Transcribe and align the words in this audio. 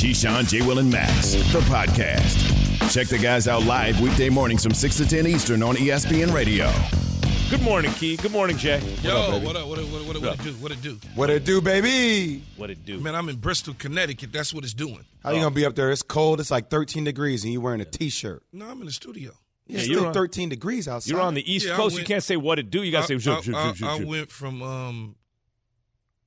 Keyshawn, 0.00 0.48
J. 0.48 0.62
Will, 0.66 0.78
and 0.78 0.90
Max, 0.90 1.32
the 1.52 1.60
podcast. 1.68 2.90
Check 2.90 3.08
the 3.08 3.18
guys 3.18 3.46
out 3.46 3.64
live 3.64 4.00
weekday 4.00 4.30
mornings 4.30 4.62
from 4.62 4.72
6 4.72 4.96
to 4.96 5.06
10 5.06 5.26
Eastern 5.26 5.62
on 5.62 5.76
ESPN 5.76 6.32
Radio. 6.32 6.72
Good 7.50 7.60
morning, 7.62 7.92
Key. 7.92 8.16
Good 8.16 8.32
morning, 8.32 8.56
Jay. 8.56 8.80
Yo, 9.02 9.14
up, 9.14 9.30
baby? 9.32 9.44
what 9.46 9.56
up? 9.56 9.66
What 9.68 9.78
up? 9.78 9.84
What, 9.88 10.06
what, 10.06 10.22
what, 10.22 10.32
it 10.38 10.42
do? 10.42 10.52
What 10.54 10.72
it 10.72 10.80
do? 10.80 10.98
What 11.14 11.28
it 11.28 11.44
do, 11.44 11.60
baby? 11.60 12.42
What 12.56 12.70
it 12.70 12.86
do? 12.86 12.98
Man, 12.98 13.14
I'm 13.14 13.28
in 13.28 13.36
Bristol, 13.36 13.74
Connecticut. 13.74 14.32
That's 14.32 14.54
what 14.54 14.64
it's 14.64 14.72
doing. 14.72 15.04
How 15.22 15.32
you 15.32 15.40
gonna 15.40 15.54
be 15.54 15.66
up 15.66 15.74
there? 15.74 15.90
It's 15.90 16.00
cold. 16.02 16.40
It's 16.40 16.50
like 16.50 16.70
13 16.70 17.04
degrees, 17.04 17.44
and 17.44 17.52
you 17.52 17.60
wearing 17.60 17.82
a 17.82 17.84
t-shirt. 17.84 18.42
No, 18.54 18.70
I'm 18.70 18.80
in 18.80 18.86
the 18.86 18.92
studio. 18.92 19.32
It's 19.68 19.86
you're 19.86 19.98
still 19.98 20.06
on- 20.08 20.14
13 20.14 20.48
degrees 20.48 20.88
outside. 20.88 21.10
You're 21.10 21.20
on 21.20 21.34
the 21.34 21.52
East 21.52 21.66
Yeah, 21.66 21.74
I 21.74 21.76
Coast. 21.76 21.98
you 21.98 22.04
can't 22.04 22.22
say 22.22 22.36
what 22.38 22.58
it 22.58 22.70
do. 22.70 22.82
You 22.82 22.90
got 22.90 23.06
to 23.06 23.06
say 23.08 23.14
I, 23.16 23.18
zoop, 23.18 23.44
zoop, 23.44 23.54
I- 23.54 23.66
zoop, 23.68 23.76
zoop, 23.76 23.88
I 23.88 23.98
zoop. 23.98 24.08
went 24.08 24.30
from 24.30 24.62
um, 24.62 25.16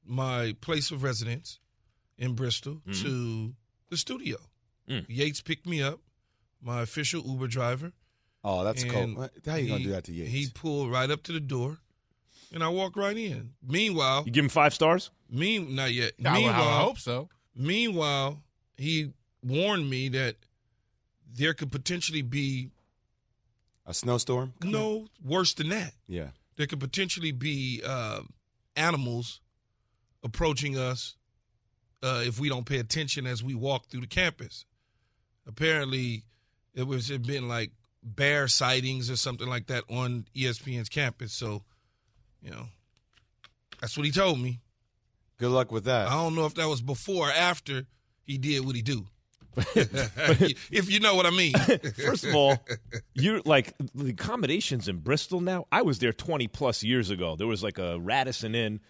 my 0.06 0.56
place 0.62 0.92
of 0.92 1.02
residence 1.02 1.58
in 2.20 2.34
Bristol 2.36 2.76
Mm-hmm. 2.88 3.02
to 3.04 3.54
the 3.94 3.98
studio. 3.98 4.38
Mm. 4.90 5.06
Yates 5.08 5.40
picked 5.42 5.66
me 5.66 5.82
up, 5.82 6.00
my 6.62 6.82
official 6.82 7.22
Uber 7.26 7.48
driver. 7.48 7.94
Oh, 8.44 8.64
that's 8.66 8.84
and 8.84 8.92
cold. 8.92 9.16
What- 9.18 9.32
How 9.46 9.56
you 9.56 9.68
gonna 9.70 9.84
do 9.84 9.92
that 9.92 10.04
to 10.06 10.12
Yates? 10.14 10.32
He 10.32 10.48
pulled 10.54 10.92
right 10.92 11.10
up 11.10 11.24
to 11.24 11.32
the 11.32 11.40
door, 11.40 11.80
and 12.52 12.62
I 12.64 12.68
walked 12.68 12.98
right 12.98 13.16
in. 13.18 13.52
Meanwhile, 13.66 14.24
You 14.26 14.32
give 14.32 14.44
him 14.44 14.50
five 14.50 14.74
stars? 14.74 15.12
Me, 15.30 15.60
not 15.60 15.94
yet. 15.94 16.14
I, 16.26 16.40
would- 16.40 16.50
I 16.52 16.80
hope 16.82 17.00
so. 17.00 17.30
Meanwhile, 17.56 18.44
he 18.78 19.14
warned 19.42 19.90
me 19.90 20.10
that 20.10 20.36
there 21.34 21.54
could 21.54 21.72
potentially 21.72 22.22
be 22.22 22.70
a 23.86 23.94
snowstorm? 23.94 24.54
no 24.64 25.08
worse 25.24 25.54
than 25.54 25.70
that. 25.70 25.94
Yeah. 26.08 26.30
There 26.58 26.68
could 26.68 26.80
potentially 26.80 27.32
be 27.32 27.82
uh, 27.86 28.22
animals 28.76 29.40
approaching 30.24 30.78
us 30.78 31.16
uh, 32.04 32.22
if 32.26 32.40
we 32.40 32.50
don't 32.50 32.66
pay 32.66 32.80
attention 32.80 33.26
as 33.26 33.42
we 33.42 33.56
walk 33.56 33.88
through 33.88 34.02
the 34.02 34.08
campus. 34.08 34.66
Apparently, 35.48 36.26
it 36.76 36.86
was 36.86 37.10
it 37.10 37.26
been 37.26 37.48
like 37.48 37.72
bear 38.04 38.48
sightings 38.48 39.10
or 39.10 39.16
something 39.16 39.48
like 39.48 39.68
that 39.68 39.84
on 39.90 40.26
ESPN's 40.36 40.90
campus. 40.90 41.34
So, 41.34 41.64
you 42.42 42.52
know, 42.52 42.68
that's 43.80 43.98
what 43.98 44.06
he 44.06 44.12
told 44.12 44.40
me. 44.40 44.60
Good 45.38 45.52
luck 45.52 45.72
with 45.72 45.86
that. 45.86 46.08
I 46.08 46.14
don't 46.14 46.36
know 46.36 46.46
if 46.46 46.56
that 46.56 46.68
was 46.68 46.82
before 46.82 47.30
or 47.30 47.32
after 47.32 47.86
he 48.24 48.38
did 48.38 48.66
what 48.66 48.76
he 48.76 48.82
do. 48.82 49.08
if 49.76 50.92
you 50.92 51.00
know 51.00 51.16
what 51.16 51.26
I 51.26 51.30
mean. 51.30 51.54
First 52.06 52.26
of 52.26 52.36
all, 52.36 52.58
you're 53.14 53.42
like 53.46 53.74
the 53.94 54.10
accommodations 54.10 54.88
in 54.88 54.98
Bristol 54.98 55.42
now. 55.42 55.68
I 55.72 55.84
was 55.84 56.00
there 56.00 56.14
20 56.14 56.48
plus 56.48 56.84
years 56.84 57.10
ago. 57.10 57.36
There 57.36 57.48
was 57.48 57.64
like 57.64 57.78
a 57.78 58.00
Radisson 58.00 58.56
Inn 58.56 58.82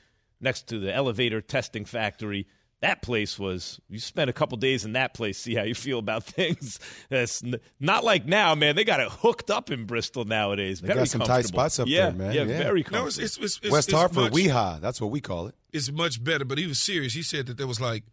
next 0.41 0.67
to 0.69 0.79
the 0.79 0.93
elevator 0.93 1.41
testing 1.41 1.85
factory. 1.85 2.47
That 2.83 3.01
place 3.01 3.39
was, 3.39 3.79
you 3.89 3.97
spend 3.97 4.29
a 4.29 4.33
couple 4.33 4.57
days 4.57 4.83
in 4.83 4.91
that 4.93 5.13
place, 5.13 5.37
see 5.37 5.55
how 5.55 5.63
you 5.63 5.73
feel 5.73 5.99
about 5.99 6.23
things. 6.25 6.79
That's 7.09 7.41
n- 7.41 7.55
not 7.79 8.03
like 8.03 8.25
now, 8.25 8.55
man. 8.55 8.75
They 8.75 8.83
got 8.83 8.99
it 8.99 9.07
hooked 9.09 9.49
up 9.49 9.71
in 9.71 9.85
Bristol 9.85 10.25
nowadays. 10.25 10.81
They 10.81 10.87
very 10.87 10.99
got 10.99 11.07
some 11.07 11.21
tight 11.21 11.45
spots 11.45 11.79
up 11.79 11.87
yeah, 11.87 12.09
there, 12.09 12.11
man. 12.11 12.33
Yeah, 12.33 12.41
Yeah. 12.43 12.57
very 12.57 12.81
no, 12.81 12.83
comfortable. 12.83 13.07
it's, 13.07 13.17
it's, 13.19 13.37
it's, 13.37 13.59
it's 13.63 13.71
West 13.71 13.87
it's 13.87 13.97
Hartford, 13.97 14.23
much- 14.23 14.33
Weehaw. 14.33 14.81
That's 14.81 14.99
what 14.99 15.11
we 15.11 15.21
call 15.21 15.47
it. 15.47 15.55
It's 15.71 15.89
much 15.91 16.21
better, 16.21 16.43
but 16.45 16.57
he 16.57 16.67
was 16.67 16.77
serious. 16.77 17.13
He 17.13 17.23
said 17.23 17.45
that 17.47 17.57
there 17.57 17.67
was 17.67 17.79
like 17.79 18.03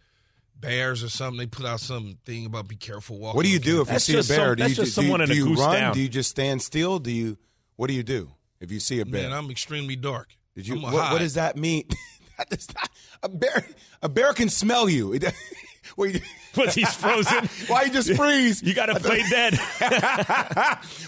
bears 0.59 1.03
or 1.03 1.09
something. 1.09 1.39
They 1.39 1.47
put 1.47 1.67
out 1.67 1.81
something 1.81 2.47
about 2.47 2.69
be 2.69 2.77
careful 2.77 3.19
walking. 3.19 3.37
What 3.39 3.45
do 3.45 3.51
you 3.51 3.59
do 3.59 3.81
if 3.81 3.89
campus. 3.89 4.09
you 4.09 4.23
see 4.23 4.33
a 4.35 4.37
bear? 4.37 4.47
some- 4.51 4.57
do 4.57 4.63
you 4.63 4.69
just 4.69 4.77
do 4.79 4.83
you- 4.85 4.87
someone 5.09 5.21
in 5.21 5.27
do 5.29 5.33
a 5.33 5.37
you 5.37 5.45
goose 5.47 5.59
run? 5.59 5.75
down. 5.75 5.95
Do 5.95 6.01
you 6.01 6.09
just 6.09 6.31
stand 6.31 6.63
still? 6.63 6.99
Do 7.01 7.11
you? 7.11 7.37
What 7.75 7.89
do 7.89 7.95
you 7.95 8.03
do 8.05 8.31
if 8.61 8.71
you 8.71 8.79
see 8.79 9.01
a 9.01 9.05
bear? 9.05 9.23
Man, 9.29 9.33
I'm 9.33 9.51
extremely 9.51 9.97
dark. 9.97 10.29
Did 10.55 10.69
you? 10.69 10.77
I'm 10.77 10.83
What, 10.83 11.13
what 11.13 11.19
does 11.19 11.35
that 11.35 11.57
mean? 11.57 11.89
that 12.51 12.75
not, 12.75 12.91
a 13.23 13.29
bear. 13.29 13.65
A 14.03 14.09
bear 14.09 14.33
can 14.33 14.49
smell 14.49 14.89
you. 14.89 15.19
Wait, 15.97 16.23
But 16.55 16.75
he's 16.75 16.93
frozen. 16.95 17.49
Why 17.69 17.85
you 17.85 17.93
just 17.93 18.13
freeze? 18.15 18.61
You 18.63 18.75
got 18.75 18.87
to 18.87 18.99
play 18.99 19.23
dead. 19.31 19.55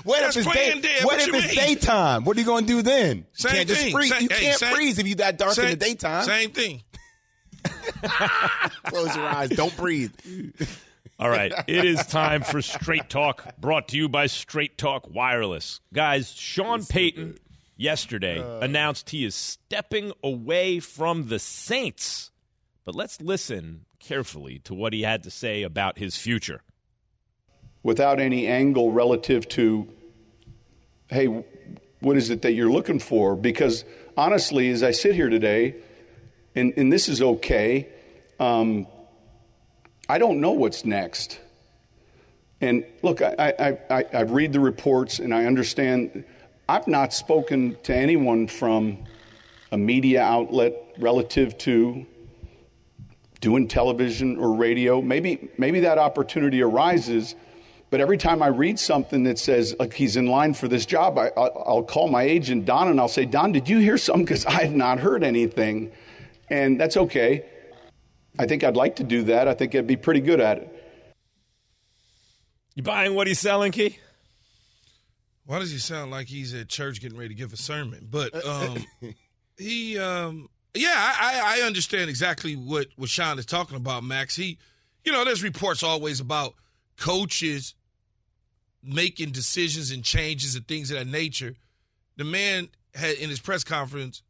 What 0.04 0.20
That's 0.20 0.36
if 0.36 0.46
it's 0.46 0.52
playing 0.52 0.80
day, 0.82 0.88
dead. 0.88 1.04
What, 1.04 1.18
What 1.18 1.28
if 1.28 1.34
it's 1.34 1.46
mean? 1.56 1.66
daytime? 1.66 2.24
What 2.24 2.36
are 2.36 2.40
you 2.40 2.46
going 2.46 2.64
to 2.66 2.72
do 2.72 2.82
then? 2.82 3.26
You 3.38 3.48
can't 3.48 3.68
just 3.68 3.90
freeze. 3.90 4.10
Same- 4.10 4.22
you 4.22 4.28
hey, 4.30 4.40
can't 4.44 4.58
same- 4.58 4.74
freeze 4.74 4.98
if 5.00 5.08
you 5.08 5.16
that 5.16 5.38
dark 5.38 5.58
in 5.58 5.70
the 5.70 5.76
daytime. 5.76 6.24
Same 6.24 6.50
thing. 6.52 6.82
Close 8.84 9.16
your 9.16 9.26
eyes. 9.26 9.50
Don't 9.50 9.76
breathe. 9.76 10.12
All 11.18 11.28
right, 11.30 11.52
it 11.68 11.84
is 11.84 12.04
time 12.06 12.42
for 12.42 12.60
Straight 12.62 13.08
Talk, 13.08 13.56
brought 13.60 13.88
to 13.88 13.96
you 13.96 14.08
by 14.08 14.26
Straight 14.26 14.76
Talk 14.76 15.08
Wireless. 15.08 15.80
Guys, 15.94 16.30
Sean 16.32 16.84
Payton 16.84 17.38
yesterday 17.82 18.38
announced 18.60 19.10
he 19.10 19.24
is 19.24 19.34
stepping 19.34 20.12
away 20.22 20.80
from 20.80 21.28
the 21.28 21.38
Saints. 21.38 22.30
But 22.84 22.94
let's 22.94 23.20
listen 23.20 23.84
carefully 23.98 24.60
to 24.60 24.74
what 24.74 24.92
he 24.92 25.02
had 25.02 25.22
to 25.24 25.30
say 25.30 25.62
about 25.62 25.98
his 25.98 26.16
future. 26.16 26.62
without 27.82 28.20
any 28.20 28.46
angle 28.46 28.92
relative 28.92 29.48
to, 29.48 29.88
hey, 31.08 31.26
what 32.00 32.16
is 32.16 32.30
it 32.30 32.42
that 32.42 32.52
you're 32.52 32.70
looking 32.70 32.98
for? 32.98 33.36
Because 33.36 33.84
honestly, 34.16 34.70
as 34.70 34.82
I 34.82 34.92
sit 34.92 35.14
here 35.14 35.28
today, 35.28 35.74
and, 36.54 36.72
and 36.76 36.92
this 36.92 37.08
is 37.08 37.22
okay, 37.22 37.88
um, 38.38 38.86
I 40.08 40.18
don't 40.18 40.40
know 40.40 40.52
what's 40.52 40.84
next. 40.84 41.40
And 42.60 42.84
look, 43.02 43.22
I, 43.22 43.54
I, 43.58 43.78
I, 43.98 44.04
I 44.12 44.20
read 44.22 44.52
the 44.52 44.60
reports 44.60 45.18
and 45.18 45.34
I 45.34 45.46
understand. 45.46 46.24
I've 46.72 46.88
not 46.88 47.12
spoken 47.12 47.76
to 47.82 47.94
anyone 47.94 48.46
from 48.46 49.04
a 49.72 49.76
media 49.76 50.22
outlet 50.22 50.72
relative 50.96 51.58
to 51.58 52.06
doing 53.42 53.68
television 53.68 54.38
or 54.38 54.54
radio. 54.54 55.02
Maybe 55.02 55.50
maybe 55.58 55.80
that 55.80 55.98
opportunity 55.98 56.62
arises, 56.62 57.34
but 57.90 58.00
every 58.00 58.16
time 58.16 58.42
I 58.42 58.46
read 58.46 58.78
something 58.78 59.24
that 59.24 59.38
says 59.38 59.76
like 59.78 59.92
he's 59.92 60.16
in 60.16 60.28
line 60.28 60.54
for 60.54 60.66
this 60.66 60.86
job, 60.86 61.18
I, 61.18 61.30
I'll, 61.36 61.62
I'll 61.66 61.82
call 61.82 62.08
my 62.08 62.22
agent 62.22 62.64
Don 62.64 62.88
and 62.88 62.98
I'll 62.98 63.06
say, 63.06 63.26
Don, 63.26 63.52
did 63.52 63.68
you 63.68 63.76
hear 63.76 63.98
something? 63.98 64.24
Because 64.24 64.46
I 64.46 64.64
have 64.64 64.74
not 64.74 64.98
heard 64.98 65.22
anything, 65.22 65.92
and 66.48 66.80
that's 66.80 66.96
okay. 66.96 67.44
I 68.38 68.46
think 68.46 68.64
I'd 68.64 68.76
like 68.78 68.96
to 68.96 69.04
do 69.04 69.24
that. 69.24 69.46
I 69.46 69.52
think 69.52 69.74
I'd 69.74 69.86
be 69.86 69.96
pretty 69.96 70.20
good 70.20 70.40
at 70.40 70.56
it. 70.56 71.12
You 72.74 72.82
buying 72.82 73.14
what 73.14 73.26
he's 73.26 73.40
selling, 73.40 73.72
Key? 73.72 73.98
Why 75.44 75.58
does 75.58 75.70
he 75.70 75.78
sound 75.78 76.10
like 76.10 76.28
he's 76.28 76.54
at 76.54 76.68
church 76.68 77.00
getting 77.00 77.18
ready 77.18 77.30
to 77.30 77.34
give 77.34 77.52
a 77.52 77.56
sermon? 77.56 78.06
But 78.10 78.46
um, 78.46 78.84
he, 79.56 79.98
um, 79.98 80.48
yeah, 80.74 80.92
I, 80.94 81.40
I 81.40 81.58
I 81.58 81.66
understand 81.66 82.08
exactly 82.08 82.54
what 82.54 82.88
what 82.96 83.10
Sean 83.10 83.38
is 83.38 83.46
talking 83.46 83.76
about, 83.76 84.04
Max. 84.04 84.36
He, 84.36 84.58
you 85.04 85.12
know, 85.12 85.24
there's 85.24 85.42
reports 85.42 85.82
always 85.82 86.20
about 86.20 86.54
coaches 86.96 87.74
making 88.82 89.30
decisions 89.30 89.90
and 89.90 90.02
changes 90.02 90.54
and 90.54 90.66
things 90.66 90.90
of 90.90 90.98
that 90.98 91.06
nature. 91.06 91.54
The 92.16 92.24
man 92.24 92.68
had 92.94 93.16
in 93.16 93.30
his 93.30 93.40
press 93.40 93.64
conference 93.64 94.22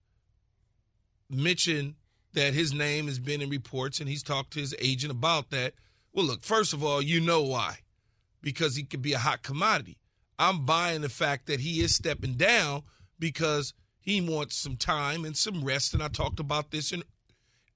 mentioned 1.30 1.94
that 2.34 2.54
his 2.54 2.72
name 2.72 3.06
has 3.06 3.18
been 3.18 3.42
in 3.42 3.50
reports 3.50 4.00
and 4.00 4.08
he's 4.08 4.22
talked 4.22 4.52
to 4.52 4.60
his 4.60 4.74
agent 4.78 5.10
about 5.10 5.50
that. 5.50 5.74
Well, 6.12 6.26
look, 6.26 6.42
first 6.42 6.72
of 6.72 6.84
all, 6.84 7.02
you 7.02 7.20
know 7.20 7.42
why. 7.42 7.78
Because 8.40 8.76
he 8.76 8.82
could 8.82 9.02
be 9.02 9.12
a 9.12 9.18
hot 9.18 9.42
commodity. 9.42 9.98
I'm 10.38 10.64
buying 10.64 11.02
the 11.02 11.08
fact 11.08 11.46
that 11.46 11.60
he 11.60 11.80
is 11.80 11.94
stepping 11.94 12.34
down 12.34 12.82
because 13.18 13.74
he 14.00 14.20
wants 14.20 14.56
some 14.56 14.76
time 14.76 15.24
and 15.24 15.36
some 15.36 15.64
rest. 15.64 15.94
And 15.94 16.02
I 16.02 16.08
talked 16.08 16.40
about 16.40 16.70
this 16.70 16.92
in 16.92 17.02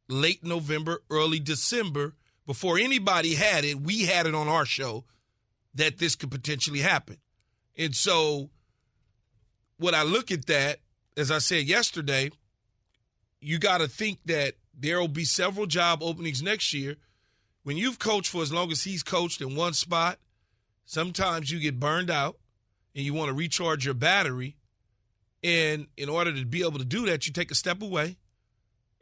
late 0.08 0.44
November, 0.44 1.02
early 1.10 1.38
December, 1.38 2.14
before 2.46 2.78
anybody 2.78 3.34
had 3.34 3.64
it. 3.64 3.80
We 3.80 4.06
had 4.06 4.26
it 4.26 4.34
on 4.34 4.48
our 4.48 4.66
show 4.66 5.04
that 5.74 5.98
this 5.98 6.16
could 6.16 6.30
potentially 6.30 6.80
happen. 6.80 7.18
And 7.76 7.94
so 7.94 8.50
when 9.78 9.94
I 9.94 10.02
look 10.02 10.30
at 10.30 10.46
that, 10.46 10.78
as 11.16 11.30
I 11.30 11.38
said 11.38 11.64
yesterday, 11.64 12.30
you 13.40 13.58
got 13.58 13.78
to 13.78 13.88
think 13.88 14.18
that 14.26 14.54
there 14.78 15.00
will 15.00 15.08
be 15.08 15.24
several 15.24 15.66
job 15.66 16.02
openings 16.02 16.42
next 16.42 16.72
year. 16.72 16.96
When 17.62 17.76
you've 17.76 17.98
coached 17.98 18.30
for 18.30 18.42
as 18.42 18.52
long 18.52 18.70
as 18.70 18.84
he's 18.84 19.02
coached 19.02 19.40
in 19.40 19.54
one 19.54 19.72
spot, 19.72 20.18
sometimes 20.84 21.50
you 21.50 21.58
get 21.58 21.80
burned 21.80 22.10
out 22.10 22.38
and 22.96 23.04
you 23.04 23.12
want 23.12 23.28
to 23.28 23.34
recharge 23.34 23.84
your 23.84 23.94
battery. 23.94 24.56
And 25.44 25.86
in 25.98 26.08
order 26.08 26.34
to 26.34 26.44
be 26.46 26.62
able 26.62 26.78
to 26.78 26.84
do 26.84 27.06
that, 27.06 27.26
you 27.26 27.32
take 27.32 27.50
a 27.50 27.54
step 27.54 27.82
away 27.82 28.16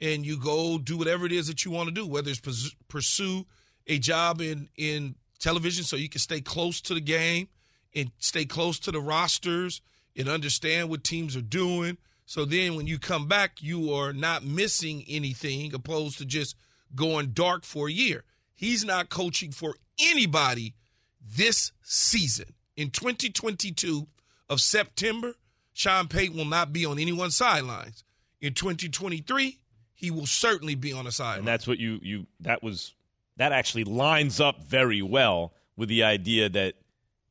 and 0.01 0.27
you 0.27 0.37
go 0.37 0.77
do 0.79 0.99
whatever 0.99 1.25
it 1.25 1.33
is 1.33 1.47
that 1.47 1.65
you 1.65 1.71
want 1.71 1.89
to 1.89 1.95
do, 1.95 2.07
whether 2.07 2.31
it's 2.31 2.75
pursue 2.89 3.47
a 3.87 3.99
job 3.99 4.41
in, 4.41 4.69
in 4.77 5.15
television 5.39 5.85
so 5.85 5.95
you 5.95 6.09
can 6.09 6.19
stay 6.19 6.41
close 6.41 6.81
to 6.81 6.95
the 6.95 7.01
game 7.01 7.49
and 7.95 8.11
stay 8.19 8.45
close 8.45 8.81
to 8.81 8.91
the 8.91 9.01
rosters 9.01 9.81
and 10.17 10.29
understand 10.29 10.91
what 10.91 11.05
teams 11.05 11.37
are 11.37 11.43
doing. 11.43 11.97
So 12.27 12.45
then 12.45 12.75
when 12.75 12.89
you 12.89 12.99
come 12.99 13.29
back, 13.29 13.63
you 13.63 13.93
are 13.93 14.13
not 14.13 14.45
missing 14.45 15.05
anything 15.09 15.73
opposed 15.73 16.19
to 16.19 16.25
just 16.25 16.57
going 16.97 17.31
dark 17.33 17.65
for 17.65 17.89
a 17.89 17.93
year. 17.93 18.25
He's 18.55 18.85
not 18.85 19.09
coaching 19.09 19.53
for 19.53 19.77
anybody 20.01 20.75
this 21.21 21.73
season. 21.83 22.55
In 22.77 22.91
2022 22.91 24.07
of 24.49 24.61
September, 24.61 25.35
Sean 25.73 26.09
Payton 26.09 26.37
will 26.37 26.45
not 26.45 26.73
be 26.73 26.85
on 26.85 26.99
anyone's 26.99 27.37
sidelines. 27.37 28.05
In 28.41 28.55
2023, 28.55 29.59
he 29.95 30.11
will 30.11 30.27
certainly 30.27 30.75
be 30.75 30.93
on 30.93 31.05
the 31.05 31.13
sideline. 31.13 31.41
And 31.41 31.49
that's 31.49 31.67
what 31.67 31.79
you 31.79 31.99
you 32.03 32.27
that 32.41 32.63
was 32.63 32.95
that 33.37 33.53
actually 33.53 33.85
lines 33.85 34.41
up 34.41 34.63
very 34.63 35.03
well 35.03 35.53
with 35.77 35.89
the 35.89 36.05
idea 36.05 36.49
that 36.49 36.75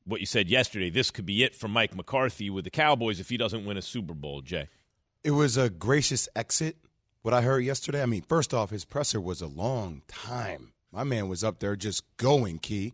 what 0.05 0.19
you 0.19 0.25
said 0.25 0.49
yesterday, 0.49 0.89
this 0.89 1.11
could 1.11 1.25
be 1.25 1.43
it 1.43 1.55
for 1.55 1.67
Mike 1.67 1.95
McCarthy 1.95 2.49
with 2.49 2.65
the 2.65 2.69
Cowboys 2.69 3.19
if 3.19 3.29
he 3.29 3.37
doesn't 3.37 3.65
win 3.65 3.77
a 3.77 3.81
Super 3.81 4.13
Bowl, 4.13 4.41
Jay. 4.41 4.67
It 5.23 5.31
was 5.31 5.55
a 5.55 5.69
gracious 5.69 6.27
exit, 6.35 6.75
what 7.21 7.33
I 7.33 7.41
heard 7.41 7.63
yesterday. 7.63 8.01
I 8.01 8.05
mean, 8.05 8.23
first 8.23 8.53
off, 8.53 8.69
his 8.69 8.83
presser 8.83 9.21
was 9.21 9.41
a 9.41 9.47
long 9.47 10.01
time. 10.09 10.73
My 10.91 11.05
man 11.05 11.29
was 11.29 11.43
up 11.43 11.59
there 11.59 11.77
just 11.77 12.03
going, 12.17 12.59
Key. 12.59 12.93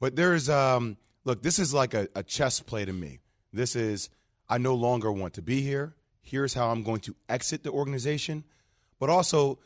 But 0.00 0.16
there's, 0.16 0.48
um, 0.48 0.96
look, 1.30 1.42
this 1.42 1.60
is 1.60 1.72
like 1.72 1.94
a, 1.94 2.08
a 2.16 2.24
chess 2.24 2.58
play 2.58 2.84
to 2.84 2.92
me. 2.92 3.20
This 3.52 3.76
is, 3.76 4.10
I 4.48 4.58
no 4.58 4.74
longer 4.74 5.12
want 5.12 5.34
to 5.34 5.42
be 5.42 5.60
here. 5.60 5.94
Here's 6.22 6.54
how 6.54 6.70
I'm 6.70 6.82
going 6.82 7.00
to 7.02 7.14
exit 7.28 7.62
the 7.62 7.70
organization. 7.70 8.42
But 8.98 9.10
also, 9.10 9.60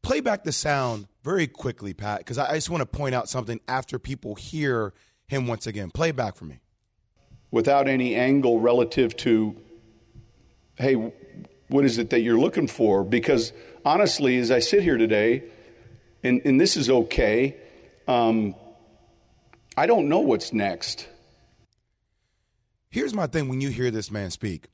play 0.00 0.20
back 0.20 0.42
the 0.42 0.52
sound 0.52 1.08
very 1.22 1.46
quickly, 1.46 1.92
Pat, 1.92 2.18
because 2.18 2.38
I, 2.38 2.52
I 2.52 2.54
just 2.54 2.70
want 2.70 2.80
to 2.80 2.86
point 2.86 3.14
out 3.14 3.28
something 3.28 3.60
after 3.68 3.98
people 3.98 4.36
hear 4.36 4.94
him 5.28 5.46
once 5.46 5.66
again. 5.66 5.90
Play 5.90 6.12
back 6.12 6.34
for 6.34 6.46
me. 6.46 6.60
Without 7.50 7.88
any 7.88 8.14
angle 8.14 8.58
relative 8.58 9.14
to, 9.18 9.54
hey, 10.76 10.94
what 11.68 11.84
is 11.84 11.98
it 11.98 12.08
that 12.08 12.20
you're 12.20 12.40
looking 12.40 12.68
for? 12.68 13.04
Because 13.04 13.52
honestly, 13.84 14.38
as 14.38 14.50
I 14.50 14.60
sit 14.60 14.82
here 14.82 14.96
today, 14.96 15.42
and, 16.24 16.40
and 16.46 16.58
this 16.58 16.78
is 16.78 16.88
okay, 16.88 17.56
um, 18.08 18.54
I 19.76 19.86
don't 19.86 20.08
know 20.08 20.20
what's 20.20 20.52
next. 20.52 21.08
Here's 22.90 23.14
my 23.14 23.26
thing 23.26 23.48
when 23.48 23.60
you 23.60 23.70
hear 23.70 23.90
this 23.90 24.10
man 24.10 24.30
speak, 24.30 24.66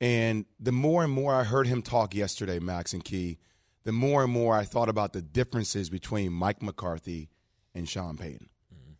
and 0.00 0.46
the 0.58 0.72
more 0.72 1.04
and 1.04 1.12
more 1.12 1.32
I 1.32 1.44
heard 1.44 1.68
him 1.68 1.80
talk 1.80 2.12
yesterday, 2.12 2.58
Max 2.58 2.92
and 2.92 3.04
Key, 3.04 3.38
the 3.84 3.92
more 3.92 4.24
and 4.24 4.32
more 4.32 4.56
I 4.56 4.64
thought 4.64 4.88
about 4.88 5.12
the 5.12 5.22
differences 5.22 5.88
between 5.88 6.32
Mike 6.32 6.60
McCarthy 6.60 7.28
and 7.72 7.88
Sean 7.88 8.16
Payton. 8.16 8.48
Mm-hmm. 8.74 8.92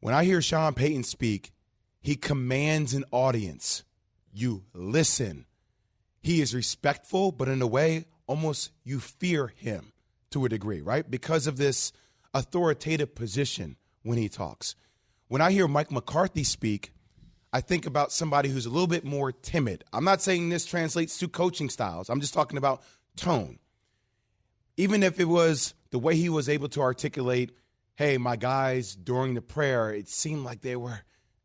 When 0.00 0.14
I 0.14 0.24
hear 0.24 0.42
Sean 0.42 0.74
Payton 0.74 1.04
speak, 1.04 1.52
he 2.02 2.14
commands 2.14 2.92
an 2.92 3.04
audience. 3.12 3.84
You 4.30 4.64
listen. 4.74 5.46
He 6.20 6.42
is 6.42 6.54
respectful, 6.54 7.32
but 7.32 7.48
in 7.48 7.62
a 7.62 7.66
way, 7.66 8.04
almost 8.26 8.72
you 8.84 9.00
fear 9.00 9.48
him 9.48 9.92
to 10.30 10.44
a 10.44 10.48
degree, 10.50 10.82
right? 10.82 11.10
Because 11.10 11.46
of 11.46 11.56
this 11.56 11.92
authoritative 12.34 13.14
position 13.14 13.76
when 14.02 14.18
he 14.18 14.28
talks. 14.28 14.74
When 15.32 15.40
I 15.40 15.50
hear 15.50 15.66
Mike 15.66 15.90
McCarthy 15.90 16.44
speak, 16.44 16.92
I 17.54 17.62
think 17.62 17.86
about 17.86 18.12
somebody 18.12 18.50
who's 18.50 18.66
a 18.66 18.68
little 18.68 18.86
bit 18.86 19.02
more 19.02 19.32
timid. 19.32 19.82
I'm 19.90 20.04
not 20.04 20.20
saying 20.20 20.50
this 20.50 20.66
translates 20.66 21.16
to 21.20 21.26
coaching 21.26 21.70
styles, 21.70 22.10
I'm 22.10 22.20
just 22.20 22.34
talking 22.34 22.58
about 22.58 22.82
tone. 23.16 23.58
Even 24.76 25.02
if 25.02 25.18
it 25.18 25.24
was 25.24 25.72
the 25.90 25.98
way 25.98 26.16
he 26.16 26.28
was 26.28 26.50
able 26.50 26.68
to 26.68 26.82
articulate, 26.82 27.56
hey, 27.94 28.18
my 28.18 28.36
guys 28.36 28.94
during 28.94 29.32
the 29.32 29.40
prayer, 29.40 29.90
it 29.90 30.06
seemed 30.06 30.44
like 30.44 30.60
they 30.60 30.76
were 30.76 31.00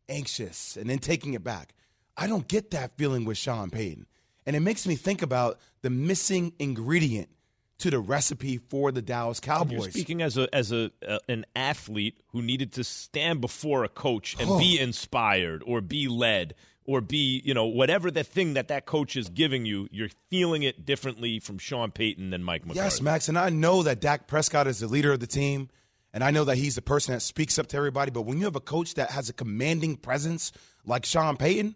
anxious 0.10 0.76
and 0.76 0.90
then 0.90 1.00
taking 1.00 1.34
it 1.34 1.46
back. 1.46 1.74
I 2.18 2.28
don't 2.28 2.50
get 2.50 2.72
that 2.72 2.98
feeling 2.98 3.24
with 3.24 3.38
Sean 3.38 3.70
Payton. 3.70 4.06
And 4.46 4.54
it 4.58 4.60
makes 4.60 4.86
me 4.86 4.96
think 4.96 5.22
about 5.22 5.62
the 5.82 5.90
missing 5.90 6.52
ingredient 6.60 7.30
to 7.80 7.92
the 7.92 8.00
recipe 8.00 8.58
for 8.58 8.92
the 8.92 9.02
Dallas 9.02 9.40
Cowboys. 9.40 9.72
You're 9.72 9.92
speaking 9.92 10.22
as 10.22 10.38
a 10.38 10.54
as 10.54 10.72
a 10.72 10.92
uh, 11.08 11.20
an 11.28 11.46
athlete 11.56 12.20
who 12.30 12.42
needed 12.42 12.74
to 12.74 12.84
stand 12.84 13.42
before 13.42 13.84
a 13.84 13.90
coach 13.90 14.36
and 14.40 14.50
oh. 14.50 14.60
be 14.60 14.80
inspired 14.80 15.64
or 15.66 15.82
be 15.82 16.08
led 16.08 16.56
or 16.86 17.02
be 17.02 17.42
you 17.44 17.54
know 17.54 17.66
whatever 17.66 18.10
the 18.10 18.24
thing 18.24 18.54
that 18.54 18.70
that 18.70 18.86
coach 18.86 19.16
is 19.16 19.30
giving 19.30 19.66
you, 19.66 19.88
you're 19.92 20.10
feeling 20.30 20.64
it 20.64 20.86
differently 20.86 21.40
from 21.40 21.58
Sean 21.58 21.92
Payton 21.92 22.32
than 22.32 22.44
Mike 22.44 22.66
McCarthy. 22.66 22.80
Yes, 22.80 23.02
Max, 23.02 23.30
and 23.30 23.38
I 23.38 23.50
know 23.50 23.84
that 23.84 24.02
Dak 24.02 24.28
Prescott 24.28 24.68
is 24.68 24.80
the 24.80 24.88
leader 24.88 25.14
of 25.14 25.20
the 25.20 25.28
team. 25.28 25.70
And 26.14 26.24
I 26.24 26.32
know 26.32 26.46
that 26.46 26.58
he's 26.58 26.74
the 26.74 26.82
person 26.82 27.14
that 27.14 27.20
speaks 27.20 27.60
up 27.60 27.68
to 27.68 27.78
everybody. 27.78 28.10
But 28.10 28.24
when 28.24 28.40
you 28.40 28.46
have 28.46 28.56
a 28.56 28.62
coach 28.62 28.96
that 28.96 29.12
has 29.12 29.30
a 29.30 29.34
commanding 29.34 29.98
presence 29.98 30.52
like 30.84 31.06
Sean 31.06 31.38
Payton, 31.38 31.76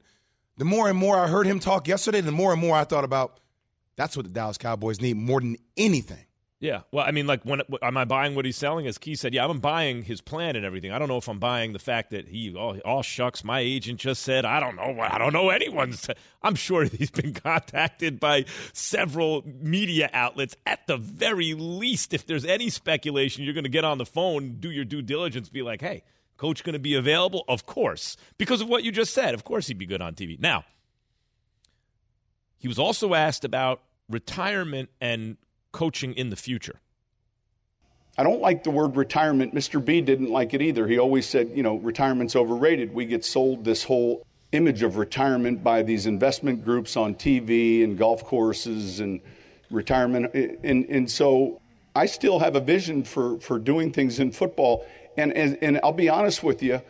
the 0.57 0.65
more 0.65 0.89
and 0.89 0.98
more 0.98 1.19
I 1.19 1.27
heard 1.27 1.45
him 1.45 1.59
talk 1.59 1.88
yesterday, 1.88 2.21
the 2.21 2.31
more 2.31 2.51
and 2.51 2.62
more 2.62 2.75
I 2.75 2.86
thought 2.86 3.03
about 3.03 3.40
that's 4.01 4.18
what 4.18 4.24
the 4.24 4.31
Dallas 4.31 4.57
Cowboys 4.57 5.00
need 5.00 5.15
more 5.15 5.39
than 5.39 5.57
anything. 5.77 6.25
Yeah. 6.59 6.81
Well, 6.92 7.06
I 7.06 7.12
mean, 7.12 7.27
like, 7.27 7.44
when 7.44 7.62
am 7.83 7.98
I 7.98 8.06
buying 8.06 8.33
what 8.33 8.45
he's 8.45 8.57
selling? 8.57 8.88
As 8.88 8.98
Key 8.98 9.13
said, 9.13 9.31
yeah, 9.31 9.45
I'm 9.45 9.59
buying 9.59 10.01
his 10.01 10.21
plan 10.21 10.56
and 10.56 10.65
everything. 10.65 10.92
I 10.92 10.98
don't 10.98 11.07
know 11.07 11.18
if 11.18 11.27
I'm 11.27 11.38
buying 11.38 11.74
the 11.74 11.80
fact 11.80 12.09
that 12.09 12.27
he, 12.27 12.56
oh, 12.57 12.80
oh 12.83 13.03
shucks, 13.03 13.44
my 13.44 13.59
agent 13.59 14.00
just 14.00 14.24
said, 14.24 14.44
I 14.44 14.59
don't 14.59 14.75
know. 14.75 15.00
I 15.01 15.19
don't 15.19 15.33
know 15.33 15.51
anyone's. 15.51 16.07
I'm 16.42 16.56
sure 16.56 16.86
he's 16.86 17.12
been 17.12 17.33
contacted 17.45 18.19
by 18.19 18.45
several 18.74 19.44
media 19.45 20.09
outlets. 20.13 20.56
At 20.65 20.88
the 20.88 20.98
very 20.98 21.53
least, 21.53 22.12
if 22.12 22.25
there's 22.25 22.45
any 22.45 22.71
speculation, 22.71 23.44
you're 23.44 23.53
going 23.53 23.65
to 23.65 23.69
get 23.69 23.86
on 23.86 24.00
the 24.00 24.06
phone, 24.06 24.57
do 24.59 24.71
your 24.71 24.86
due 24.86 25.03
diligence, 25.03 25.50
be 25.50 25.62
like, 25.62 25.81
hey, 25.81 26.03
coach 26.38 26.63
going 26.63 26.74
to 26.74 26.80
be 26.80 26.95
available? 26.95 27.44
Of 27.48 27.68
course. 27.68 28.18
Because 28.39 28.62
of 28.62 28.68
what 28.68 28.83
you 28.83 28.92
just 28.92 29.13
said. 29.13 29.36
Of 29.36 29.44
course 29.44 29.68
he'd 29.68 29.77
be 29.77 29.86
good 29.86 30.01
on 30.01 30.15
TV. 30.15 30.39
Now, 30.39 30.65
he 32.57 32.68
was 32.68 32.77
also 32.77 33.15
asked 33.15 33.44
about 33.44 33.81
retirement 34.12 34.90
and 35.00 35.38
coaching 35.72 36.13
in 36.13 36.30
the 36.30 36.36
future? 36.36 36.80
I 38.18 38.24
don't 38.24 38.42
like 38.42 38.63
the 38.63 38.72
word 38.72 38.98
retirement. 38.98 39.56
Mr. 39.56 39.84
B 39.84 40.02
didn't 40.02 40.30
like 40.30 40.54
it 40.54 40.62
either. 40.62 40.88
He 40.88 41.00
always 41.00 41.25
said, 41.25 41.52
you 41.56 41.63
know, 41.63 41.78
retirement's 41.78 42.36
overrated. 42.36 42.94
We 42.94 43.06
get 43.06 43.24
sold 43.24 43.63
this 43.63 43.84
whole 43.84 44.25
image 44.52 44.84
of 44.84 44.98
retirement 44.98 45.63
by 45.63 45.81
these 45.81 46.06
investment 46.06 46.66
groups 46.66 46.98
on 46.98 47.16
TV 47.16 47.84
and 47.84 47.98
golf 47.98 48.25
courses 48.25 49.00
and 49.00 49.22
retirement. 49.69 50.34
And, 50.34 50.86
and 50.86 51.10
so 51.10 51.62
I 51.96 52.06
still 52.06 52.40
have 52.40 52.56
a 52.56 52.60
vision 52.60 53.04
for, 53.04 53.40
for 53.40 53.58
doing 53.60 53.94
things 53.94 54.19
in 54.19 54.31
football. 54.31 54.86
And, 55.18 55.31
and, 55.34 55.58
and 55.62 55.80
I'll 55.84 55.94
be 55.94 56.10
honest 56.10 56.44
with 56.44 56.62
you, 56.62 56.81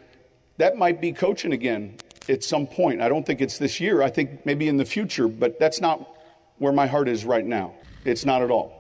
that 0.57 0.75
might 0.75 0.99
be 0.99 1.11
coaching 1.11 1.53
again 1.53 1.97
at 2.29 2.43
some 2.43 2.65
point. 2.65 3.01
I 3.01 3.09
don't 3.09 3.25
think 3.25 3.41
it's 3.41 3.57
this 3.57 3.79
year. 3.79 4.01
I 4.01 4.09
think 4.09 4.45
maybe 4.45 4.67
in 4.67 4.77
the 4.77 4.85
future, 4.85 5.27
but 5.27 5.59
that's 5.59 5.81
not 5.81 6.17
where 6.61 6.71
my 6.71 6.85
heart 6.85 7.09
is 7.09 7.25
right 7.25 7.45
now. 7.45 7.73
It's 8.05 8.23
not 8.23 8.43
at 8.43 8.51
all. 8.51 8.71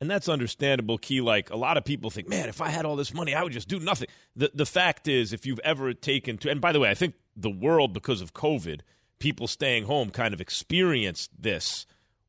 And 0.00 0.08
that's 0.08 0.28
understandable, 0.28 0.96
Key. 0.96 1.20
Like 1.20 1.50
a 1.50 1.56
lot 1.56 1.76
of 1.76 1.84
people 1.84 2.08
think, 2.08 2.28
man, 2.28 2.48
if 2.48 2.60
I 2.60 2.68
had 2.68 2.84
all 2.84 2.94
this 2.94 3.12
money, 3.12 3.34
I 3.34 3.42
would 3.42 3.52
just 3.52 3.66
do 3.66 3.80
nothing. 3.80 4.06
The 4.36 4.52
the 4.54 4.64
fact 4.64 5.08
is, 5.08 5.32
if 5.32 5.44
you've 5.44 5.58
ever 5.64 5.92
taken 5.92 6.38
to, 6.38 6.50
and 6.50 6.60
by 6.60 6.70
the 6.70 6.78
way, 6.78 6.88
I 6.88 6.94
think 6.94 7.14
the 7.36 7.50
world 7.50 7.92
because 7.92 8.20
of 8.20 8.32
COVID, 8.32 8.82
people 9.18 9.48
staying 9.48 9.86
home 9.86 10.10
kind 10.10 10.32
of 10.32 10.40
experienced 10.40 11.30
this. 11.36 11.84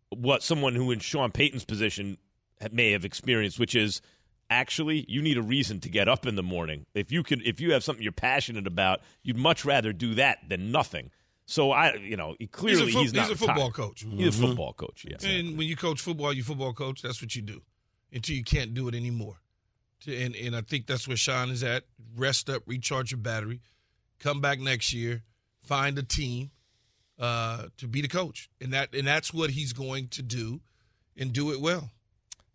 What 0.09 0.41
someone 0.41 0.73
who 0.73 0.89
in 0.89 0.97
Sean 0.97 1.31
Payton's 1.31 1.63
position 1.63 2.17
may 2.71 2.91
have 2.93 3.05
experienced, 3.05 3.59
which 3.59 3.75
is 3.75 4.01
actually 4.49 5.05
you 5.07 5.21
need 5.21 5.37
a 5.37 5.43
reason 5.43 5.79
to 5.81 5.89
get 5.89 6.09
up 6.09 6.25
in 6.25 6.33
the 6.35 6.41
morning. 6.41 6.87
If 6.95 7.11
you 7.11 7.21
could, 7.21 7.45
if 7.45 7.61
you 7.61 7.73
have 7.73 7.83
something 7.83 8.01
you're 8.01 8.11
passionate 8.11 8.65
about, 8.65 9.01
you'd 9.21 9.37
much 9.37 9.63
rather 9.63 9.93
do 9.93 10.15
that 10.15 10.39
than 10.49 10.71
nothing. 10.71 11.11
So 11.49 11.71
I, 11.71 11.95
you 11.95 12.15
know, 12.15 12.35
clearly 12.51 12.85
he's, 12.85 12.93
fo- 12.93 12.99
he's 13.01 13.13
not. 13.13 13.27
He's 13.27 13.41
a 13.41 13.47
football 13.47 13.71
coach. 13.71 14.01
He's 14.01 14.35
mm-hmm. 14.35 14.43
a 14.43 14.47
football 14.49 14.73
coach. 14.73 15.03
Yes. 15.09 15.23
And 15.23 15.57
when 15.57 15.67
you 15.67 15.75
coach 15.75 15.99
football, 15.99 16.31
you 16.31 16.43
football 16.43 16.73
coach. 16.73 17.01
That's 17.01 17.23
what 17.23 17.35
you 17.35 17.41
do 17.41 17.63
until 18.13 18.35
you 18.35 18.43
can't 18.43 18.75
do 18.75 18.87
it 18.87 18.93
anymore. 18.93 19.37
And 20.07 20.35
and 20.35 20.55
I 20.55 20.61
think 20.61 20.85
that's 20.85 21.07
where 21.07 21.17
Sean 21.17 21.49
is 21.49 21.63
at. 21.63 21.85
Rest 22.15 22.51
up, 22.51 22.61
recharge 22.67 23.09
your 23.09 23.17
battery, 23.17 23.61
come 24.19 24.41
back 24.41 24.59
next 24.59 24.93
year, 24.93 25.23
find 25.63 25.97
a 25.97 26.03
team 26.03 26.51
uh, 27.17 27.63
to 27.77 27.87
be 27.87 28.01
the 28.01 28.07
coach, 28.07 28.47
and 28.61 28.71
that 28.73 28.93
and 28.93 29.07
that's 29.07 29.33
what 29.33 29.49
he's 29.49 29.73
going 29.73 30.09
to 30.09 30.21
do, 30.21 30.61
and 31.17 31.33
do 31.33 31.51
it 31.51 31.59
well. 31.59 31.89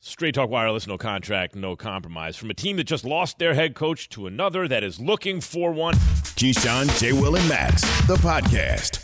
Straight 0.06 0.34
Talk 0.34 0.50
Wireless, 0.50 0.86
no 0.86 0.98
contract, 0.98 1.54
no 1.54 1.76
compromise. 1.76 2.36
From 2.36 2.50
a 2.50 2.54
team 2.54 2.76
that 2.76 2.84
just 2.84 3.06
lost 3.06 3.38
their 3.38 3.54
head 3.54 3.74
coach 3.74 4.10
to 4.10 4.26
another 4.26 4.68
that 4.68 4.84
is 4.84 5.00
looking 5.00 5.40
for 5.40 5.72
one. 5.72 5.94
Keyshawn, 5.94 7.00
J. 7.00 7.14
Will, 7.14 7.36
and 7.36 7.48
Max, 7.48 7.80
the 8.06 8.16
podcast. 8.16 9.03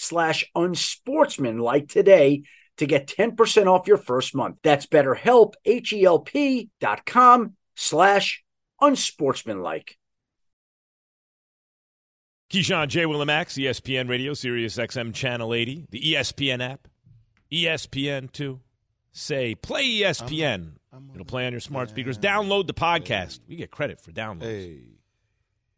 slash 0.00 0.44
unsportsmanlike 0.54 1.88
today 1.88 2.42
to 2.78 2.86
get 2.86 3.06
10% 3.06 3.66
off 3.66 3.86
your 3.86 3.98
first 3.98 4.34
month. 4.34 4.56
That's 4.62 4.86
betterhelp, 4.86 5.54
H-E-L-P 5.64 6.70
dot 6.80 7.04
com 7.04 7.56
slash 7.76 8.42
unsportsmanlike. 8.80 9.96
Keyshawn 12.50 12.88
J. 12.88 13.04
Willimax, 13.04 13.62
ESPN 13.62 14.08
Radio, 14.08 14.34
Sirius 14.34 14.76
XM 14.76 15.14
Channel 15.14 15.54
80, 15.54 15.86
the 15.90 16.00
ESPN 16.00 16.68
app, 16.68 16.88
ESPN 17.52 18.32
2. 18.32 18.58
Say, 19.12 19.54
play 19.54 19.86
ESPN. 19.86 20.54
I'm, 20.54 20.74
I'm 20.92 21.10
It'll 21.14 21.26
play 21.26 21.46
on 21.46 21.52
your 21.52 21.60
smart 21.60 21.90
speakers. 21.90 22.18
Download 22.18 22.66
the 22.66 22.74
podcast. 22.74 23.38
Hey. 23.38 23.44
We 23.48 23.56
get 23.56 23.70
credit 23.70 24.00
for 24.00 24.10
downloads. 24.10 24.42
Hey. 24.42 24.99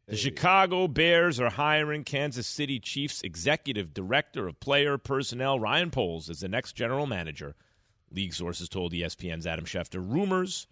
The. 0.07 0.17
Chicago 0.17 0.89
Bears 0.89 1.39
are 1.39 1.51
hiring 1.51 2.03
Kansas 2.03 2.47
City 2.47 2.81
Chiefs 2.81 3.23
executive 3.23 3.95
director 3.95 4.49
of 4.49 4.59
player 4.59 4.99
personnel 4.99 5.61
Ryan 5.61 5.91
Poles 5.91 6.29
as 6.29 6.41
the 6.41 6.49
next 6.49 6.73
general 6.73 7.07
manager. 7.07 7.55
League 8.11 8.35
sources 8.35 8.69
told 8.69 8.93
ESPN's 8.93 9.47
Adam 9.47 9.65
Schefter. 9.65 10.05
Rumors 10.05 10.67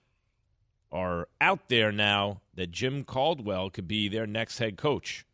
are 0.93 1.29
out 1.41 1.69
there 1.69 1.93
now 1.93 2.41
that 2.55 2.73
Jim 2.73 3.05
Caldwell 3.05 3.71
could 3.71 3.87
be 3.87 4.09
their 4.09 4.27
next 4.27 4.59
head 4.59 4.77
coach. 4.77 5.25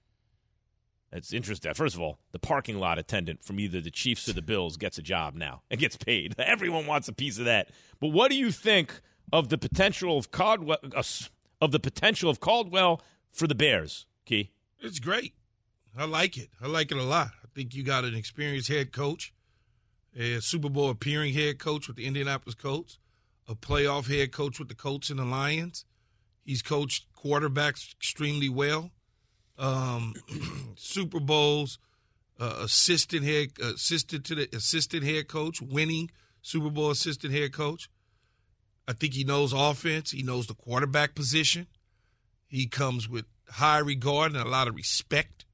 It's 1.10 1.32
interesting. 1.32 1.72
First 1.72 1.94
of 1.94 2.02
all, 2.02 2.18
the 2.32 2.38
parking 2.38 2.78
lot 2.78 2.98
attendant 2.98 3.42
from 3.42 3.58
either 3.58 3.80
the 3.80 3.90
Chiefs 3.90 4.28
or 4.28 4.34
the 4.34 4.42
Bills 4.42 4.76
gets 4.76 4.98
a 4.98 5.02
job 5.02 5.34
now 5.34 5.62
and 5.70 5.80
gets 5.80 5.96
paid. 5.96 6.34
Everyone 6.38 6.86
wants 6.86 7.08
a 7.08 7.12
piece 7.12 7.38
of 7.38 7.46
that. 7.46 7.70
But 8.00 8.08
what 8.08 8.30
do 8.30 8.36
you 8.36 8.50
think 8.50 9.00
of 9.32 9.48
the 9.48 9.58
potential 9.58 10.18
of 10.18 10.30
Caldwell 10.30 10.78
uh, 10.94 11.02
of 11.60 11.72
the 11.72 11.80
potential 11.80 12.28
of 12.28 12.38
Caldwell 12.38 13.00
for 13.36 13.46
the 13.46 13.54
Bears? 13.54 14.06
Key. 14.24 14.50
It's 14.80 14.98
great. 14.98 15.34
I 15.96 16.04
like 16.04 16.36
it. 16.36 16.50
I 16.60 16.66
like 16.66 16.90
it 16.90 16.98
a 16.98 17.02
lot. 17.02 17.28
I 17.42 17.48
think 17.54 17.74
you 17.74 17.82
got 17.82 18.04
an 18.04 18.14
experienced 18.14 18.68
head 18.68 18.92
coach, 18.92 19.32
a 20.18 20.40
Super 20.40 20.68
Bowl 20.68 20.90
appearing 20.90 21.32
head 21.32 21.58
coach 21.58 21.86
with 21.86 21.96
the 21.96 22.06
Indianapolis 22.06 22.54
Colts, 22.54 22.98
a 23.48 23.54
playoff 23.54 24.08
head 24.08 24.32
coach 24.32 24.58
with 24.58 24.68
the 24.68 24.74
Colts 24.74 25.08
and 25.10 25.18
the 25.18 25.24
Lions. 25.24 25.84
He's 26.44 26.62
coached 26.62 27.06
quarterbacks 27.14 27.94
extremely 27.94 28.48
well 28.48 28.90
um, 29.58 30.14
Super 30.76 31.20
Bowls, 31.20 31.78
uh, 32.38 32.58
assistant 32.60 33.24
head 33.24 33.52
assistant 33.62 34.24
to 34.26 34.34
the 34.34 34.48
assistant 34.54 35.04
head 35.04 35.28
coach, 35.28 35.60
winning 35.62 36.10
Super 36.42 36.70
Bowl 36.70 36.90
assistant 36.90 37.32
head 37.32 37.52
coach. 37.52 37.88
I 38.88 38.92
think 38.92 39.14
he 39.14 39.24
knows 39.24 39.52
offense. 39.52 40.12
He 40.12 40.22
knows 40.22 40.46
the 40.46 40.54
quarterback 40.54 41.14
position. 41.14 41.66
He 42.48 42.66
comes 42.66 43.08
with 43.08 43.24
high 43.48 43.78
regard 43.78 44.32
and 44.32 44.40
a 44.40 44.48
lot 44.48 44.68
of 44.68 44.74
respect. 44.74 45.44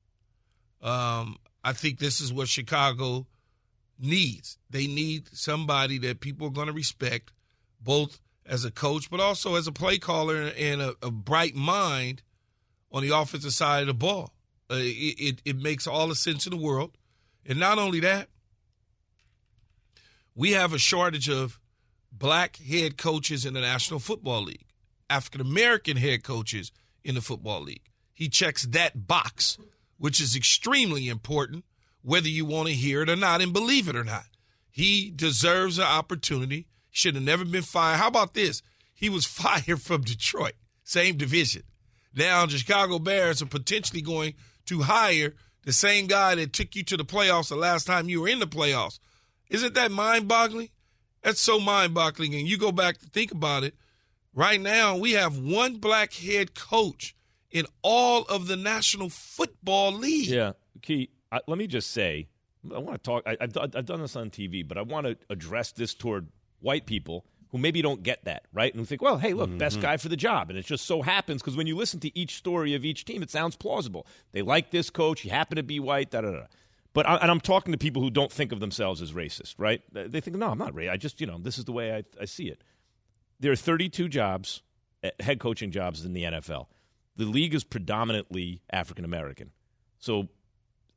Um, 0.80 1.36
I 1.64 1.72
think 1.72 1.98
this 1.98 2.20
is 2.20 2.32
what 2.32 2.48
Chicago 2.48 3.26
needs. 3.98 4.58
They 4.70 4.86
need 4.86 5.28
somebody 5.32 5.98
that 5.98 6.20
people 6.20 6.48
are 6.48 6.50
going 6.50 6.66
to 6.66 6.72
respect, 6.72 7.32
both 7.80 8.20
as 8.44 8.64
a 8.64 8.70
coach, 8.70 9.10
but 9.10 9.20
also 9.20 9.54
as 9.54 9.66
a 9.66 9.72
play 9.72 9.98
caller 9.98 10.52
and 10.58 10.82
a, 10.82 10.94
a 11.02 11.10
bright 11.10 11.54
mind 11.54 12.22
on 12.90 13.02
the 13.02 13.16
offensive 13.16 13.52
side 13.52 13.82
of 13.82 13.86
the 13.86 13.94
ball. 13.94 14.32
Uh, 14.70 14.76
it, 14.76 15.20
it, 15.20 15.42
it 15.44 15.56
makes 15.56 15.86
all 15.86 16.08
the 16.08 16.14
sense 16.14 16.46
in 16.46 16.50
the 16.50 16.62
world. 16.62 16.96
And 17.46 17.58
not 17.58 17.78
only 17.78 18.00
that, 18.00 18.28
we 20.34 20.52
have 20.52 20.72
a 20.72 20.78
shortage 20.78 21.28
of 21.28 21.60
black 22.10 22.56
head 22.56 22.96
coaches 22.96 23.44
in 23.44 23.54
the 23.54 23.60
National 23.60 24.00
Football 24.00 24.44
League, 24.44 24.66
African 25.10 25.40
American 25.40 25.96
head 25.96 26.22
coaches 26.22 26.72
in 27.04 27.14
the 27.14 27.20
Football 27.20 27.62
League. 27.62 27.88
He 28.12 28.28
checks 28.28 28.64
that 28.64 29.06
box, 29.06 29.58
which 29.98 30.20
is 30.20 30.36
extremely 30.36 31.08
important, 31.08 31.64
whether 32.02 32.28
you 32.28 32.44
want 32.44 32.68
to 32.68 32.74
hear 32.74 33.02
it 33.02 33.10
or 33.10 33.16
not 33.16 33.40
and 33.40 33.52
believe 33.52 33.88
it 33.88 33.96
or 33.96 34.04
not. 34.04 34.26
He 34.70 35.10
deserves 35.10 35.78
an 35.78 35.84
opportunity. 35.84 36.66
Should 36.90 37.14
have 37.14 37.24
never 37.24 37.44
been 37.44 37.62
fired. 37.62 37.98
How 37.98 38.08
about 38.08 38.34
this? 38.34 38.62
He 38.94 39.08
was 39.08 39.24
fired 39.26 39.80
from 39.80 40.02
Detroit, 40.02 40.54
same 40.84 41.16
division. 41.16 41.62
Now 42.14 42.46
the 42.46 42.58
Chicago 42.58 42.98
Bears 42.98 43.42
are 43.42 43.46
potentially 43.46 44.02
going 44.02 44.34
to 44.66 44.82
hire 44.82 45.34
the 45.64 45.72
same 45.72 46.06
guy 46.06 46.34
that 46.34 46.52
took 46.52 46.74
you 46.74 46.82
to 46.84 46.96
the 46.96 47.04
playoffs 47.04 47.48
the 47.48 47.56
last 47.56 47.86
time 47.86 48.08
you 48.08 48.20
were 48.20 48.28
in 48.28 48.40
the 48.40 48.46
playoffs. 48.46 48.98
Isn't 49.48 49.74
that 49.74 49.90
mind 49.90 50.28
boggling? 50.28 50.70
That's 51.22 51.40
so 51.40 51.60
mind 51.60 51.94
boggling. 51.94 52.34
And 52.34 52.48
you 52.48 52.58
go 52.58 52.72
back 52.72 52.98
to 52.98 53.06
think 53.06 53.30
about 53.30 53.64
it. 53.64 53.74
Right 54.34 54.60
now, 54.60 54.96
we 54.96 55.12
have 55.12 55.38
one 55.38 55.76
black 55.76 56.14
head 56.14 56.54
coach 56.54 57.14
in 57.50 57.66
all 57.82 58.22
of 58.24 58.46
the 58.46 58.56
National 58.56 59.10
Football 59.10 59.92
League. 59.92 60.28
Yeah. 60.28 60.52
Key, 60.80 61.10
I, 61.30 61.40
let 61.46 61.58
me 61.58 61.66
just 61.66 61.90
say, 61.90 62.28
I 62.74 62.78
want 62.78 63.02
to 63.02 63.10
talk. 63.10 63.24
I, 63.26 63.36
have 63.40 63.56
I've 63.56 63.86
done 63.86 64.00
this 64.00 64.16
on 64.16 64.30
TV, 64.30 64.66
but 64.66 64.78
I 64.78 64.82
want 64.82 65.06
to 65.06 65.16
address 65.28 65.72
this 65.72 65.94
toward 65.94 66.28
white 66.60 66.86
people 66.86 67.26
who 67.50 67.58
maybe 67.58 67.82
don't 67.82 68.02
get 68.02 68.24
that, 68.24 68.46
right? 68.52 68.74
And 68.74 68.88
think, 68.88 69.02
well, 69.02 69.18
hey, 69.18 69.34
look, 69.34 69.50
mm-hmm. 69.50 69.58
best 69.58 69.80
guy 69.80 69.98
for 69.98 70.08
the 70.08 70.16
job. 70.16 70.48
And 70.48 70.58
it 70.58 70.64
just 70.64 70.86
so 70.86 71.02
happens 71.02 71.42
because 71.42 71.56
when 71.56 71.66
you 71.66 71.76
listen 71.76 72.00
to 72.00 72.18
each 72.18 72.36
story 72.36 72.74
of 72.74 72.84
each 72.84 73.04
team, 73.04 73.22
it 73.22 73.30
sounds 73.30 73.56
plausible. 73.56 74.06
They 74.32 74.40
like 74.40 74.70
this 74.70 74.88
coach, 74.88 75.20
he 75.20 75.28
happened 75.28 75.58
to 75.58 75.62
be 75.62 75.78
white, 75.78 76.10
da 76.10 76.22
da 76.22 76.30
da. 76.30 76.46
But 76.94 77.06
I, 77.06 77.16
and 77.16 77.30
I'm 77.30 77.40
talking 77.40 77.72
to 77.72 77.78
people 77.78 78.00
who 78.00 78.10
don't 78.10 78.32
think 78.32 78.52
of 78.52 78.60
themselves 78.60 79.02
as 79.02 79.12
racist, 79.12 79.54
right? 79.58 79.82
They 79.92 80.20
think, 80.20 80.36
no, 80.36 80.50
I'm 80.50 80.58
not 80.58 80.72
racist. 80.72 80.90
I 80.90 80.96
just, 80.96 81.20
you 81.20 81.26
know, 81.26 81.38
this 81.38 81.58
is 81.58 81.66
the 81.66 81.72
way 81.72 81.94
I, 81.94 82.04
I 82.20 82.24
see 82.24 82.48
it. 82.48 82.62
There 83.42 83.50
are 83.50 83.56
32 83.56 84.08
jobs, 84.08 84.62
eh, 85.02 85.10
head 85.18 85.40
coaching 85.40 85.72
jobs 85.72 86.04
in 86.04 86.12
the 86.12 86.22
NFL. 86.22 86.68
The 87.16 87.24
league 87.24 87.54
is 87.54 87.64
predominantly 87.64 88.62
African 88.70 89.04
American. 89.04 89.50
So 89.98 90.28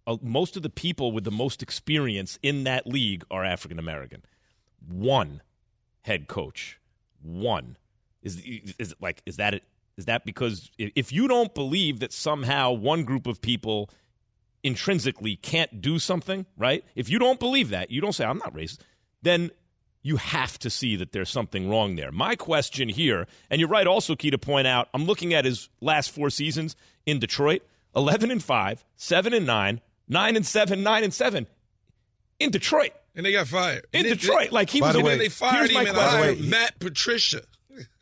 uh, 0.06 0.18
most 0.22 0.56
of 0.56 0.62
the 0.62 0.70
people 0.70 1.12
with 1.12 1.24
the 1.24 1.32
most 1.32 1.64
experience 1.64 2.38
in 2.44 2.64
that 2.66 2.86
league 2.86 3.24
are 3.32 3.44
African 3.44 3.80
American. 3.80 4.22
One 4.88 5.42
head 6.02 6.28
coach. 6.28 6.80
One 7.22 7.78
is 8.22 8.42
is 8.78 8.94
like 9.02 9.24
is 9.26 9.38
that 9.38 9.56
it? 9.56 9.64
Is 9.98 10.06
that 10.06 10.24
because 10.24 10.70
if 10.78 11.12
you 11.12 11.28
don't 11.28 11.56
believe 11.56 12.00
that 12.02 12.14
somehow 12.14 12.72
one 12.74 13.06
group 13.06 13.26
of 13.26 13.42
people 13.42 13.90
intrinsically 14.64 15.38
can't 15.38 15.82
do 15.82 15.98
something, 15.98 16.46
right? 16.58 16.84
If 16.96 17.10
you 17.10 17.18
don't 17.18 17.40
believe 17.40 17.70
that, 17.70 17.90
you 17.90 18.02
don't 18.02 18.14
say 18.14 18.26
I'm 18.26 18.38
not 18.38 18.54
racist, 18.54 18.80
then 19.22 19.52
you 20.06 20.18
have 20.18 20.60
to 20.60 20.70
see 20.70 20.96
that 20.96 21.14
there's 21.14 21.32
something 21.32 21.68
wrong 21.68 21.96
there. 21.96 22.12
My 22.12 22.36
question 22.36 22.90
here, 22.90 23.26
and 23.50 23.60
you're 23.60 23.68
right 23.68 23.88
also 23.88 24.16
key 24.16 24.30
to 24.30 24.38
point 24.38 24.68
out, 24.68 24.88
I'm 24.94 25.06
looking 25.06 25.34
at 25.34 25.46
his 25.46 25.68
last 25.82 26.12
4 26.12 26.30
seasons 26.30 26.76
in 27.08 27.18
Detroit, 27.18 27.64
11 27.96 28.30
and 28.30 28.44
5, 28.44 28.86
7 28.96 29.34
and 29.34 29.48
9, 29.48 29.82
9 30.08 30.36
and 30.36 30.46
7, 30.46 30.84
9 30.84 31.04
and 31.04 31.12
7 31.12 31.48
in 32.40 32.52
Detroit. 32.52 32.92
And 33.16 33.26
they 33.26 33.32
got 33.32 33.48
fired. 33.48 33.88
In 33.94 34.04
Detroit. 34.04 34.52
like 34.52 34.70
he 34.70 34.80
by 34.80 34.90
was 34.90 34.96
the 34.96 35.02
way, 35.02 35.18
they 35.18 35.28
fired 35.28 35.72
him 35.72 35.88
and 35.88 35.98
hired 35.98 36.40
Matt 36.40 36.78
Patricia. 36.78 37.42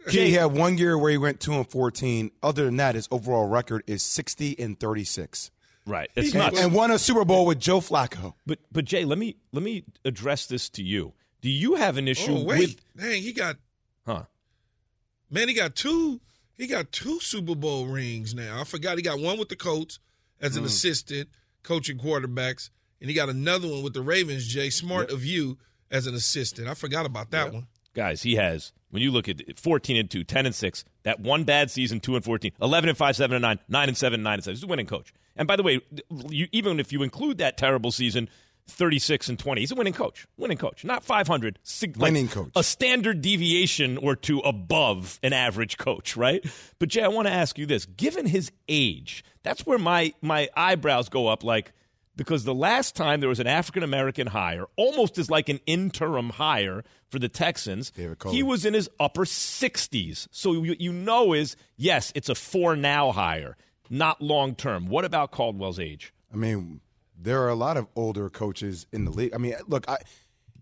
He 0.10 0.34
had 0.34 0.48
one 0.48 0.78
year 0.78 0.98
where 0.98 1.12
he 1.12 1.18
went 1.18 1.40
two 1.40 1.54
and 1.54 1.70
fourteen. 1.70 2.32
Other 2.42 2.66
than 2.66 2.76
that, 2.78 2.96
his 2.96 3.08
overall 3.12 3.48
record 3.48 3.84
is 3.88 4.04
sixty 4.04 4.60
and 4.60 4.78
thirty 4.78 5.06
six. 5.06 5.52
Right, 5.86 6.10
it's 6.16 6.34
not 6.34 6.58
and 6.58 6.74
won 6.74 6.92
a 6.92 7.00
Super 7.00 7.24
Bowl 7.24 7.46
with 7.46 7.60
Joe 7.60 7.80
Flacco. 7.80 8.34
But 8.46 8.60
but 8.72 8.84
Jay, 8.84 9.06
let 9.06 9.18
me 9.18 9.38
let 9.54 9.64
me 9.64 9.86
address 10.04 10.48
this 10.48 10.70
to 10.72 10.84
you. 10.84 11.14
Do 11.44 11.50
you 11.50 11.76
have 11.76 11.98
an 11.98 12.08
issue 12.08 12.38
oh, 12.38 12.44
wait. 12.46 12.60
with? 12.60 12.82
Dang, 12.96 13.22
he 13.22 13.34
got, 13.34 13.58
huh? 14.08 14.24
Man, 15.30 15.50
he 15.50 15.54
got 15.54 15.76
two. 15.76 16.22
He 16.56 16.68
got 16.68 16.94
two 16.94 17.20
Super 17.20 17.54
Bowl 17.54 17.86
rings 17.86 18.34
now. 18.34 18.62
I 18.62 18.64
forgot 18.64 18.96
he 18.96 19.04
got 19.04 19.20
one 19.20 19.38
with 19.38 19.50
the 19.50 19.58
Colts 19.58 20.00
as 20.40 20.56
an 20.56 20.64
mm. 20.64 20.68
assistant 20.68 21.28
coaching 21.62 21.98
quarterbacks, 21.98 22.70
and 23.02 23.10
he 23.10 23.16
got 23.16 23.28
another 23.28 23.68
one 23.68 23.84
with 23.84 23.94
the 23.94 24.02
Ravens. 24.02 24.48
Jay, 24.48 24.70
smart 24.70 25.10
yep. 25.10 25.18
of 25.18 25.26
you 25.26 25.58
as 25.92 26.08
an 26.08 26.16
assistant. 26.16 26.70
I 26.70 26.76
forgot 26.76 27.06
about 27.06 27.32
that 27.32 27.48
yep. 27.48 27.54
one. 27.54 27.68
Guys, 27.94 28.22
he 28.22 28.36
has. 28.36 28.72
When 28.90 29.04
you 29.04 29.12
look 29.12 29.28
at 29.28 29.60
14 29.60 29.98
and 29.98 30.10
2, 30.10 30.24
10 30.24 30.46
and 30.46 30.56
6, 30.56 30.86
that 31.04 31.20
one 31.20 31.44
bad 31.44 31.72
season, 31.72 32.00
2 32.00 32.16
and 32.16 32.24
14, 32.24 32.54
11 32.62 32.88
and 32.88 32.98
5, 32.98 33.16
7 33.18 33.36
and 33.36 33.42
9, 33.42 33.60
9 33.68 33.88
and 33.90 33.98
7, 33.98 34.24
9 34.24 34.34
and 34.34 34.44
7. 34.44 34.56
He's 34.56 34.64
a 34.64 34.68
winning 34.68 34.86
coach. 34.86 35.14
And 35.36 35.46
by 35.46 35.58
the 35.58 35.64
way, 35.64 35.82
you, 36.30 36.48
even 36.54 36.80
if 36.80 36.94
you 36.94 37.04
include 37.04 37.40
that 37.40 37.58
terrible 37.58 37.92
season, 37.92 38.30
36 38.68 39.30
and 39.30 39.40
20. 39.40 39.62
He's 39.62 39.72
a 39.72 39.76
winning 39.76 39.94
coach. 39.94 40.26
Winning 40.38 40.58
coach. 40.58 40.84
Not 40.86 41.04
500. 41.04 41.60
Like 41.82 41.96
winning 41.98 42.28
coach. 42.28 42.52
A 42.56 42.64
standard 42.64 43.22
deviation 43.22 43.98
or 43.98 44.16
two 44.16 44.40
above 44.40 45.20
an 45.24 45.34
average 45.34 45.78
coach, 45.78 46.16
right? 46.16 46.44
But 46.80 46.90
Jay, 46.90 47.04
I 47.04 47.08
want 47.08 47.28
to 47.28 47.34
ask 47.34 47.58
you 47.58 47.66
this. 47.66 47.86
Given 47.86 48.26
his 48.26 48.52
age, 48.68 49.24
that's 49.44 49.66
where 49.66 49.78
my 49.78 50.14
my 50.22 50.50
eyebrows 50.56 51.10
go 51.10 51.28
up 51.28 51.44
like 51.44 51.74
because 52.16 52.44
the 52.44 52.54
last 52.54 52.96
time 52.96 53.20
there 53.20 53.30
was 53.30 53.40
an 53.40 53.48
African 53.48 53.84
American 53.84 54.28
hire, 54.28 54.66
almost 54.76 55.18
as 55.18 55.30
like 55.30 55.50
an 55.50 55.60
interim 55.66 56.30
hire 56.30 56.84
for 57.10 57.20
the 57.20 57.30
Texans, 57.30 57.92
he 58.32 58.44
was 58.44 58.66
in 58.66 58.74
his 58.74 58.90
upper 59.00 59.26
60s. 59.26 60.28
So 60.32 60.64
you, 60.64 60.76
you 60.80 60.94
know 60.94 61.34
is 61.34 61.56
yes, 61.76 62.12
it's 62.16 62.30
a 62.30 62.36
for 62.36 62.76
now 62.76 63.12
hire, 63.12 63.58
not 63.90 64.22
long 64.22 64.56
term. 64.56 64.88
What 64.88 65.06
about 65.06 65.32
Caldwell's 65.32 65.80
age? 65.80 66.14
I 66.34 66.38
mean, 66.38 66.82
there 67.24 67.42
are 67.42 67.50
a 67.50 67.56
lot 67.56 67.78
of 67.78 67.88
older 67.96 68.30
coaches 68.30 68.86
in 68.92 69.06
the 69.06 69.12
league. 69.12 69.34
I 69.34 69.38
mean, 69.38 69.56
look, 69.68 69.90
I, 69.90 69.98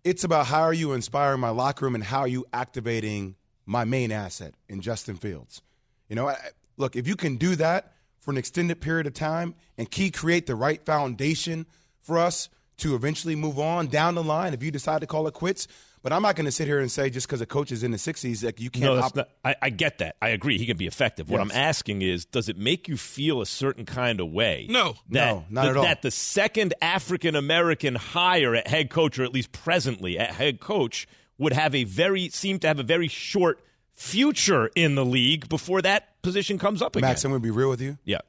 it's 0.03 0.23
about 0.23 0.47
how 0.47 0.61
are 0.61 0.73
you 0.73 0.93
inspiring 0.93 1.39
my 1.39 1.49
locker 1.49 1.85
room 1.85 1.95
and 1.95 2.03
how 2.03 2.19
are 2.19 2.27
you 2.27 2.45
activating 2.53 3.35
my 3.65 3.83
main 3.83 4.11
asset 4.11 4.53
in 4.69 4.81
Justin 4.81 5.15
Fields. 5.15 5.61
You 6.09 6.15
know, 6.15 6.29
I, 6.29 6.37
look, 6.77 6.95
if 6.95 7.07
you 7.07 7.15
can 7.15 7.37
do 7.37 7.55
that 7.55 7.93
for 8.19 8.31
an 8.31 8.37
extended 8.37 8.81
period 8.81 9.07
of 9.07 9.13
time 9.13 9.55
and 9.77 9.89
key 9.89 10.11
create 10.11 10.45
the 10.45 10.55
right 10.55 10.83
foundation 10.85 11.65
for 12.01 12.17
us 12.17 12.49
to 12.77 12.95
eventually 12.95 13.35
move 13.35 13.59
on 13.59 13.87
down 13.87 14.15
the 14.15 14.23
line, 14.23 14.53
if 14.53 14.63
you 14.63 14.71
decide 14.71 15.01
to 15.01 15.07
call 15.07 15.27
it 15.27 15.33
quits, 15.33 15.67
but 16.03 16.11
I'm 16.11 16.21
not 16.21 16.35
going 16.35 16.45
to 16.45 16.51
sit 16.51 16.67
here 16.67 16.79
and 16.79 16.91
say 16.91 17.09
just 17.09 17.27
because 17.27 17.41
a 17.41 17.45
coach 17.45 17.71
is 17.71 17.83
in 17.83 17.91
the 17.91 17.97
60s 17.97 18.41
that 18.41 18.59
you 18.59 18.69
can't. 18.69 18.85
No, 18.85 18.99
op- 18.99 19.15
not, 19.15 19.29
I, 19.45 19.55
I, 19.61 19.69
get 19.69 19.99
that. 19.99 20.15
I 20.21 20.29
agree. 20.29 20.57
He 20.57 20.65
can 20.65 20.77
be 20.77 20.87
effective. 20.87 21.27
Yes. 21.27 21.31
What 21.31 21.41
I'm 21.41 21.51
asking 21.51 22.01
is, 22.01 22.25
does 22.25 22.49
it 22.49 22.57
make 22.57 22.87
you 22.87 22.97
feel 22.97 23.41
a 23.41 23.45
certain 23.45 23.85
kind 23.85 24.19
of 24.19 24.31
way? 24.31 24.67
No, 24.69 24.95
that, 25.09 25.33
no, 25.33 25.45
not 25.49 25.63
the, 25.63 25.69
at 25.69 25.77
all. 25.77 25.83
That 25.83 26.01
the 26.01 26.11
second 26.11 26.73
African 26.81 27.35
American 27.35 27.95
hire 27.95 28.55
at 28.55 28.67
head 28.67 28.89
coach, 28.89 29.19
or 29.19 29.23
at 29.23 29.33
least 29.33 29.51
presently 29.51 30.17
at 30.17 30.31
head 30.31 30.59
coach, 30.59 31.07
would 31.37 31.53
have 31.53 31.75
a 31.75 31.83
very 31.83 32.29
seem 32.29 32.59
to 32.59 32.67
have 32.67 32.79
a 32.79 32.83
very 32.83 33.07
short 33.07 33.59
future 33.93 34.69
in 34.75 34.95
the 34.95 35.05
league 35.05 35.47
before 35.49 35.81
that 35.81 36.21
position 36.21 36.57
comes 36.57 36.81
up 36.81 36.95
again. 36.95 37.07
Max, 37.07 37.23
I'm 37.23 37.31
going 37.31 37.41
to 37.41 37.43
be 37.43 37.51
real 37.51 37.69
with 37.69 37.81
you. 37.81 37.97
Yeah. 38.03 38.19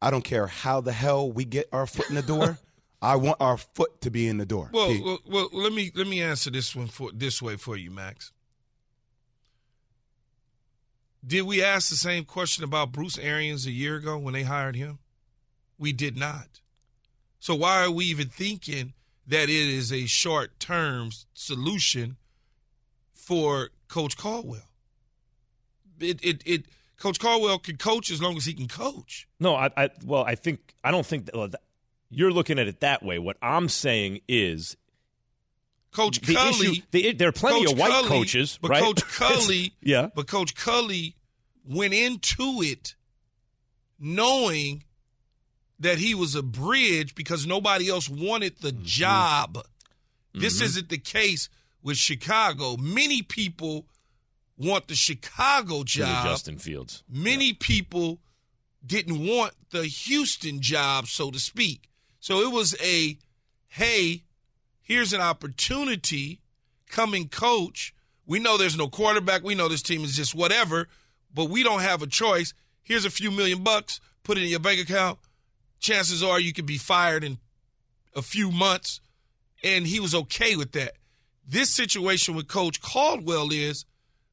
I 0.00 0.10
don't 0.10 0.24
care 0.24 0.46
how 0.48 0.80
the 0.80 0.92
hell 0.92 1.30
we 1.30 1.44
get 1.44 1.68
our 1.72 1.86
foot 1.86 2.08
in 2.08 2.16
the 2.16 2.22
door. 2.22 2.58
I 3.02 3.16
want 3.16 3.38
our 3.40 3.56
foot 3.56 4.00
to 4.02 4.10
be 4.10 4.28
in 4.28 4.38
the 4.38 4.46
door. 4.46 4.70
Well, 4.72 4.96
well, 5.04 5.18
well, 5.26 5.48
let 5.52 5.72
me 5.72 5.90
let 5.94 6.06
me 6.06 6.22
answer 6.22 6.50
this 6.50 6.74
one 6.76 6.86
for 6.86 7.10
this 7.12 7.42
way 7.42 7.56
for 7.56 7.76
you, 7.76 7.90
Max. 7.90 8.30
Did 11.26 11.42
we 11.42 11.62
ask 11.62 11.90
the 11.90 11.96
same 11.96 12.24
question 12.24 12.62
about 12.62 12.92
Bruce 12.92 13.18
Arians 13.18 13.66
a 13.66 13.72
year 13.72 13.96
ago 13.96 14.18
when 14.18 14.34
they 14.34 14.44
hired 14.44 14.76
him? 14.76 15.00
We 15.78 15.92
did 15.92 16.16
not. 16.16 16.60
So 17.40 17.56
why 17.56 17.84
are 17.84 17.90
we 17.90 18.04
even 18.06 18.28
thinking 18.28 18.94
that 19.26 19.44
it 19.44 19.50
is 19.50 19.92
a 19.92 20.06
short 20.06 20.60
term 20.60 21.10
solution 21.34 22.16
for 23.12 23.70
Coach 23.88 24.16
Caldwell? 24.16 24.70
It 25.98 26.24
it 26.24 26.42
it 26.46 26.66
Coach 27.00 27.18
Caldwell 27.18 27.58
can 27.58 27.78
coach 27.78 28.12
as 28.12 28.22
long 28.22 28.36
as 28.36 28.44
he 28.44 28.54
can 28.54 28.68
coach. 28.68 29.26
No, 29.40 29.56
I, 29.56 29.70
I 29.76 29.90
well, 30.04 30.22
I 30.22 30.36
think 30.36 30.74
I 30.84 30.92
don't 30.92 31.04
think 31.04 31.26
that, 31.26 31.34
well, 31.34 31.48
that, 31.48 31.60
you're 32.12 32.30
looking 32.30 32.58
at 32.58 32.68
it 32.68 32.80
that 32.80 33.02
way. 33.02 33.18
What 33.18 33.36
I'm 33.42 33.68
saying 33.68 34.20
is, 34.28 34.76
Coach 35.92 36.20
the 36.20 36.34
Culley. 36.34 36.66
Issue, 36.68 36.82
the, 36.90 37.12
there 37.12 37.28
are 37.28 37.32
plenty 37.32 37.64
Coach 37.64 37.72
of 37.72 37.78
white 37.78 37.90
Culley, 37.90 38.08
coaches, 38.08 38.58
but 38.60 38.70
right? 38.70 38.82
Coach 38.82 39.02
Culley, 39.12 39.74
yeah, 39.80 40.08
but 40.14 40.26
Coach 40.26 40.54
Culley 40.54 41.16
went 41.64 41.94
into 41.94 42.62
it 42.62 42.94
knowing 43.98 44.84
that 45.78 45.98
he 45.98 46.14
was 46.14 46.34
a 46.34 46.42
bridge 46.42 47.14
because 47.14 47.46
nobody 47.46 47.88
else 47.88 48.08
wanted 48.08 48.58
the 48.60 48.72
mm-hmm. 48.72 48.84
job. 48.84 49.58
This 50.34 50.56
mm-hmm. 50.56 50.64
isn't 50.64 50.88
the 50.88 50.98
case 50.98 51.48
with 51.82 51.96
Chicago. 51.96 52.76
Many 52.76 53.22
people 53.22 53.86
want 54.56 54.88
the 54.88 54.94
Chicago 54.94 55.82
job. 55.82 56.24
Justin 56.24 56.58
Fields. 56.58 57.02
Many 57.08 57.48
yeah. 57.48 57.56
people 57.58 58.20
didn't 58.84 59.26
want 59.26 59.54
the 59.70 59.84
Houston 59.84 60.60
job, 60.60 61.06
so 61.06 61.30
to 61.30 61.38
speak. 61.38 61.88
So 62.22 62.38
it 62.38 62.52
was 62.52 62.76
a, 62.80 63.18
hey, 63.66 64.22
here's 64.80 65.12
an 65.12 65.20
opportunity. 65.20 66.40
Coming 66.88 67.28
coach. 67.28 67.92
We 68.26 68.38
know 68.38 68.56
there's 68.56 68.76
no 68.76 68.86
quarterback. 68.86 69.42
We 69.42 69.56
know 69.56 69.68
this 69.68 69.82
team 69.82 70.04
is 70.04 70.14
just 70.14 70.32
whatever, 70.32 70.86
but 71.34 71.50
we 71.50 71.64
don't 71.64 71.80
have 71.80 72.00
a 72.00 72.06
choice. 72.06 72.54
Here's 72.84 73.04
a 73.04 73.10
few 73.10 73.32
million 73.32 73.64
bucks. 73.64 73.98
Put 74.22 74.38
it 74.38 74.44
in 74.44 74.50
your 74.50 74.60
bank 74.60 74.80
account. 74.80 75.18
Chances 75.80 76.22
are 76.22 76.38
you 76.38 76.52
could 76.52 76.64
be 76.64 76.78
fired 76.78 77.24
in 77.24 77.38
a 78.14 78.22
few 78.22 78.52
months. 78.52 79.00
And 79.64 79.84
he 79.84 79.98
was 79.98 80.14
okay 80.14 80.54
with 80.54 80.70
that. 80.72 80.92
This 81.44 81.70
situation 81.70 82.36
with 82.36 82.46
Coach 82.46 82.80
Caldwell 82.80 83.50
is 83.50 83.84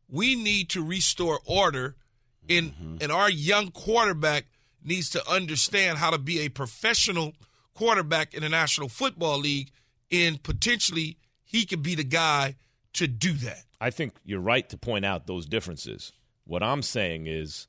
we 0.07 0.35
need 0.35 0.69
to 0.69 0.85
restore 0.85 1.39
order 1.43 1.95
in 2.47 2.69
mm-hmm. 2.69 2.97
and 3.01 3.11
our 3.11 3.31
young 3.31 3.71
quarterback 3.71 4.45
needs 4.83 5.09
to 5.11 5.27
understand 5.31 5.97
how 5.97 6.11
to 6.11 6.19
be 6.19 6.41
a 6.41 6.49
professional 6.49 7.33
quarterback 7.79 8.33
in 8.33 8.41
the 8.41 8.49
National 8.49 8.89
Football 8.89 9.39
League, 9.39 9.71
and 10.11 10.43
potentially 10.43 11.17
he 11.45 11.65
could 11.65 11.81
be 11.81 11.95
the 11.95 12.03
guy 12.03 12.57
to 12.91 13.07
do 13.07 13.31
that. 13.31 13.63
I 13.79 13.89
think 13.89 14.15
you're 14.25 14.41
right 14.41 14.67
to 14.67 14.77
point 14.77 15.05
out 15.05 15.27
those 15.27 15.45
differences. 15.45 16.11
What 16.43 16.61
I'm 16.61 16.81
saying 16.81 17.27
is 17.27 17.67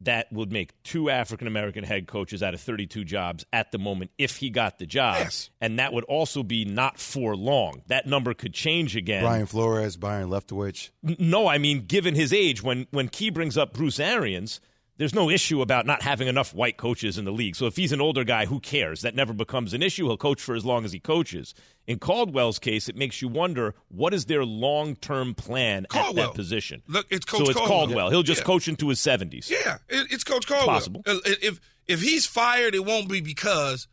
that 0.00 0.32
would 0.32 0.50
make 0.50 0.72
two 0.82 1.08
African 1.08 1.46
American 1.46 1.84
head 1.84 2.08
coaches 2.08 2.42
out 2.42 2.52
of 2.52 2.60
32 2.60 3.04
jobs 3.04 3.44
at 3.52 3.70
the 3.70 3.78
moment 3.78 4.10
if 4.18 4.38
he 4.38 4.50
got 4.50 4.80
the 4.80 4.86
job. 4.86 5.18
Yes. 5.18 5.50
And 5.60 5.78
that 5.78 5.92
would 5.92 6.04
also 6.04 6.42
be 6.42 6.64
not 6.64 6.98
for 6.98 7.36
long. 7.36 7.82
That 7.86 8.08
number 8.08 8.34
could 8.34 8.54
change 8.54 8.96
again. 8.96 9.22
Brian 9.22 9.46
Flores, 9.46 9.96
Byron 9.96 10.30
Leftwich. 10.30 10.90
No, 11.02 11.46
I 11.46 11.58
mean, 11.58 11.86
given 11.86 12.16
his 12.16 12.32
age, 12.32 12.60
when, 12.60 12.88
when 12.90 13.08
Key 13.08 13.30
brings 13.30 13.56
up 13.56 13.72
Bruce 13.72 14.00
Arians– 14.00 14.60
there's 14.98 15.14
no 15.14 15.30
issue 15.30 15.62
about 15.62 15.86
not 15.86 16.02
having 16.02 16.28
enough 16.28 16.52
white 16.52 16.76
coaches 16.76 17.18
in 17.18 17.24
the 17.24 17.32
league. 17.32 17.56
So 17.56 17.66
if 17.66 17.76
he's 17.76 17.92
an 17.92 18.00
older 18.00 18.24
guy, 18.24 18.46
who 18.46 18.60
cares? 18.60 19.02
That 19.02 19.14
never 19.14 19.32
becomes 19.32 19.72
an 19.72 19.82
issue. 19.82 20.06
He'll 20.06 20.16
coach 20.16 20.42
for 20.42 20.54
as 20.54 20.64
long 20.64 20.84
as 20.84 20.92
he 20.92 20.98
coaches. 20.98 21.54
In 21.86 21.98
Caldwell's 21.98 22.58
case, 22.58 22.88
it 22.88 22.96
makes 22.96 23.22
you 23.22 23.28
wonder 23.28 23.74
what 23.88 24.12
is 24.12 24.26
their 24.26 24.44
long 24.44 24.96
term 24.96 25.34
plan 25.34 25.86
Caldwell. 25.88 26.24
at 26.24 26.30
that 26.30 26.36
position. 26.36 26.82
Look, 26.88 27.06
it's 27.10 27.24
Coach 27.24 27.38
Caldwell. 27.38 27.54
so 27.54 27.60
it's 27.60 27.68
Caldwell. 27.68 27.86
Caldwell. 27.86 28.10
He'll 28.10 28.22
just 28.22 28.40
yeah. 28.40 28.46
coach 28.46 28.68
into 28.68 28.88
his 28.88 29.00
seventies. 29.00 29.50
Yeah, 29.50 29.78
it's 29.88 30.24
Coach 30.24 30.46
Caldwell. 30.46 30.76
It's 30.76 30.88
possible. 30.88 31.02
If 31.06 31.60
if 31.86 32.02
he's 32.02 32.26
fired, 32.26 32.74
it 32.74 32.84
won't 32.84 33.08
be 33.08 33.20
because 33.20 33.86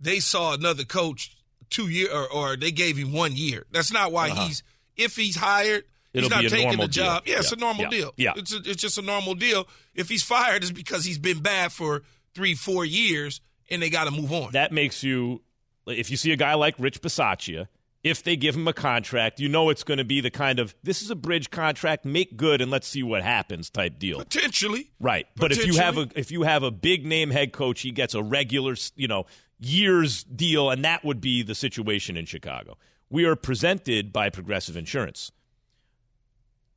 they 0.00 0.18
saw 0.18 0.54
another 0.54 0.84
coach 0.84 1.36
two 1.70 1.88
year 1.88 2.10
or, 2.10 2.26
or 2.32 2.56
they 2.56 2.70
gave 2.70 2.96
him 2.96 3.12
one 3.12 3.36
year. 3.36 3.66
That's 3.70 3.92
not 3.92 4.12
why 4.12 4.30
uh-huh. 4.30 4.46
he's. 4.46 4.62
If 4.96 5.14
he's 5.14 5.36
hired 5.36 5.84
It'll 6.12 6.28
he's 6.28 6.50
not 6.50 6.58
taking 6.58 6.78
the 6.78 6.88
job. 6.88 7.24
Deal. 7.24 7.34
Yeah, 7.34 7.40
it's 7.40 7.52
yeah. 7.52 7.56
a 7.56 7.60
normal 7.60 7.82
yeah. 7.84 7.90
deal. 7.90 8.14
Yeah. 8.16 8.32
It's, 8.36 8.54
a, 8.54 8.58
it's 8.58 8.80
just 8.82 8.98
a 8.98 9.02
normal 9.02 9.34
deal. 9.34 9.68
If 9.94 10.08
he's 10.08 10.22
fired, 10.22 10.62
it's 10.62 10.72
because 10.72 11.04
he's 11.04 11.18
been 11.18 11.40
bad 11.40 11.72
for 11.72 12.02
three, 12.34 12.54
four 12.54 12.84
years, 12.84 13.40
and 13.70 13.82
they 13.82 13.90
got 13.90 14.04
to 14.04 14.10
move 14.10 14.32
on. 14.32 14.52
That 14.52 14.72
makes 14.72 15.02
you, 15.02 15.42
if 15.86 16.10
you 16.10 16.16
see 16.16 16.32
a 16.32 16.36
guy 16.36 16.54
like 16.54 16.74
Rich 16.78 17.02
Bisaccia, 17.02 17.68
if 18.02 18.22
they 18.22 18.36
give 18.36 18.54
him 18.54 18.68
a 18.68 18.72
contract, 18.72 19.40
you 19.40 19.48
know 19.48 19.70
it's 19.70 19.82
going 19.82 19.98
to 19.98 20.04
be 20.04 20.20
the 20.20 20.30
kind 20.30 20.60
of 20.60 20.74
this 20.82 21.02
is 21.02 21.10
a 21.10 21.16
bridge 21.16 21.50
contract, 21.50 22.04
make 22.04 22.36
good 22.36 22.60
and 22.60 22.70
let's 22.70 22.86
see 22.86 23.02
what 23.02 23.22
happens 23.22 23.70
type 23.70 23.98
deal. 23.98 24.18
Potentially, 24.18 24.90
right? 25.00 25.26
But 25.36 25.52
if 25.52 25.66
you 25.66 25.74
have 25.76 25.98
a 25.98 26.08
if 26.14 26.30
you 26.30 26.42
have 26.42 26.62
a 26.62 26.70
big 26.70 27.04
name 27.04 27.30
head 27.30 27.52
coach, 27.52 27.80
he 27.80 27.90
gets 27.90 28.14
a 28.14 28.22
regular, 28.22 28.76
you 28.94 29.08
know, 29.08 29.26
years 29.58 30.24
deal, 30.24 30.70
and 30.70 30.84
that 30.84 31.04
would 31.04 31.20
be 31.20 31.42
the 31.42 31.54
situation 31.54 32.16
in 32.16 32.24
Chicago. 32.24 32.78
We 33.10 33.24
are 33.24 33.36
presented 33.36 34.12
by 34.12 34.30
Progressive 34.30 34.76
Insurance. 34.76 35.32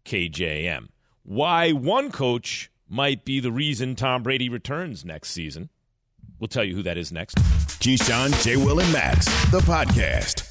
KJM. 0.05 0.87
Why 1.23 1.71
one 1.71 2.11
coach 2.11 2.71
might 2.89 3.23
be 3.23 3.39
the 3.39 3.51
reason 3.51 3.95
Tom 3.95 4.23
Brady 4.23 4.49
returns 4.49 5.05
next 5.05 5.29
season. 5.29 5.69
We'll 6.39 6.47
tell 6.47 6.63
you 6.63 6.75
who 6.75 6.83
that 6.83 6.97
is 6.97 7.11
next. 7.11 7.37
Keyshawn, 7.79 8.43
J. 8.43 8.57
Will, 8.57 8.79
and 8.79 8.91
Max, 8.91 9.25
the 9.51 9.59
podcast. 9.59 10.50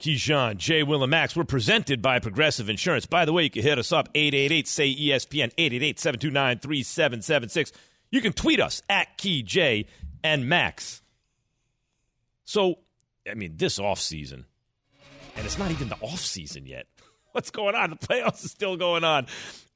Keyshawn, 0.00 0.56
Jay, 0.58 0.82
Will, 0.84 1.02
and 1.02 1.10
Max. 1.10 1.34
We're 1.34 1.42
presented 1.42 2.00
by 2.00 2.20
Progressive 2.20 2.68
Insurance. 2.68 3.06
By 3.06 3.24
the 3.24 3.32
way, 3.32 3.42
you 3.44 3.50
can 3.50 3.62
hit 3.62 3.80
us 3.80 3.90
up 3.90 4.12
888-SAY-ESPN, 4.14 5.54
888-729-3776. 5.56 7.72
You 8.10 8.20
can 8.20 8.32
tweet 8.32 8.60
us 8.60 8.80
at 8.88 9.18
Key 9.18 9.42
J 9.42 9.86
and 10.22 10.48
Max. 10.48 11.02
So, 12.44 12.78
I 13.28 13.34
mean, 13.34 13.54
this 13.56 13.80
offseason, 13.80 14.44
and 15.36 15.44
it's 15.44 15.58
not 15.58 15.72
even 15.72 15.88
the 15.88 15.96
offseason 15.96 16.68
yet. 16.68 16.86
What's 17.32 17.50
going 17.50 17.74
on? 17.74 17.90
The 17.90 17.96
playoffs 17.96 18.44
is 18.44 18.52
still 18.52 18.76
going 18.76 19.02
on. 19.02 19.26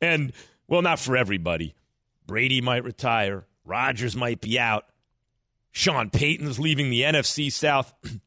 And, 0.00 0.32
well, 0.68 0.82
not 0.82 1.00
for 1.00 1.16
everybody. 1.16 1.74
Brady 2.28 2.60
might 2.60 2.84
retire. 2.84 3.44
Rodgers 3.64 4.14
might 4.14 4.40
be 4.40 4.56
out. 4.58 4.86
Sean 5.72 6.10
Payton's 6.10 6.60
leaving 6.60 6.90
the 6.90 7.02
NFC 7.02 7.50
South. 7.50 7.92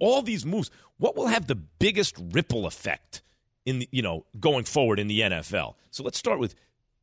All 0.00 0.20
these 0.20 0.44
moves– 0.44 0.72
what 0.98 1.16
will 1.16 1.26
have 1.26 1.46
the 1.46 1.54
biggest 1.54 2.16
ripple 2.32 2.66
effect 2.66 3.22
in 3.66 3.80
the, 3.80 3.88
you 3.90 4.02
know 4.02 4.26
going 4.38 4.64
forward 4.64 4.98
in 4.98 5.08
the 5.08 5.20
NFL? 5.20 5.74
So 5.90 6.02
let's 6.02 6.18
start 6.18 6.38
with 6.38 6.54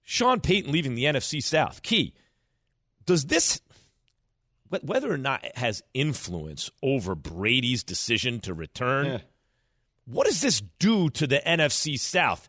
Sean 0.03 0.39
Payton 0.39 0.71
leaving 0.71 0.95
the 0.95 1.05
NFC 1.05 1.41
South. 1.43 1.81
Key, 1.83 2.13
does 3.05 3.25
this 3.25 3.61
whether 4.81 5.11
or 5.11 5.17
not 5.17 5.43
it 5.43 5.57
has 5.57 5.83
influence 5.93 6.71
over 6.81 7.13
Brady's 7.15 7.83
decision 7.83 8.39
to 8.41 8.53
return? 8.53 9.05
Yeah. 9.05 9.17
What 10.05 10.27
does 10.27 10.41
this 10.41 10.61
do 10.79 11.09
to 11.11 11.27
the 11.27 11.41
NFC 11.45 11.99
South? 11.99 12.47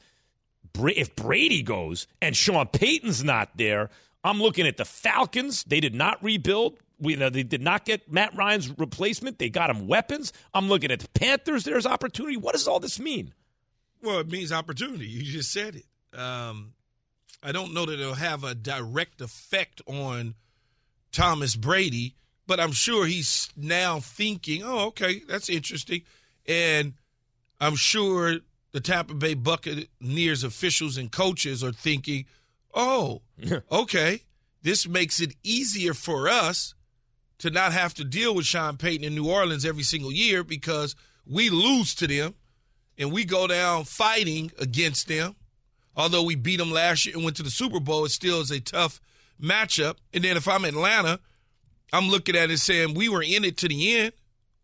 If 0.75 1.15
Brady 1.17 1.63
goes 1.63 2.07
and 2.21 2.37
Sean 2.37 2.67
Payton's 2.69 3.23
not 3.23 3.57
there, 3.57 3.91
I'm 4.25 4.41
looking 4.41 4.67
at 4.67 4.77
the 4.77 4.85
Falcons. 4.85 5.65
They 5.65 5.81
did 5.81 5.95
not 5.95 6.23
rebuild. 6.23 6.79
We, 7.03 7.15
you 7.15 7.19
know, 7.19 7.29
they 7.29 7.43
did 7.43 7.61
not 7.61 7.85
get 7.85 8.11
Matt 8.11 8.35
Ryan's 8.37 8.71
replacement. 8.79 9.39
They 9.39 9.51
got 9.51 9.71
him 9.71 9.89
weapons. 9.89 10.33
I'm 10.55 10.69
looking 10.69 10.93
at 10.93 11.01
the 11.01 11.09
Panthers. 11.09 11.65
There's 11.65 11.85
opportunity. 11.85 12.37
What 12.37 12.53
does 12.53 12.69
all 12.69 12.79
this 12.79 13.01
mean? 13.01 13.35
Well, 14.01 14.21
it 14.21 14.31
means 14.31 14.53
opportunity. 14.53 15.07
You 15.07 15.23
just 15.23 15.53
said 15.53 15.75
it. 15.77 16.19
Um, 16.19 16.75
I 17.43 17.51
don't 17.51 17.75
know 17.75 17.87
that 17.87 17.99
it'll 17.99 18.15
have 18.15 18.45
a 18.45 18.55
direct 18.55 19.21
effect 19.21 19.83
on 19.87 20.35
Thomas 21.11 21.57
Brady, 21.57 22.15
but 22.47 22.61
I'm 22.61 22.73
sure 22.73 23.07
he's 23.07 23.51
now 23.57 23.99
thinking, 23.99 24.63
oh, 24.65 24.87
okay, 24.87 25.23
that's 25.29 25.49
interesting. 25.49 26.03
And 26.47 26.95
I'm 27.61 27.75
sure 27.75 28.37
the 28.71 28.81
Tampa 28.81 29.15
Bay 29.15 29.35
Buccaneers 29.35 30.45
officials 30.45 30.97
and 30.97 31.11
coaches 31.11 31.65
are 31.65 31.73
thinking, 31.73 32.27
oh, 32.75 33.23
okay, 33.73 34.23
this 34.63 34.87
makes 34.87 35.21
it 35.21 35.35
easier 35.43 35.95
for 35.95 36.29
us 36.29 36.75
to 37.43 37.51
not 37.51 37.73
have 37.73 37.93
to 37.93 38.05
deal 38.05 38.37
with 38.37 38.47
Sean 38.47 38.77
Payton 38.77 39.05
in 39.05 39.17
New 39.17 39.29
Orleans 39.29 39.65
every 39.65 39.83
single 39.83 40.13
year 40.13 40.45
because 40.45 40.95
we 41.27 41.51
lose 41.51 41.93
to 41.97 42.07
them 42.07 42.35
and 42.97 43.11
we 43.11 43.25
go 43.25 43.49
down 43.49 43.83
fighting 43.83 44.53
against 44.61 45.09
them. 45.09 45.35
Although 45.97 46.23
we 46.23 46.37
beat 46.37 46.59
them 46.59 46.71
last 46.71 47.05
year 47.05 47.17
and 47.17 47.25
went 47.25 47.37
to 47.39 47.43
the 47.43 47.51
Super 47.51 47.81
Bowl, 47.81 48.05
it 48.05 48.11
still 48.11 48.41
is 48.41 48.53
a 48.53 48.61
tough 48.61 49.01
matchup. 49.43 49.97
And 50.15 50.23
then 50.23 50.37
if 50.37 50.47
I'm 50.47 50.65
Atlanta, 50.65 51.19
I'm 51.93 52.09
looking 52.09 52.37
at 52.37 52.53
it 52.53 52.59
saying 52.59 52.95
we 52.95 53.09
were 53.09 53.25
in 53.25 53.45
it 53.45 53.57
to 53.59 53.69
the 53.69 53.97
end. 53.97 54.13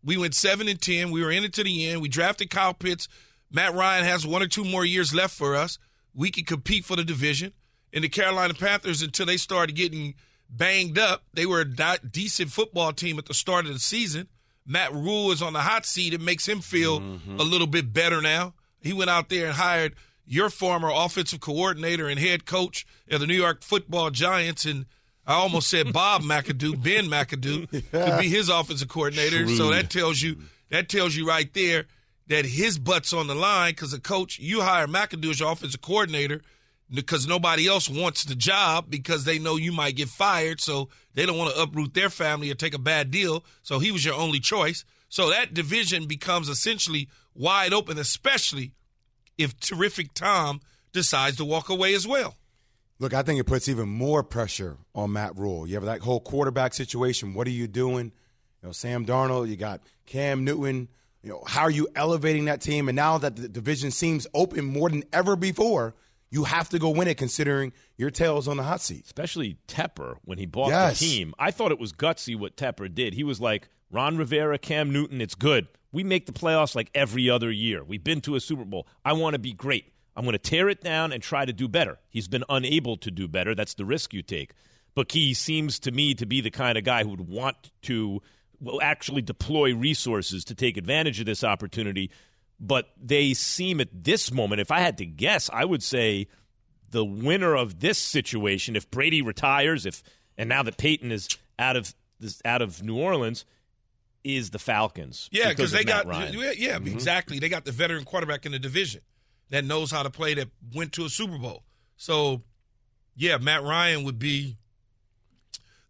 We 0.01 0.15
went 0.15 0.33
seven 0.33 0.69
and 0.69 0.81
ten. 0.81 1.11
We 1.11 1.21
were 1.21 1.31
in 1.31 1.43
it 1.43 1.51
to 1.55 1.65
the 1.65 1.89
end. 1.89 2.01
We 2.01 2.07
drafted 2.07 2.49
Kyle 2.49 2.73
Pitts. 2.73 3.09
Matt 3.51 3.73
Ryan 3.73 4.05
has 4.05 4.25
one 4.25 4.41
or 4.41 4.47
two 4.47 4.63
more 4.63 4.85
years 4.85 5.13
left 5.13 5.35
for 5.35 5.53
us. 5.53 5.79
We 6.13 6.31
can 6.31 6.45
compete 6.45 6.85
for 6.85 6.95
the 6.95 7.03
division. 7.03 7.51
And 7.91 8.05
the 8.05 8.09
Carolina 8.09 8.53
Panthers, 8.53 9.01
until 9.01 9.25
they 9.25 9.35
started 9.35 9.75
getting– 9.75 10.15
banged 10.49 10.97
up. 10.97 11.23
They 11.33 11.45
were 11.45 11.61
a 11.61 11.97
decent 11.99 12.51
football 12.51 12.93
team 12.93 13.17
at 13.19 13.25
the 13.25 13.33
start 13.33 13.65
of 13.65 13.73
the 13.73 13.79
season. 13.79 14.27
Matt 14.65 14.93
Rhule 14.93 15.31
is 15.31 15.41
on 15.41 15.53
the 15.53 15.61
hot 15.61 15.85
seat. 15.85 16.13
It 16.13 16.21
makes 16.21 16.47
him 16.47 16.61
feel 16.61 16.99
mm-hmm. 16.99 17.39
a 17.39 17.43
little 17.43 17.67
bit 17.67 17.93
better 17.93 18.21
now. 18.21 18.53
He 18.81 18.93
went 18.93 19.09
out 19.09 19.29
there 19.29 19.47
and 19.47 19.55
hired 19.55 19.95
your 20.25 20.49
former 20.49 20.91
offensive 20.93 21.39
coordinator 21.39 22.07
and 22.07 22.19
head 22.19 22.45
coach 22.45 22.85
of 23.09 23.19
the 23.19 23.27
New 23.27 23.35
York 23.35 23.63
Football 23.63 24.11
Giants, 24.11 24.65
and 24.65 24.85
I 25.25 25.33
almost 25.33 25.69
said 25.69 25.91
Bob 25.93 26.21
McAdoo, 26.21 26.81
Ben 26.81 27.05
McAdoo, 27.05 27.83
yeah. 27.91 28.11
to 28.15 28.21
be 28.21 28.29
his 28.29 28.47
offensive 28.47 28.87
coordinator. 28.87 29.47
So 29.47 29.71
that 29.71 29.89
tells 29.89 30.21
you 30.21 30.37
that 30.69 30.87
tells 30.87 31.15
you 31.15 31.27
right 31.27 31.51
there 31.53 31.85
that 32.27 32.45
his 32.45 32.77
butt's 32.77 33.11
on 33.11 33.25
the 33.25 33.33
line 33.33 33.71
because 33.71 33.91
a 33.91 33.99
coach 33.99 34.37
you 34.37 34.61
hire 34.61 34.85
McAdoo 34.85 35.31
as 35.31 35.39
your 35.39 35.51
offensive 35.51 35.81
coordinator– 35.81 36.41
because 36.91 37.27
nobody 37.27 37.67
else 37.67 37.89
wants 37.89 38.23
the 38.23 38.35
job 38.35 38.85
because 38.89 39.23
they 39.23 39.37
know 39.37 39.55
you 39.55 39.71
might 39.71 39.95
get 39.95 40.09
fired. 40.09 40.59
So 40.59 40.89
they 41.13 41.25
don't 41.25 41.37
want 41.37 41.53
to 41.53 41.61
uproot 41.61 41.93
their 41.93 42.09
family 42.09 42.49
or 42.49 42.55
take 42.55 42.73
a 42.73 42.79
bad 42.79 43.11
deal. 43.11 43.43
So 43.61 43.79
he 43.79 43.91
was 43.91 44.03
your 44.03 44.15
only 44.15 44.39
choice. 44.39 44.85
So 45.07 45.29
that 45.29 45.53
division 45.53 46.07
becomes 46.07 46.49
essentially 46.49 47.09
wide 47.35 47.73
open, 47.73 47.97
especially 47.97 48.73
if 49.37 49.59
terrific 49.59 50.13
Tom 50.13 50.61
decides 50.91 51.37
to 51.37 51.45
walk 51.45 51.69
away 51.69 51.93
as 51.93 52.07
well. 52.07 52.35
Look, 52.99 53.13
I 53.13 53.23
think 53.23 53.39
it 53.39 53.45
puts 53.45 53.69
even 53.69 53.87
more 53.87 54.23
pressure 54.23 54.77
on 54.93 55.13
Matt 55.13 55.37
Rhule. 55.37 55.65
You 55.65 55.75
have 55.75 55.85
that 55.85 56.01
whole 56.01 56.19
quarterback 56.19 56.73
situation. 56.73 57.33
What 57.33 57.47
are 57.47 57.51
you 57.51 57.67
doing? 57.67 58.11
You 58.61 58.67
know, 58.67 58.71
Sam 58.71 59.05
Darnold, 59.05 59.47
you 59.47 59.55
got 59.55 59.81
Cam 60.05 60.43
Newton. 60.43 60.89
You 61.23 61.29
know, 61.29 61.43
how 61.45 61.61
are 61.61 61.71
you 61.71 61.87
elevating 61.95 62.45
that 62.45 62.61
team? 62.61 62.89
And 62.89 62.95
now 62.95 63.17
that 63.17 63.35
the 63.35 63.47
division 63.47 63.91
seems 63.91 64.27
open 64.33 64.65
more 64.65 64.89
than 64.89 65.03
ever 65.13 65.35
before– 65.35 65.93
you 66.29 66.43
have 66.43 66.69
to 66.69 66.79
go 66.79 66.89
win 66.89 67.07
it 67.07 67.17
considering 67.17 67.73
your 67.97 68.11
tail's 68.11 68.47
on 68.47 68.57
the 68.57 68.63
hot 68.63 68.81
seat. 68.81 69.05
Especially 69.05 69.57
Tepper 69.67 70.17
when 70.23 70.37
he 70.37 70.45
bought 70.45 70.69
yes. 70.69 70.99
the 70.99 71.05
team. 71.05 71.33
I 71.39 71.51
thought 71.51 71.71
it 71.71 71.79
was 71.79 71.91
gutsy 71.91 72.37
what 72.37 72.55
Tepper 72.55 72.93
did. 72.93 73.13
He 73.13 73.23
was 73.23 73.41
like, 73.41 73.69
Ron 73.91 74.17
Rivera, 74.17 74.57
Cam 74.57 74.91
Newton, 74.91 75.21
it's 75.21 75.35
good. 75.35 75.67
We 75.91 76.03
make 76.03 76.27
the 76.27 76.31
playoffs 76.31 76.75
like 76.75 76.91
every 76.93 77.29
other 77.29 77.51
year. 77.51 77.83
We've 77.83 78.03
been 78.03 78.21
to 78.21 78.35
a 78.35 78.39
Super 78.39 78.65
Bowl. 78.65 78.87
I 79.03 79.13
want 79.13 79.33
to 79.33 79.39
be 79.39 79.53
great. 79.53 79.91
I'm 80.15 80.23
going 80.23 80.33
to 80.33 80.37
tear 80.37 80.69
it 80.69 80.83
down 80.83 81.11
and 81.11 81.23
try 81.23 81.45
to 81.45 81.53
do 81.53 81.67
better. 81.67 81.97
He's 82.09 82.27
been 82.27 82.43
unable 82.49 82.97
to 82.97 83.09
do 83.09 83.27
better. 83.27 83.55
That's 83.55 83.73
the 83.73 83.85
risk 83.85 84.13
you 84.13 84.21
take. 84.21 84.53
But 84.93 85.11
he 85.11 85.33
seems 85.33 85.79
to 85.79 85.91
me 85.91 86.13
to 86.15 86.25
be 86.25 86.41
the 86.41 86.51
kind 86.51 86.77
of 86.77 86.83
guy 86.83 87.03
who 87.03 87.09
would 87.09 87.27
want 87.27 87.71
to 87.83 88.21
well, 88.59 88.79
actually 88.81 89.21
deploy 89.21 89.73
resources 89.73 90.43
to 90.45 90.55
take 90.55 90.77
advantage 90.77 91.19
of 91.19 91.25
this 91.25 91.43
opportunity 91.43 92.11
but 92.59 92.89
they 93.01 93.33
seem 93.33 93.79
at 93.79 93.89
this 93.91 94.31
moment, 94.31 94.61
if 94.61 94.71
I 94.71 94.79
had 94.79 94.97
to 94.97 95.05
guess, 95.05 95.49
I 95.51 95.65
would 95.65 95.83
say 95.83 96.27
the 96.91 97.05
winner 97.05 97.55
of 97.55 97.79
this 97.79 97.97
situation, 97.97 98.75
if 98.75 98.89
Brady 98.91 99.21
retires, 99.21 99.85
if 99.85 100.03
and 100.37 100.49
now 100.49 100.63
that 100.63 100.77
Payton 100.77 101.11
is 101.11 101.27
out 101.57 101.75
of 101.75 101.93
this, 102.19 102.41
out 102.45 102.61
of 102.61 102.83
New 102.83 102.97
Orleans, 102.97 103.45
is 104.23 104.49
the 104.49 104.59
Falcons. 104.59 105.29
Yeah, 105.31 105.49
because 105.49 105.71
they 105.71 105.83
got 105.83 106.05
Ryan. 106.05 106.33
yeah, 106.33 106.51
yeah 106.57 106.75
mm-hmm. 106.75 106.87
exactly. 106.87 107.39
They 107.39 107.49
got 107.49 107.65
the 107.65 107.71
veteran 107.71 108.03
quarterback 108.03 108.45
in 108.45 108.51
the 108.51 108.59
division 108.59 109.01
that 109.49 109.65
knows 109.65 109.91
how 109.91 110.03
to 110.03 110.09
play 110.09 110.33
that 110.35 110.49
went 110.73 110.93
to 110.93 111.05
a 111.05 111.09
Super 111.09 111.37
Bowl. 111.37 111.63
So, 111.97 112.43
yeah, 113.15 113.37
Matt 113.37 113.63
Ryan 113.63 114.03
would 114.03 114.19
be 114.19 114.57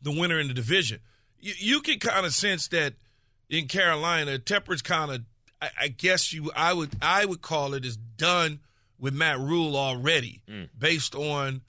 the 0.02 0.12
winner 0.12 0.40
in 0.40 0.48
the 0.48 0.54
division. 0.54 1.00
You, 1.40 1.54
you 1.58 1.82
can 1.82 2.00
kind 2.00 2.26
of 2.26 2.34
sense 2.34 2.68
that 2.70 2.94
in 3.50 3.68
Carolina, 3.68 4.40
Tepper's 4.40 4.82
kind 4.82 5.12
of 5.12 5.22
I, 5.62 5.70
I, 5.82 5.88
guess 5.90 6.34
you 6.34 6.52
I 6.56 6.74
would 6.74 6.92
I 7.02 7.26
would 7.26 7.42
call 7.42 7.74
it 7.74 7.86
is 7.86 7.98
done 7.98 8.60
with 8.98 9.14
Matt 9.14 9.40
Rhule 9.40 9.76
already, 9.76 10.42
mm. 10.50 10.70
based 10.78 11.16
on 11.16 11.62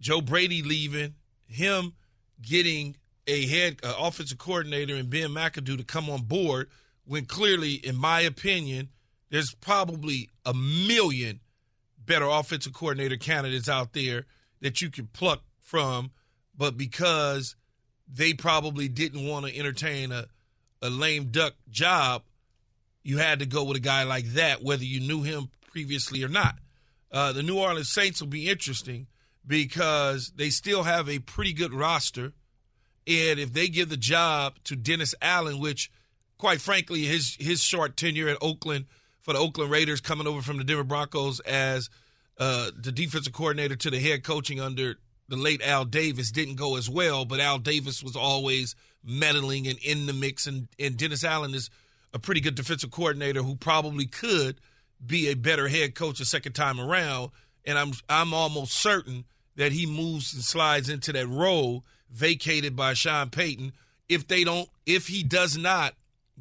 Joe 0.00 0.20
Brady 0.20 0.62
leaving, 0.62 1.14
him 1.46 1.94
getting 2.40 2.96
a 3.26 3.46
head 3.46 3.78
uh, 3.82 3.94
offensive 3.98 4.38
coordinator 4.38 4.94
and 4.94 5.10
Ben 5.10 5.30
McAdoo 5.30 5.78
to 5.78 5.84
come 5.84 6.08
on 6.08 6.22
board. 6.22 6.68
When 7.04 7.24
clearly, 7.26 7.74
in 7.74 7.96
my 7.96 8.20
opinion, 8.20 8.88
there's 9.30 9.54
probably 9.54 10.28
a 10.44 10.54
million 10.54 11.40
better 12.04 12.26
offensive 12.26 12.72
coordinator 12.72 13.16
candidates 13.16 13.68
out 13.68 13.92
there 13.92 14.26
that 14.60 14.80
you 14.80 14.90
could 14.90 15.12
pluck 15.12 15.42
from, 15.60 16.10
but 16.56 16.76
because 16.76 17.56
they 18.08 18.32
probably 18.32 18.88
didn't 18.88 19.26
want 19.26 19.46
to 19.46 19.56
entertain 19.56 20.12
a, 20.12 20.26
a 20.82 20.90
lame 20.90 21.26
duck 21.26 21.54
job 21.68 22.22
you 23.06 23.18
had 23.18 23.38
to 23.38 23.46
go 23.46 23.62
with 23.62 23.76
a 23.76 23.80
guy 23.80 24.02
like 24.02 24.24
that, 24.32 24.64
whether 24.64 24.82
you 24.82 24.98
knew 24.98 25.22
him 25.22 25.48
previously 25.70 26.24
or 26.24 26.28
not. 26.28 26.58
Uh, 27.12 27.32
the 27.32 27.42
New 27.42 27.56
Orleans 27.56 27.88
Saints 27.88 28.20
will 28.20 28.28
be 28.28 28.48
interesting 28.48 29.06
because 29.46 30.32
they 30.34 30.50
still 30.50 30.82
have 30.82 31.08
a 31.08 31.20
pretty 31.20 31.52
good 31.52 31.72
roster. 31.72 32.32
And 33.06 33.38
if 33.38 33.52
they 33.52 33.68
give 33.68 33.90
the 33.90 33.96
job 33.96 34.56
to 34.64 34.74
Dennis 34.74 35.14
Allen, 35.22 35.60
which, 35.60 35.88
quite 36.36 36.60
frankly, 36.60 37.04
his 37.04 37.36
his 37.38 37.62
short 37.62 37.96
tenure 37.96 38.28
at 38.28 38.38
Oakland 38.40 38.86
for 39.20 39.32
the 39.32 39.38
Oakland 39.38 39.70
Raiders, 39.70 40.00
coming 40.00 40.26
over 40.26 40.42
from 40.42 40.58
the 40.58 40.64
Denver 40.64 40.82
Broncos 40.82 41.38
as 41.40 41.88
uh, 42.38 42.72
the 42.76 42.90
defensive 42.90 43.32
coordinator 43.32 43.76
to 43.76 43.90
the 43.90 44.00
head 44.00 44.24
coaching 44.24 44.60
under 44.60 44.96
the 45.28 45.36
late 45.36 45.62
Al 45.62 45.84
Davis 45.84 46.32
didn't 46.32 46.56
go 46.56 46.76
as 46.76 46.90
well, 46.90 47.24
but 47.24 47.38
Al 47.38 47.58
Davis 47.58 48.02
was 48.02 48.16
always 48.16 48.74
meddling 49.04 49.68
and 49.68 49.78
in 49.78 50.06
the 50.06 50.12
mix, 50.12 50.48
and, 50.48 50.66
and 50.78 50.96
Dennis 50.96 51.22
Allen 51.22 51.54
is 51.54 51.70
a 52.16 52.18
pretty 52.18 52.40
good 52.40 52.54
defensive 52.54 52.90
coordinator 52.90 53.42
who 53.42 53.54
probably 53.54 54.06
could 54.06 54.56
be 55.04 55.28
a 55.28 55.34
better 55.34 55.68
head 55.68 55.94
coach 55.94 56.18
a 56.18 56.24
second 56.24 56.54
time 56.54 56.80
around. 56.80 57.30
And 57.66 57.78
I'm 57.78 57.92
I'm 58.08 58.32
almost 58.32 58.72
certain 58.72 59.24
that 59.56 59.72
he 59.72 59.84
moves 59.84 60.32
and 60.32 60.42
slides 60.42 60.88
into 60.88 61.12
that 61.12 61.28
role 61.28 61.84
vacated 62.10 62.74
by 62.74 62.94
Sean 62.94 63.28
Payton 63.28 63.72
if 64.08 64.26
they 64.26 64.44
don't 64.44 64.68
if 64.86 65.08
he 65.08 65.22
does 65.22 65.58
not 65.58 65.94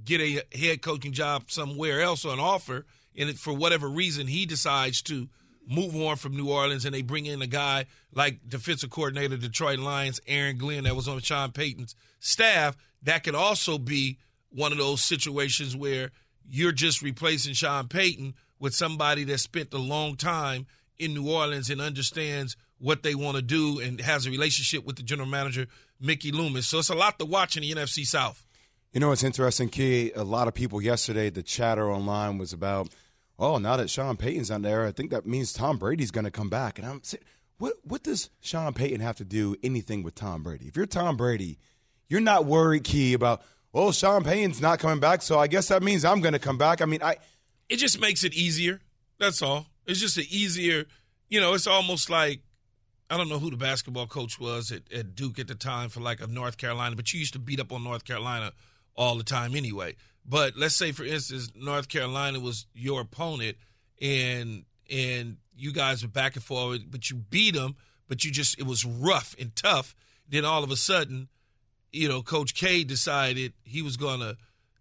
get 0.04 0.22
a 0.22 0.44
head 0.58 0.82
coaching 0.82 1.12
job 1.12 1.52
somewhere 1.52 2.02
else 2.02 2.24
on 2.24 2.40
offer 2.40 2.86
and 3.18 3.38
for 3.38 3.54
whatever 3.54 3.90
reason 3.90 4.28
he 4.28 4.46
decides 4.46 5.02
to 5.02 5.28
move 5.68 5.94
on 5.96 6.16
from 6.16 6.38
New 6.38 6.50
Orleans 6.50 6.86
and 6.86 6.94
they 6.94 7.02
bring 7.02 7.26
in 7.26 7.42
a 7.42 7.48
guy 7.48 7.86
like 8.14 8.48
defensive 8.48 8.92
coordinator 8.92 9.36
Detroit 9.36 9.80
Lions 9.80 10.22
Aaron 10.26 10.58
Glenn 10.58 10.86
that 10.86 10.96
was 10.96 11.10
on 11.10 11.20
Sean 11.20 11.52
Payton's 11.52 11.96
staff 12.22 12.78
that 13.04 13.26
could 13.26 13.36
also 13.36 13.78
be 13.78 14.20
one 14.56 14.72
of 14.72 14.78
those 14.78 15.02
situations 15.04 15.76
where 15.76 16.12
you're 16.50 16.72
just 16.72 17.02
replacing 17.02 17.54
Sean 17.54 17.88
Payton 17.88 18.36
with 18.60 18.74
somebody 18.74 19.24
that 19.26 19.40
spent 19.40 19.74
a 19.74 19.78
long 19.78 20.16
time 20.16 20.66
in 20.98 21.14
New 21.14 21.30
Orleans 21.30 21.70
and 21.70 21.82
understands 21.82 22.56
what 22.78 23.04
they 23.04 23.16
want 23.16 23.36
to 23.36 23.42
do 23.42 23.80
and 23.80 24.00
has 24.00 24.26
a 24.26 24.30
relationship 24.30 24.86
with 24.86 24.96
the 24.96 25.04
general 25.04 25.28
manager, 25.28 25.68
Mickey 26.00 26.32
Loomis. 26.32 26.68
So 26.68 26.80
it's 26.80 26.90
a 26.90 26.96
lot 26.96 27.20
to 27.20 27.26
watch 27.26 27.58
in 27.58 27.64
the 27.64 27.72
NFC 27.74 28.06
South. 28.06 28.46
You 28.94 29.02
know, 29.02 29.12
it's 29.12 29.24
interesting, 29.24 29.68
Key. 29.68 30.14
A 30.16 30.24
lot 30.24 30.48
of 30.48 30.54
people 30.54 30.82
yesterday, 30.82 31.30
the 31.30 31.44
chatter 31.44 31.92
online 31.92 32.38
was 32.38 32.54
about, 32.54 32.90
oh, 33.38 33.58
now 33.58 33.76
that 33.76 33.90
Sean 33.90 34.16
Payton's 34.16 34.50
on 34.50 34.62
there, 34.62 34.86
I 34.86 34.92
think 34.92 35.12
that 35.12 35.26
means 35.26 35.52
Tom 35.52 35.78
Brady's 35.78 36.12
going 36.12 36.24
to 36.24 36.32
come 36.32 36.50
back. 36.50 36.80
And 36.80 36.88
I'm 36.88 37.04
saying, 37.04 37.24
what, 37.58 37.74
what 37.84 38.04
does 38.04 38.30
Sean 38.40 38.74
Payton 38.74 39.02
have 39.02 39.18
to 39.18 39.26
do 39.26 39.58
anything 39.64 40.02
with 40.02 40.16
Tom 40.16 40.44
Brady? 40.44 40.68
If 40.68 40.78
you're 40.78 40.86
Tom 40.86 41.18
Brady, 41.18 41.58
you're 42.08 42.22
not 42.22 42.46
worried, 42.46 42.86
Key, 42.86 43.14
about, 43.14 43.42
well, 43.76 43.92
Sean 43.92 44.24
Payton's 44.24 44.62
not 44.62 44.80
coming 44.80 45.02
back, 45.02 45.22
so 45.22 45.38
I 45.38 45.48
guess 45.48 45.68
that 45.68 45.84
means 45.84 46.06
I'm 46.06 46.22
going 46.22 46.32
to 46.32 46.40
come 46.40 46.58
back. 46.58 46.82
I 46.82 46.86
mean, 46.86 47.04
I. 47.04 47.18
It 47.68 47.76
just 47.76 48.00
makes 48.00 48.24
it 48.24 48.34
easier. 48.34 48.80
That's 49.20 49.42
all. 49.42 49.66
It's 49.86 50.00
just 50.00 50.16
an 50.16 50.24
easier, 50.30 50.86
you 51.28 51.42
know, 51.42 51.54
it's 51.54 51.68
almost 51.68 52.10
like 52.10 52.40
I 53.10 53.18
don't 53.18 53.28
know 53.28 53.38
who 53.38 53.52
the 53.52 53.58
basketball 53.58 54.08
coach 54.08 54.40
was 54.40 54.72
at, 54.72 54.84
at, 54.94 55.14
Duke 55.14 55.40
at 55.40 55.50
the 55.50 55.56
time 55.56 55.90
for 55.90 56.00
like 56.00 56.22
a 56.22 56.28
North 56.28 56.56
Carolina, 56.56 56.96
but 56.96 57.12
you 57.12 57.20
used 57.20 57.34
to 57.34 57.40
beat 57.40 57.60
up 57.60 57.74
on 57.74 57.84
North 57.84 58.06
Carolina 58.06 58.54
all 58.96 59.18
the 59.18 59.26
time 59.26 59.58
anyway. 59.58 59.98
But 60.26 60.56
let's 60.56 60.76
say, 60.76 60.94
for 60.94 61.04
instance, 61.04 61.52
North 61.54 61.90
Carolina 61.90 62.40
was 62.40 62.68
your 62.74 63.02
opponent, 63.02 63.58
and 64.02 64.64
and 64.90 65.36
you 65.54 65.74
guys 65.74 66.02
were 66.02 66.08
back 66.08 66.36
and 66.36 66.44
forth, 66.44 66.80
but 66.90 67.10
you 67.10 67.18
beat 67.18 67.56
them, 67.56 67.76
but 68.08 68.24
you 68.24 68.32
just 68.32 68.58
it 68.58 68.66
was 68.66 68.86
rough 68.86 69.36
and 69.38 69.54
tough. 69.54 69.96
Then 70.30 70.46
all 70.46 70.64
of 70.64 70.72
a 70.72 70.78
sudden, 70.78 71.28
you 71.96 72.10
know, 72.10 72.22
Coach 72.22 72.54
K 72.54 72.84
decided 72.84 73.54
he 73.64 73.82
was 73.82 73.98
gonna 73.98 74.36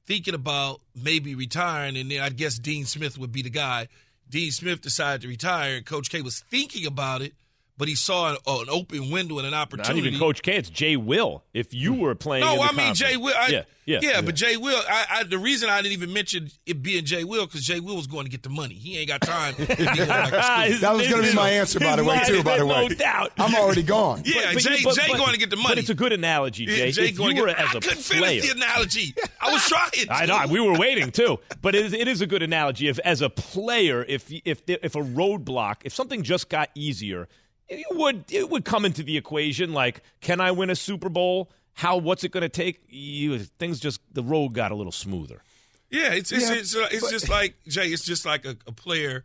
thinking 0.06 0.34
about 0.34 0.80
maybe 0.94 1.34
retiring, 1.34 1.96
and 1.96 2.10
then 2.10 2.20
I 2.20 2.28
guess 2.28 2.58
Dean 2.58 2.84
Smith 2.84 3.16
would 3.18 3.32
be 3.32 3.42
the 3.42 3.50
guy. 3.50 3.88
Dean 4.28 4.50
Smith 4.50 4.80
decided 4.80 5.22
to 5.22 5.28
retire, 5.28 5.76
and 5.76 5.86
Coach 5.86 6.10
K 6.10 6.20
was 6.20 6.40
thinking 6.40 6.86
about 6.86 7.22
it 7.22 7.34
but 7.76 7.88
he 7.88 7.94
saw 7.94 8.30
an, 8.30 8.36
an, 8.46 8.66
open 8.68 9.10
window 9.10 9.38
and 9.38 9.46
an 9.46 9.54
opportunity. 9.54 10.00
Not 10.00 10.06
even 10.08 10.20
Coach 10.20 10.42
K. 10.42 10.56
It's 10.56 10.70
Jay 10.70 10.96
Will. 10.96 11.42
If 11.52 11.74
you 11.74 11.94
hmm. 11.94 12.00
were 12.00 12.14
playing, 12.14 12.44
no, 12.44 12.54
I 12.54 12.56
mean 12.56 12.66
conference. 12.66 12.98
Jay 12.98 13.16
Will. 13.16 13.34
I, 13.36 13.48
yeah, 13.48 13.62
yeah, 13.86 13.98
yeah, 14.02 14.20
but 14.20 14.34
Jay 14.34 14.56
Will. 14.56 14.80
I, 14.88 15.06
I, 15.10 15.22
the 15.24 15.38
reason 15.38 15.68
I 15.68 15.82
didn't 15.82 15.94
even 15.94 16.12
mention 16.12 16.50
it 16.66 16.82
being 16.82 17.04
Jay 17.04 17.24
Will 17.24 17.46
because 17.46 17.62
Jay 17.62 17.80
Will 17.80 17.96
was 17.96 18.06
going 18.06 18.24
to 18.24 18.30
get 18.30 18.42
the 18.42 18.48
money. 18.48 18.74
He 18.74 18.98
ain't 18.98 19.08
got 19.08 19.20
time. 19.20 19.54
like 19.58 19.68
that 19.68 20.92
was 20.94 21.08
going 21.08 21.22
to 21.22 21.28
be 21.28 21.34
my 21.34 21.50
answer, 21.50 21.80
by 21.80 21.96
the 21.96 22.04
way, 22.04 22.20
too. 22.24 22.42
By 22.42 22.58
the 22.58 22.66
way, 22.66 22.88
no 22.88 22.94
doubt. 22.94 23.32
I'm 23.36 23.54
already 23.54 23.82
gone. 23.82 24.22
Yeah, 24.24 24.52
but, 24.52 24.54
but, 24.54 24.62
Jay, 24.62 24.82
but, 24.84 24.94
Jay 24.94 25.12
going 25.12 25.32
to 25.32 25.38
get 25.38 25.50
the 25.50 25.56
money. 25.56 25.68
But 25.68 25.78
it's 25.78 25.90
a 25.90 25.94
good 25.94 26.12
analogy, 26.12 26.66
Jay. 26.66 26.86
Yeah, 26.86 26.92
Jay 26.92 27.08
if 27.08 27.16
going 27.16 27.36
you 27.36 27.42
were 27.42 27.48
get, 27.48 27.58
as 27.58 27.74
I 27.74 27.78
a 27.78 27.80
couldn't 27.80 28.04
player, 28.04 28.40
finish 28.40 28.50
the 28.50 28.56
analogy. 28.56 29.14
I 29.40 29.52
was 29.52 29.62
trying. 29.62 29.90
I 30.10 30.26
know 30.26 30.52
we 30.52 30.60
were 30.60 30.78
waiting 30.78 31.10
too, 31.10 31.38
but 31.60 31.74
it 31.74 31.86
is, 31.86 31.92
it 31.92 32.08
is 32.08 32.20
a 32.20 32.26
good 32.26 32.42
analogy. 32.42 32.88
If 32.88 32.98
as 33.00 33.20
a 33.20 33.28
player, 33.28 34.04
if 34.06 34.32
if 34.44 34.62
if 34.66 34.94
a 34.94 35.02
roadblock, 35.02 35.78
if 35.84 35.92
something 35.92 36.22
just 36.22 36.48
got 36.48 36.70
easier 36.74 37.28
it 37.68 37.86
would 37.90 38.24
it 38.30 38.50
would 38.50 38.64
come 38.64 38.84
into 38.84 39.02
the 39.02 39.16
equation 39.16 39.72
like 39.72 40.02
can 40.20 40.40
I 40.40 40.50
win 40.50 40.70
a 40.70 40.76
Super 40.76 41.08
Bowl? 41.08 41.50
How 41.72 41.96
what's 41.96 42.24
it 42.24 42.30
going 42.30 42.42
to 42.42 42.48
take? 42.48 42.82
You, 42.88 43.38
things 43.38 43.80
just 43.80 44.00
the 44.12 44.22
road 44.22 44.50
got 44.50 44.70
a 44.70 44.74
little 44.74 44.92
smoother. 44.92 45.42
Yeah, 45.90 46.12
it's 46.12 46.32
it's 46.32 46.50
yeah, 46.50 46.56
it's, 46.56 46.76
uh, 46.76 46.88
it's, 46.90 47.10
just 47.10 47.28
like 47.28 47.56
Jay. 47.68 47.88
It's 47.88 48.04
just 48.04 48.24
like 48.24 48.44
a, 48.44 48.56
a 48.66 48.72
player 48.72 49.24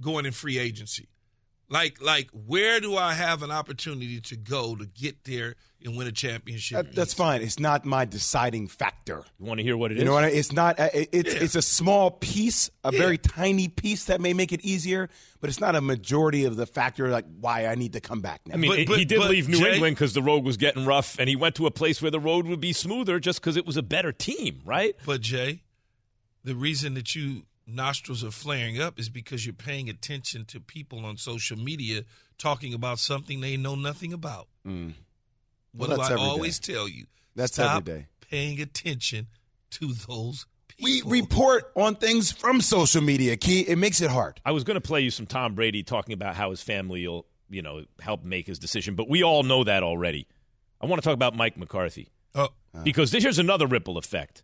going 0.00 0.26
in 0.26 0.32
free 0.32 0.58
agency. 0.58 1.08
Like 1.72 2.02
like 2.02 2.28
where 2.46 2.80
do 2.80 2.96
I 2.98 3.14
have 3.14 3.42
an 3.42 3.50
opportunity 3.50 4.20
to 4.20 4.36
go 4.36 4.76
to 4.76 4.84
get 4.84 5.24
there 5.24 5.54
and 5.82 5.96
win 5.96 6.06
a 6.06 6.12
championship? 6.12 6.76
That, 6.76 6.94
that's 6.94 7.14
fine. 7.14 7.40
It's 7.40 7.58
not 7.58 7.86
my 7.86 8.04
deciding 8.04 8.68
factor. 8.68 9.24
You 9.40 9.46
want 9.46 9.56
to 9.56 9.64
hear 9.64 9.78
what 9.78 9.90
it 9.90 9.94
you 9.94 10.02
is? 10.02 10.04
know 10.04 10.12
what 10.12 10.24
I, 10.24 10.28
it's 10.28 10.52
not. 10.52 10.78
Uh, 10.78 10.90
it's 10.92 11.34
yeah. 11.34 11.40
it's 11.40 11.54
a 11.54 11.62
small 11.62 12.10
piece, 12.10 12.70
a 12.84 12.92
yeah. 12.92 12.98
very 12.98 13.16
tiny 13.16 13.68
piece 13.68 14.04
that 14.04 14.20
may 14.20 14.34
make 14.34 14.52
it 14.52 14.60
easier, 14.60 15.08
but 15.40 15.48
it's 15.48 15.60
not 15.60 15.74
a 15.74 15.80
majority 15.80 16.44
of 16.44 16.56
the 16.56 16.66
factor. 16.66 17.08
Like 17.08 17.24
why 17.40 17.64
I 17.64 17.74
need 17.74 17.94
to 17.94 18.02
come 18.02 18.20
back 18.20 18.42
now. 18.46 18.52
I 18.52 18.56
mean, 18.58 18.70
but, 18.70 18.86
but, 18.88 18.98
he 18.98 19.06
did 19.06 19.20
but, 19.20 19.30
leave 19.30 19.48
New 19.48 19.56
Jay, 19.56 19.72
England 19.72 19.96
because 19.96 20.12
the 20.12 20.22
road 20.22 20.44
was 20.44 20.58
getting 20.58 20.84
rough, 20.84 21.18
and 21.18 21.26
he 21.26 21.36
went 21.36 21.54
to 21.54 21.64
a 21.64 21.70
place 21.70 22.02
where 22.02 22.10
the 22.10 22.20
road 22.20 22.46
would 22.48 22.60
be 22.60 22.74
smoother 22.74 23.18
just 23.18 23.40
because 23.40 23.56
it 23.56 23.64
was 23.64 23.78
a 23.78 23.82
better 23.82 24.12
team, 24.12 24.60
right? 24.66 24.94
But 25.06 25.22
Jay, 25.22 25.62
the 26.44 26.54
reason 26.54 26.92
that 26.94 27.14
you 27.14 27.44
nostrils 27.72 28.22
are 28.24 28.30
flaring 28.30 28.80
up 28.80 28.98
is 28.98 29.08
because 29.08 29.46
you're 29.46 29.52
paying 29.52 29.88
attention 29.88 30.44
to 30.46 30.60
people 30.60 31.04
on 31.04 31.16
social 31.16 31.58
media 31.58 32.02
talking 32.38 32.74
about 32.74 32.98
something 32.98 33.40
they 33.40 33.56
know 33.56 33.74
nothing 33.74 34.12
about. 34.12 34.48
Mm. 34.66 34.94
What 35.72 35.88
well, 35.88 36.08
do 36.08 36.14
I 36.14 36.16
always 36.16 36.58
day. 36.58 36.74
tell 36.74 36.88
you? 36.88 37.06
That's 37.34 37.54
Stop 37.54 37.82
every 37.82 38.00
day. 38.00 38.06
Paying 38.20 38.60
attention 38.60 39.28
to 39.72 39.92
those 39.92 40.46
people. 40.68 41.10
We 41.10 41.20
report 41.20 41.72
on 41.76 41.96
things 41.96 42.32
from 42.32 42.60
social 42.60 43.02
media. 43.02 43.36
Key, 43.36 43.60
it 43.62 43.76
makes 43.76 44.00
it 44.00 44.10
hard. 44.10 44.40
I 44.44 44.52
was 44.52 44.64
going 44.64 44.74
to 44.74 44.80
play 44.80 45.00
you 45.00 45.10
some 45.10 45.26
Tom 45.26 45.54
Brady 45.54 45.82
talking 45.82 46.12
about 46.12 46.34
how 46.34 46.50
his 46.50 46.62
family 46.62 47.06
will, 47.06 47.26
you 47.48 47.62
know, 47.62 47.84
help 48.00 48.24
make 48.24 48.46
his 48.46 48.58
decision, 48.58 48.94
but 48.94 49.08
we 49.08 49.22
all 49.22 49.42
know 49.42 49.64
that 49.64 49.82
already. 49.82 50.26
I 50.80 50.86
want 50.86 51.00
to 51.00 51.06
talk 51.06 51.14
about 51.14 51.36
Mike 51.36 51.56
McCarthy. 51.56 52.08
Oh. 52.34 52.48
Because 52.82 53.10
this, 53.10 53.22
here's 53.22 53.38
another 53.38 53.66
ripple 53.66 53.98
effect. 53.98 54.42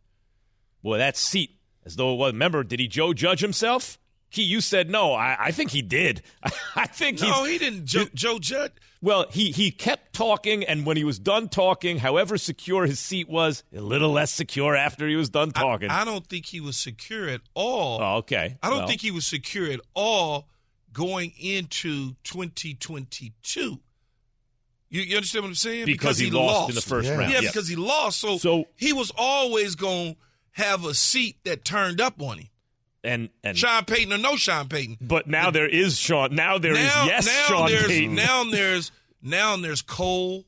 Boy, 0.83 0.99
that 0.99 1.17
seat, 1.17 1.58
as 1.89 1.97
though 1.97 2.13
it 2.13 2.17
was. 2.17 2.33
Remember, 2.33 2.63
did 2.63 2.81
he 2.81 2.87
Joe 2.87 3.13
judge 3.13 3.41
himself? 3.41 3.99
Key, 4.31 4.43
you 4.43 4.61
said 4.61 4.91
no. 4.91 5.15
I, 5.15 5.37
I 5.41 5.51
think 5.53 5.71
he 5.71 5.81
did. 5.81 6.23
I 6.77 6.87
think 6.87 7.21
no, 7.21 7.45
he 7.45 7.57
didn't. 7.59 7.87
Joe, 7.87 8.05
Joe 8.15 8.39
Judd. 8.39 8.73
Well, 9.01 9.27
he 9.31 9.53
he 9.53 9.71
kept 9.71 10.13
talking, 10.13 10.65
and 10.65 10.85
when 10.85 10.97
he 10.97 11.05
was 11.05 11.19
done 11.19 11.49
talking, 11.49 11.99
however 11.99 12.37
secure 12.37 12.85
his 12.85 12.99
seat 12.99 13.29
was, 13.29 13.65
a 13.75 13.81
little 13.81 14.11
less 14.11 14.31
secure 14.31 14.77
after 14.77 15.09
he 15.09 15.17
was 15.17 15.31
done 15.31 15.53
talking. 15.53 15.89
I, 15.89 16.03
I 16.03 16.05
don't 16.05 16.27
think 16.27 16.47
he 16.47 16.61
was 16.61 16.77
secure 16.77 17.29
at 17.29 17.41
all. 17.55 18.03
Oh, 18.03 18.17
okay. 18.19 18.59
I 18.63 18.69
don't 18.69 18.81
well. 18.81 18.89
think 18.89 19.01
he 19.01 19.11
was 19.11 19.27
secure 19.27 19.71
at 19.71 19.81
all 19.95 20.49
going 20.93 21.33
into 21.41 22.17
2022. 22.25 23.81
You, 24.91 25.03
you 25.03 25.17
understand 25.17 25.45
what 25.45 25.49
I'm 25.49 25.55
saying? 25.55 25.87
Because, 25.87 26.19
because 26.19 26.19
he, 26.19 26.25
he, 26.27 26.31
lost, 26.31 26.55
lost 26.55 26.69
in 26.71 26.75
the 26.75 26.81
first 26.81 27.09
yeah. 27.09 27.17
round. 27.17 27.33
Yeah, 27.33 27.41
because 27.41 27.69
he 27.69 27.77
lost. 27.77 28.21
So, 28.21 28.39
so 28.39 28.65
he 28.77 28.93
was 28.93 29.13
always 29.17 29.75
going 29.75 30.15
to 30.15 30.21
have 30.59 30.85
a 30.85 30.93
seat 30.93 31.37
that 31.45 31.65
turned 31.65 32.01
up 32.01 32.21
on 32.21 32.39
him. 32.39 32.49
And, 33.05 33.31
and 33.45 33.57
Sean 33.57 33.85
Payton 33.85 34.13
or 34.13 34.19
no 34.19 34.37
Sean 34.37 34.69
Payton. 34.69 34.99
But 35.01 35.29
now 35.29 35.51
there 35.51 35.69
is 35.69 35.97
Sean. 35.97 36.35
Now 36.35 36.59
there 36.59 36.75
now, 36.75 37.05
is 37.05 37.09
yes 37.09 37.27
now 37.27 37.57
Sean 37.57 37.69
there's, 37.69 37.87
Payton. 37.87 38.15
Now 38.15 38.45
there's 38.45 38.93
now 39.23 39.57
there's 39.57 39.83
coal. 39.83 40.45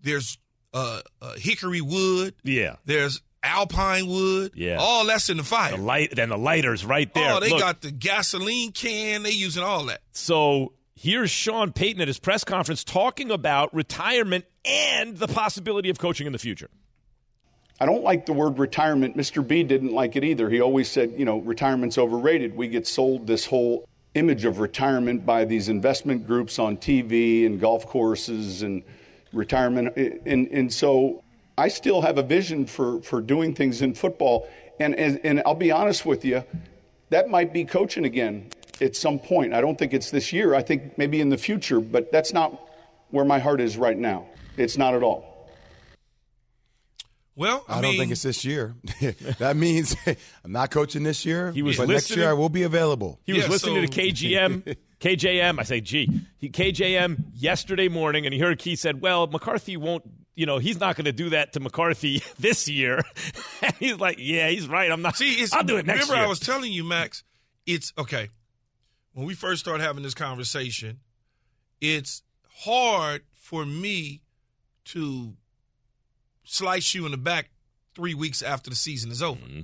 There's 0.00 0.38
uh, 0.72 1.00
uh, 1.20 1.34
hickory 1.34 1.80
wood. 1.80 2.34
Yeah. 2.44 2.76
There's 2.84 3.20
alpine 3.42 4.06
wood. 4.06 4.52
Yeah. 4.54 4.76
All 4.78 5.06
that's 5.06 5.28
in 5.28 5.38
the 5.38 5.44
fire. 5.44 5.76
The 5.76 5.82
light 5.82 6.16
and 6.18 6.30
the 6.30 6.38
lighters 6.38 6.84
right 6.84 7.12
there. 7.12 7.34
Oh, 7.34 7.40
they 7.40 7.50
Look, 7.50 7.60
got 7.60 7.80
the 7.82 7.90
gasoline 7.90 8.72
can. 8.72 9.24
They 9.24 9.30
using 9.30 9.64
all 9.64 9.86
that. 9.86 10.00
So 10.12 10.74
here's 10.94 11.30
Sean 11.30 11.72
Payton 11.72 12.00
at 12.00 12.08
his 12.08 12.20
press 12.20 12.44
conference 12.44 12.84
talking 12.84 13.32
about 13.32 13.74
retirement 13.74 14.44
and 14.64 15.16
the 15.16 15.28
possibility 15.28 15.90
of 15.90 15.98
coaching 15.98 16.26
in 16.26 16.32
the 16.32 16.38
future. 16.38 16.70
I 17.80 17.86
don't 17.86 18.02
like 18.02 18.26
the 18.26 18.32
word 18.32 18.58
retirement. 18.58 19.16
Mr. 19.16 19.46
B 19.46 19.62
didn't 19.62 19.92
like 19.92 20.16
it 20.16 20.24
either. 20.24 20.50
He 20.50 20.60
always 20.60 20.90
said, 20.90 21.14
you 21.16 21.24
know, 21.24 21.38
retirement's 21.38 21.96
overrated. 21.96 22.56
We 22.56 22.68
get 22.68 22.86
sold 22.86 23.26
this 23.26 23.46
whole 23.46 23.88
image 24.14 24.44
of 24.44 24.58
retirement 24.58 25.24
by 25.24 25.44
these 25.44 25.68
investment 25.68 26.26
groups 26.26 26.58
on 26.58 26.76
TV 26.76 27.46
and 27.46 27.60
golf 27.60 27.86
courses 27.86 28.62
and 28.62 28.82
retirement. 29.32 29.96
And, 29.96 30.48
and 30.48 30.72
so 30.72 31.22
I 31.56 31.68
still 31.68 32.00
have 32.02 32.18
a 32.18 32.22
vision 32.22 32.66
for, 32.66 33.00
for 33.02 33.20
doing 33.20 33.54
things 33.54 33.80
in 33.80 33.94
football. 33.94 34.48
And, 34.80 34.94
and, 34.96 35.20
and 35.22 35.42
I'll 35.46 35.54
be 35.54 35.70
honest 35.70 36.04
with 36.04 36.24
you, 36.24 36.42
that 37.10 37.28
might 37.28 37.52
be 37.52 37.64
coaching 37.64 38.04
again 38.04 38.50
at 38.80 38.96
some 38.96 39.18
point. 39.18 39.52
I 39.54 39.60
don't 39.60 39.78
think 39.78 39.92
it's 39.94 40.10
this 40.10 40.32
year. 40.32 40.54
I 40.54 40.62
think 40.62 40.98
maybe 40.98 41.20
in 41.20 41.28
the 41.28 41.38
future, 41.38 41.80
but 41.80 42.10
that's 42.10 42.32
not 42.32 42.68
where 43.10 43.24
my 43.24 43.38
heart 43.38 43.60
is 43.60 43.76
right 43.76 43.96
now. 43.96 44.26
It's 44.56 44.76
not 44.76 44.94
at 44.94 45.02
all. 45.02 45.27
Well, 47.38 47.64
I, 47.68 47.74
I, 47.74 47.74
mean, 47.76 47.82
don't 47.82 47.98
think 48.00 48.10
it's 48.10 48.22
this 48.22 48.44
year. 48.44 48.74
that 49.38 49.56
means 49.56 49.94
I'm 50.44 50.50
not 50.50 50.72
coaching 50.72 51.04
this 51.04 51.24
year. 51.24 51.52
He 51.52 51.62
was 51.62 51.76
but 51.76 51.86
next 51.88 52.10
listening- 52.10 52.18
year 52.18 52.30
I 52.30 52.32
will 52.32 52.48
be 52.48 52.64
available. 52.64 53.20
He 53.24 53.32
was 53.32 53.44
Yeah, 53.44 53.48
listening 53.48 53.86
so- 53.86 53.92
to 53.92 54.00
KGM, 54.02 54.76
KJM. 55.00 55.60
I 55.60 55.62
say, 55.62 55.80
gee, 55.80 56.22
he, 56.38 56.50
KJM 56.50 57.26
yesterday 57.36 57.86
morning, 57.86 58.26
and 58.26 58.34
he 58.34 58.40
heard 58.40 58.58
Keith 58.58 58.80
said, 58.80 59.00
"Well, 59.00 59.28
McCarthy 59.28 59.76
won't. 59.76 60.02
You 60.34 60.46
know, 60.46 60.58
he's 60.58 60.80
not 60.80 60.96
going 60.96 61.04
to 61.04 61.12
do 61.12 61.30
that 61.30 61.52
to 61.52 61.60
McCarthy 61.60 62.22
this 62.40 62.68
year." 62.68 63.02
and 63.62 63.72
he's 63.76 64.00
like, 64.00 64.16
"Yeah, 64.18 64.48
he's 64.48 64.66
right. 64.66 64.90
I'm 64.90 65.00
not. 65.02 65.16
See, 65.16 65.34
it's, 65.34 65.52
I'll 65.52 65.62
do 65.62 65.76
it 65.76 65.86
next 65.86 66.00
remember 66.00 66.14
year." 66.14 66.14
Remember, 66.14 66.26
I 66.26 66.28
was 66.28 66.40
telling 66.40 66.72
you, 66.72 66.82
Max. 66.82 67.22
It's 67.66 67.92
okay. 67.96 68.30
When 69.12 69.26
we 69.28 69.34
first 69.34 69.60
start 69.60 69.80
having 69.80 70.02
this 70.02 70.14
conversation, 70.14 70.98
it's 71.80 72.24
hard 72.64 73.22
for 73.32 73.64
me 73.64 74.22
to 74.86 75.34
slice 76.48 76.94
you 76.94 77.04
in 77.04 77.12
the 77.12 77.18
back 77.18 77.50
three 77.94 78.14
weeks 78.14 78.42
after 78.42 78.70
the 78.70 78.76
season 78.76 79.10
is 79.10 79.22
over. 79.22 79.40
Mm-hmm. 79.40 79.60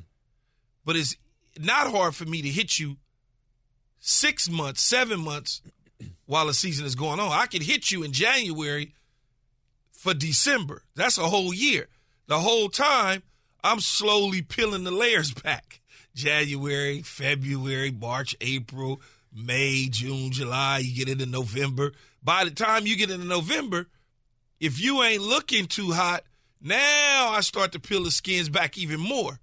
But 0.85 0.97
it's 0.97 1.17
not 1.59 1.91
hard 1.91 2.15
for 2.15 2.25
me 2.25 2.43
to 2.43 2.49
hit 2.49 2.79
you 2.79 2.97
six 4.01 4.51
months, 4.51 4.83
seven 4.83 5.21
months 5.21 5.63
while 6.27 6.47
the 6.47 6.55
season 6.55 6.85
is 6.85 6.95
going 6.95 7.21
on. 7.21 7.33
I 7.33 7.47
could 7.47 7.63
hit 7.63 7.91
you 7.91 8.03
in 8.03 8.13
January 8.13 8.93
for 9.93 10.15
December. 10.15 10.83
That's 10.95 11.19
a 11.19 11.29
whole 11.29 11.55
year. 11.55 11.89
The 12.27 12.39
whole 12.39 12.69
time, 12.69 13.23
I'm 13.63 13.81
slowly 13.81 14.43
peeling 14.43 14.85
the 14.85 14.91
layers 14.91 15.33
back. 15.43 15.81
January, 16.15 17.03
February, 17.03 17.91
March, 17.91 18.37
April, 18.41 19.01
May, 19.35 19.89
June, 19.91 20.31
July, 20.31 20.79
you 20.79 20.95
get 20.95 21.09
into 21.09 21.27
November. 21.27 21.93
By 22.23 22.45
the 22.45 22.51
time 22.51 22.87
you 22.87 22.97
get 22.97 23.11
into 23.11 23.27
November, 23.27 23.89
if 24.61 24.81
you 24.81 25.03
ain't 25.03 25.23
looking 25.23 25.67
too 25.67 25.93
hot, 25.93 26.23
now 26.65 27.31
I 27.31 27.41
start 27.41 27.73
to 27.73 27.79
peel 27.79 28.03
the 28.03 28.11
skins 28.11 28.49
back 28.49 28.77
even 28.79 28.99
more. 28.99 29.39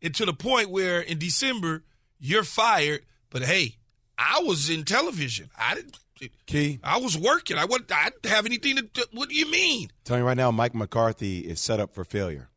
And 0.00 0.14
to 0.14 0.24
the 0.24 0.32
point 0.32 0.70
where 0.70 1.00
in 1.00 1.18
December, 1.18 1.82
you're 2.18 2.44
fired. 2.44 3.02
But 3.30 3.42
hey, 3.42 3.76
I 4.16 4.42
was 4.44 4.70
in 4.70 4.84
television. 4.84 5.50
I 5.58 5.74
didn't. 5.74 5.98
Key, 6.46 6.78
I 6.84 6.98
was 6.98 7.18
working. 7.18 7.58
I 7.58 7.64
wouldn't. 7.64 7.90
I 7.90 8.10
didn't 8.10 8.26
have 8.26 8.46
anything 8.46 8.76
to. 8.76 9.08
What 9.10 9.28
do 9.28 9.34
you 9.34 9.50
mean? 9.50 9.90
telling 10.04 10.22
you 10.22 10.26
right 10.26 10.36
now, 10.36 10.52
Mike 10.52 10.72
McCarthy 10.72 11.40
is 11.40 11.60
set 11.60 11.80
up 11.80 11.94
for 11.94 12.04
failure. 12.04 12.48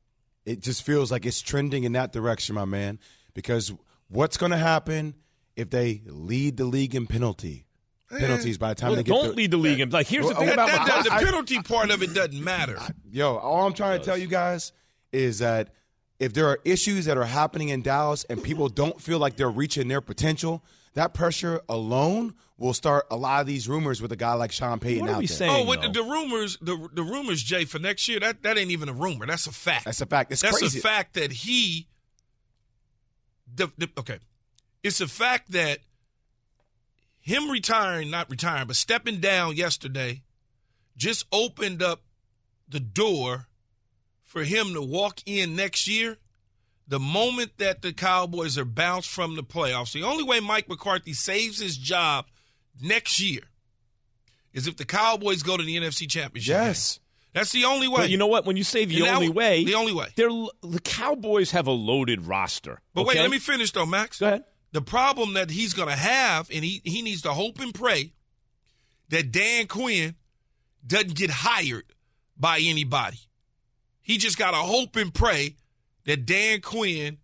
It 0.45 0.59
just 0.59 0.83
feels 0.83 1.11
like 1.11 1.25
it's 1.25 1.41
trending 1.41 1.83
in 1.83 1.93
that 1.93 2.13
direction, 2.13 2.53
my 2.53 2.65
man. 2.65 2.99
Because 3.33 3.73
what's 4.07 4.37
going 4.37 4.51
to 4.51 4.57
happen 4.57 5.15
if 5.55 5.71
they 5.71 6.03
lead 6.05 6.57
the 6.57 6.65
league 6.65 6.93
in 6.93 7.07
penalty 7.07 7.64
penalties 8.09 8.57
by 8.57 8.69
the 8.69 8.75
time 8.75 8.89
Well, 8.89 8.95
they 8.97 9.03
get 9.03 9.11
don't 9.13 9.29
to, 9.29 9.35
lead 9.35 9.51
the 9.51 9.57
league. 9.57 9.79
in- 9.79 9.89
Like, 9.89 10.07
here's 10.07 10.27
the 10.27 10.35
thing 10.35 10.45
That, 10.47 10.53
about 10.53 10.67
that, 10.67 10.77
that- 10.87 11.03
the 11.03 11.09
McCarthy. 11.09 11.25
penalty 11.25 11.61
part 11.61 11.89
of 11.91 12.01
it 12.03 12.13
doesn't 12.13 12.43
matter. 12.43 12.79
Yo, 13.11 13.35
all 13.37 13.65
I'm 13.65 13.73
trying 13.73 13.99
to 13.99 14.05
tell 14.05 14.17
you 14.17 14.27
guys 14.27 14.71
is 15.11 15.39
that 15.39 15.73
if 16.19 16.33
there 16.33 16.47
are 16.47 16.59
issues 16.63 17.05
that 17.05 17.17
are 17.17 17.25
happening 17.25 17.69
in 17.69 17.81
Dallas 17.81 18.23
and 18.29 18.41
people 18.43 18.69
don't 18.69 19.01
feel 19.01 19.19
like 19.19 19.35
they're 19.35 19.49
reaching 19.49 19.87
their 19.87 20.01
potential, 20.01 20.63
that 20.93 21.13
pressure 21.13 21.61
alone 21.67 22.35
will 22.57 22.73
start 22.73 23.05
a 23.11 23.17
lot 23.17 23.41
of 23.41 23.47
these 23.47 23.67
rumors 23.67 24.01
with 24.01 24.13
a 24.13 24.15
guy 24.15 24.31
like 24.33 24.53
Sean 24.53 24.79
Payton 24.79 25.01
What 25.01 25.09
are 25.09 25.13
out 25.15 25.19
we 25.19 25.27
there. 25.27 25.35
saying? 25.37 25.51
Oh, 25.51 25.63
what 25.67 25.81
the, 25.81 25.89
the 25.89 26.03
rumors, 26.03 26.57
the 26.61 26.87
the 26.93 27.03
rumors, 27.03 27.43
Jay, 27.43 27.65
for 27.65 27.79
next 27.79 28.07
year, 28.07 28.21
that 28.21 28.43
that 28.43 28.57
ain't 28.57 28.71
even 28.71 28.87
a 28.87 28.93
rumor. 28.93 29.25
That's 29.25 29.45
a 29.45 29.51
fact. 29.51 29.83
That's 29.83 29.99
a 29.99 30.05
fact. 30.05 30.31
It's 30.31 30.41
That's 30.41 30.57
crazy. 30.59 30.79
a 30.79 30.81
fact 30.81 31.15
that 31.15 31.33
he. 31.33 31.87
The, 33.53 33.69
the, 33.77 33.89
okay, 33.99 34.19
it's 34.83 35.01
a 35.01 35.07
fact 35.07 35.51
that 35.51 35.79
him 37.25 37.49
retiring, 37.49 38.11
not 38.11 38.29
retiring, 38.29 38.67
but 38.67 38.75
stepping 38.75 39.19
down 39.19 39.55
yesterday, 39.55 40.21
just 40.95 41.25
opened 41.31 41.81
up 41.81 42.03
the 42.69 42.79
door 42.79 43.47
for 44.23 44.43
him 44.43 44.73
to 44.75 44.81
walk 44.81 45.21
in 45.25 45.55
next 45.55 45.87
year. 45.87 46.17
The 46.87 46.99
moment 46.99 47.53
that 47.57 47.81
the 47.81 47.93
Cowboys 47.93 48.59
are 48.59 48.63
bounced 48.65 49.09
from 49.09 49.35
the 49.35 49.43
playoffs, 49.43 49.91
the 49.91 50.03
only 50.03 50.23
way 50.23 50.39
Mike 50.39 50.69
McCarthy 50.69 51.13
saves 51.13 51.57
his 51.59 51.77
job 51.77 52.27
next 52.79 53.19
year 53.19 53.41
is 54.53 54.67
if 54.67 54.77
the 54.77 54.85
Cowboys 54.85 55.41
go 55.41 55.57
to 55.57 55.63
the 55.63 55.77
NFC 55.77 56.07
Championship. 56.07 56.53
game. 56.55 56.63
Yes. 56.67 56.99
That's 57.33 57.51
the 57.51 57.65
only 57.65 57.87
way. 57.87 57.97
But 58.01 58.09
you 58.11 58.17
know 58.17 58.27
what? 58.27 58.45
When 58.45 58.55
you 58.55 58.63
say 58.63 58.85
the 58.85 58.97
And 58.97 59.05
that 59.07 59.15
only 59.15 59.27
w- 59.29 59.37
way, 59.37 59.65
the 59.65 59.73
only 59.73 59.93
way. 59.93 60.09
they're 60.15 60.29
the 60.29 60.79
Cowboys 60.83 61.51
have 61.51 61.65
a 61.65 61.71
loaded 61.71 62.27
roster. 62.27 62.81
But 62.93 63.07
wait, 63.07 63.17
let 63.17 63.31
me 63.31 63.39
finish 63.39 63.71
though, 63.71 63.87
Max. 63.87 64.19
Go 64.19 64.27
ahead. 64.27 64.43
The 64.75 64.81
problem 64.81 65.35
that 65.35 65.51
he's 65.51 65.71
going 65.71 65.87
to 65.87 65.95
have, 65.95 66.49
and 66.53 66.61
he, 66.61 66.81
he 66.83 67.01
needs 67.01 67.21
to 67.21 67.31
hope 67.31 67.61
and 67.61 67.73
pray 67.73 68.11
that 69.07 69.31
Dan 69.31 69.67
Quinn 69.67 70.15
doesn't 70.85 71.15
get 71.15 71.29
hired 71.29 71.85
by 72.37 72.59
anybody. 72.61 73.19
He 74.01 74.17
just 74.17 74.37
got 74.37 74.51
to 74.51 74.57
hope 74.57 74.97
and 74.97 75.13
pray 75.13 75.55
that 76.03 76.25
Dan 76.25 76.59
Quinn 76.59 77.19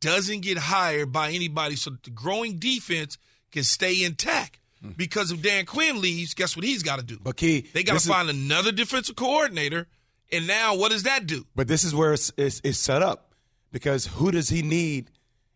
doesn't 0.00 0.40
get 0.40 0.58
hired 0.58 1.12
by 1.12 1.30
anybody 1.30 1.76
so 1.76 1.90
that 1.90 2.02
the 2.02 2.10
growing 2.10 2.58
defense 2.58 3.18
can 3.52 3.62
stay 3.62 4.02
intact. 4.02 4.58
Hmm. 4.82 4.90
Because 4.96 5.30
if 5.30 5.40
Dan 5.40 5.66
Quinn 5.66 6.00
leaves, 6.00 6.34
guess 6.34 6.56
what 6.56 6.64
he's 6.64 6.82
got 6.82 6.98
to 6.98 7.04
do? 7.04 7.20
But 7.22 7.36
Key, 7.36 7.68
They 7.72 7.84
got 7.84 7.92
to 7.92 7.96
is- 7.98 8.06
find 8.08 8.28
another 8.28 8.72
defensive 8.72 9.14
coordinator. 9.14 9.86
And 10.32 10.48
now 10.48 10.74
what 10.74 10.90
does 10.90 11.04
that 11.04 11.28
do? 11.28 11.46
But 11.54 11.68
this 11.68 11.84
is 11.84 11.94
where 11.94 12.12
it's, 12.14 12.32
it's, 12.36 12.60
it's 12.64 12.78
set 12.78 13.00
up 13.00 13.32
because 13.70 14.06
who 14.06 14.32
does 14.32 14.48
he 14.48 14.62
need 14.62 15.12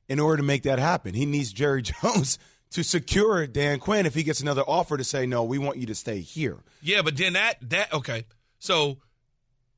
in 0.09 0.21
order 0.21 0.39
to 0.39 0.43
make 0.43 0.63
that 0.65 0.79
happen? 0.79 1.15
He 1.15 1.27
needs 1.27 1.53
Jerry 1.53 1.83
Jones 2.03 2.39
to 2.71 2.83
secure 2.83 3.47
Dan 3.47 3.79
Quinn 3.79 4.07
if 4.07 4.15
he 4.15 4.23
gets 4.23 4.41
another 4.41 4.63
offer 4.63 4.97
to 4.97 5.05
say, 5.05 5.27
no, 5.27 5.45
we 5.45 5.59
want 5.59 5.79
you 5.79 5.87
to 5.87 5.95
stay 5.95 6.21
here. 6.21 6.59
Yeah, 6.83 7.03
but 7.03 7.17
then 7.17 7.35
that 7.35 7.57
that 7.71 7.93
okay. 7.93 8.25
So 8.59 8.99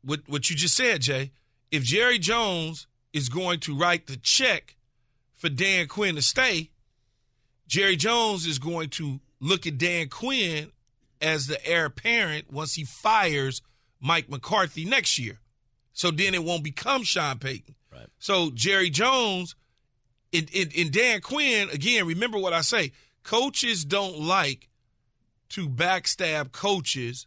what 0.03 0.21
what 0.27 0.49
you 0.49 0.57
just 0.57 0.77
said, 0.77 1.03
Jay, 1.03 1.33
if 1.71 1.83
Jerry 1.83 2.19
Jones 2.19 2.87
is 3.13 3.29
going 3.29 3.61
to 3.61 3.77
write 3.77 4.07
the 4.07 4.17
check 4.17 4.77
for 5.37 5.49
Dan 5.49 5.89
Quinn 5.89 6.15
to 6.15 6.23
stay, 6.23 6.71
Jerry 7.67 7.97
Jones 7.97 8.47
is 8.47 8.59
going 8.59 8.89
to 8.91 9.21
look 9.41 9.67
at 9.67 9.79
Dan 9.79 10.09
Quinn 10.09 10.73
as 11.21 11.47
the 11.47 11.65
heir 11.67 11.87
apparent 11.87 12.53
once 12.53 12.75
he 12.75 12.85
fires 12.85 13.63
Mike 14.01 14.29
McCarthy 14.31 14.85
next 14.85 15.19
year. 15.19 15.39
So 15.93 16.11
then 16.11 16.35
it 16.35 16.45
won't 16.45 16.63
become 16.63 17.03
Sean 17.05 17.39
Payton. 17.39 17.75
Right. 17.93 18.09
So 18.19 18.51
Jerry 18.51 18.91
Jones 18.91 19.55
and 20.39 20.93
Dan 20.93 21.21
Quinn, 21.21 21.69
again, 21.71 22.07
remember 22.07 22.39
what 22.39 22.53
I 22.53 22.61
say. 22.61 22.93
Coaches 23.23 23.85
don't 23.85 24.21
like 24.21 24.69
to 25.51 25.69
backstab 25.69 26.53
coaches 26.53 27.27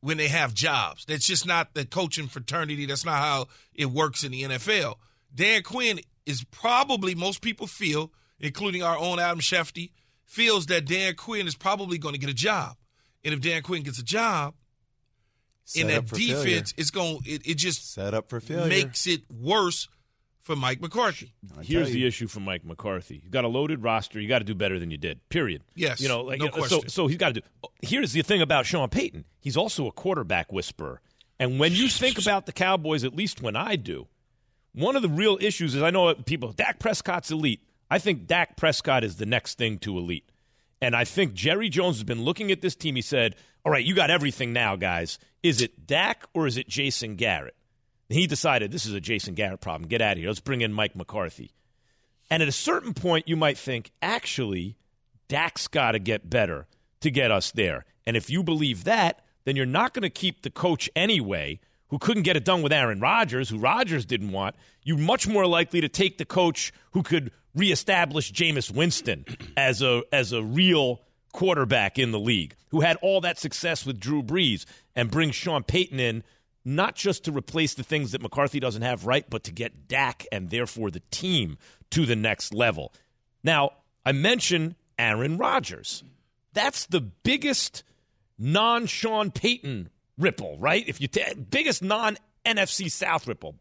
when 0.00 0.16
they 0.16 0.28
have 0.28 0.54
jobs. 0.54 1.04
That's 1.04 1.26
just 1.26 1.46
not 1.46 1.74
the 1.74 1.84
coaching 1.84 2.28
fraternity. 2.28 2.86
That's 2.86 3.04
not 3.04 3.18
how 3.18 3.48
it 3.74 3.86
works 3.86 4.24
in 4.24 4.32
the 4.32 4.42
NFL. 4.42 4.96
Dan 5.34 5.62
Quinn 5.62 6.00
is 6.26 6.44
probably, 6.50 7.14
most 7.14 7.42
people 7.42 7.66
feel, 7.66 8.12
including 8.40 8.82
our 8.82 8.96
own 8.96 9.18
Adam 9.18 9.40
Schefter, 9.40 9.90
feels 10.24 10.66
that 10.66 10.84
Dan 10.86 11.14
Quinn 11.14 11.46
is 11.46 11.56
probably 11.56 11.98
going 11.98 12.14
to 12.14 12.20
get 12.20 12.30
a 12.30 12.34
job. 12.34 12.76
And 13.24 13.34
if 13.34 13.40
Dan 13.40 13.62
Quinn 13.62 13.82
gets 13.82 13.98
a 13.98 14.04
job, 14.04 14.54
Set 15.64 15.82
in 15.82 15.88
that 15.88 16.06
defense, 16.06 16.42
failure. 16.42 16.62
it's 16.78 16.90
going 16.90 17.18
it, 17.26 17.46
it 17.46 17.54
just 17.56 17.92
Set 17.92 18.14
up 18.14 18.30
for 18.30 18.40
failure. 18.40 18.68
makes 18.68 19.06
it 19.06 19.20
worse 19.30 19.86
for 20.48 20.56
Mike 20.56 20.80
McCarthy. 20.80 21.34
Here's 21.60 21.90
the 21.90 22.06
issue 22.06 22.26
for 22.26 22.40
Mike 22.40 22.64
McCarthy. 22.64 23.20
You 23.22 23.28
got 23.28 23.44
a 23.44 23.48
loaded 23.48 23.82
roster. 23.82 24.18
You 24.18 24.26
got 24.28 24.38
to 24.38 24.46
do 24.46 24.54
better 24.54 24.78
than 24.78 24.90
you 24.90 24.96
did. 24.96 25.20
Period. 25.28 25.62
Yes, 25.74 26.00
You 26.00 26.08
know, 26.08 26.22
like 26.22 26.38
no 26.40 26.46
so. 26.46 26.52
question. 26.52 26.88
So 26.88 27.06
he's 27.06 27.18
got 27.18 27.34
to 27.34 27.40
do. 27.42 27.46
Here's 27.82 28.12
the 28.12 28.22
thing 28.22 28.40
about 28.40 28.64
Sean 28.64 28.88
Payton. 28.88 29.26
He's 29.40 29.58
also 29.58 29.86
a 29.86 29.92
quarterback 29.92 30.50
whisperer. 30.50 31.02
And 31.38 31.60
when 31.60 31.74
you 31.74 31.90
think 31.90 32.18
about 32.22 32.46
the 32.46 32.52
Cowboys, 32.52 33.04
at 33.04 33.14
least 33.14 33.42
when 33.42 33.56
I 33.56 33.76
do, 33.76 34.06
one 34.72 34.96
of 34.96 35.02
the 35.02 35.10
real 35.10 35.36
issues 35.38 35.74
is 35.74 35.82
I 35.82 35.90
know 35.90 36.14
people. 36.14 36.52
Dak 36.52 36.78
Prescott's 36.78 37.30
elite. 37.30 37.60
I 37.90 37.98
think 37.98 38.26
Dak 38.26 38.56
Prescott 38.56 39.04
is 39.04 39.16
the 39.16 39.26
next 39.26 39.58
thing 39.58 39.76
to 39.80 39.98
elite. 39.98 40.30
And 40.80 40.96
I 40.96 41.04
think 41.04 41.34
Jerry 41.34 41.68
Jones 41.68 41.96
has 41.96 42.04
been 42.04 42.22
looking 42.24 42.50
at 42.50 42.62
this 42.62 42.74
team. 42.74 42.94
He 42.96 43.02
said, 43.02 43.36
All 43.66 43.72
right, 43.72 43.84
you 43.84 43.94
got 43.94 44.08
everything 44.10 44.54
now, 44.54 44.76
guys. 44.76 45.18
Is 45.42 45.60
it 45.60 45.86
Dak 45.86 46.24
or 46.32 46.46
is 46.46 46.56
it 46.56 46.68
Jason 46.68 47.16
Garrett? 47.16 47.54
He 48.08 48.26
decided 48.26 48.70
this 48.70 48.86
is 48.86 48.94
a 48.94 49.00
Jason 49.00 49.34
Garrett 49.34 49.60
problem. 49.60 49.88
Get 49.88 50.00
out 50.00 50.12
of 50.12 50.18
here. 50.18 50.28
Let's 50.28 50.40
bring 50.40 50.62
in 50.62 50.72
Mike 50.72 50.96
McCarthy. 50.96 51.52
And 52.30 52.42
at 52.42 52.48
a 52.48 52.52
certain 52.52 52.94
point, 52.94 53.28
you 53.28 53.36
might 53.36 53.58
think, 53.58 53.90
actually, 54.02 54.76
Dak's 55.28 55.68
got 55.68 55.92
to 55.92 55.98
get 55.98 56.28
better 56.28 56.66
to 57.00 57.10
get 57.10 57.30
us 57.30 57.50
there. 57.50 57.84
And 58.06 58.16
if 58.16 58.30
you 58.30 58.42
believe 58.42 58.84
that, 58.84 59.24
then 59.44 59.56
you're 59.56 59.66
not 59.66 59.94
going 59.94 60.02
to 60.02 60.10
keep 60.10 60.42
the 60.42 60.50
coach 60.50 60.90
anyway 60.96 61.60
who 61.88 61.98
couldn't 61.98 62.22
get 62.22 62.36
it 62.36 62.44
done 62.44 62.62
with 62.62 62.72
Aaron 62.72 63.00
Rodgers, 63.00 63.48
who 63.48 63.58
Rodgers 63.58 64.04
didn't 64.04 64.32
want. 64.32 64.56
You're 64.82 64.98
much 64.98 65.26
more 65.26 65.46
likely 65.46 65.80
to 65.80 65.88
take 65.88 66.18
the 66.18 66.24
coach 66.24 66.72
who 66.92 67.02
could 67.02 67.30
reestablish 67.54 68.32
Jameis 68.32 68.70
Winston 68.70 69.24
as 69.56 69.82
a 69.82 70.02
as 70.12 70.32
a 70.32 70.42
real 70.42 71.00
quarterback 71.32 71.98
in 71.98 72.10
the 72.10 72.18
league, 72.18 72.54
who 72.70 72.80
had 72.80 72.96
all 73.02 73.20
that 73.20 73.38
success 73.38 73.86
with 73.86 74.00
Drew 74.00 74.22
Brees, 74.22 74.64
and 74.96 75.10
bring 75.10 75.30
Sean 75.30 75.62
Payton 75.62 76.00
in 76.00 76.24
not 76.68 76.94
just 76.94 77.24
to 77.24 77.32
replace 77.32 77.74
the 77.74 77.82
things 77.82 78.12
that 78.12 78.20
McCarthy 78.20 78.60
doesn't 78.60 78.82
have 78.82 79.06
right, 79.06 79.28
but 79.28 79.44
to 79.44 79.52
get 79.52 79.88
Dak 79.88 80.26
and 80.30 80.50
therefore 80.50 80.90
the 80.90 81.02
team 81.10 81.56
to 81.90 82.04
the 82.04 82.16
next 82.16 82.52
level. 82.52 82.92
Now, 83.42 83.70
I 84.04 84.12
mentioned 84.12 84.74
Aaron 84.98 85.38
Rodgers. 85.38 86.04
That's 86.52 86.86
the 86.86 87.00
biggest 87.00 87.84
non 88.38 88.86
Sean 88.86 89.30
Payton 89.30 89.88
ripple, 90.18 90.58
right? 90.58 90.84
If 90.86 91.00
you 91.00 91.08
ta- 91.08 91.34
biggest 91.50 91.82
non 91.82 92.18
NFC 92.44 92.90
South 92.90 93.26
ripple. 93.26 93.56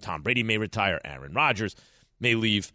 Tom 0.00 0.22
Brady 0.22 0.42
may 0.42 0.58
retire. 0.58 1.00
Aaron 1.04 1.32
Rodgers 1.32 1.74
may 2.20 2.34
leave. 2.34 2.72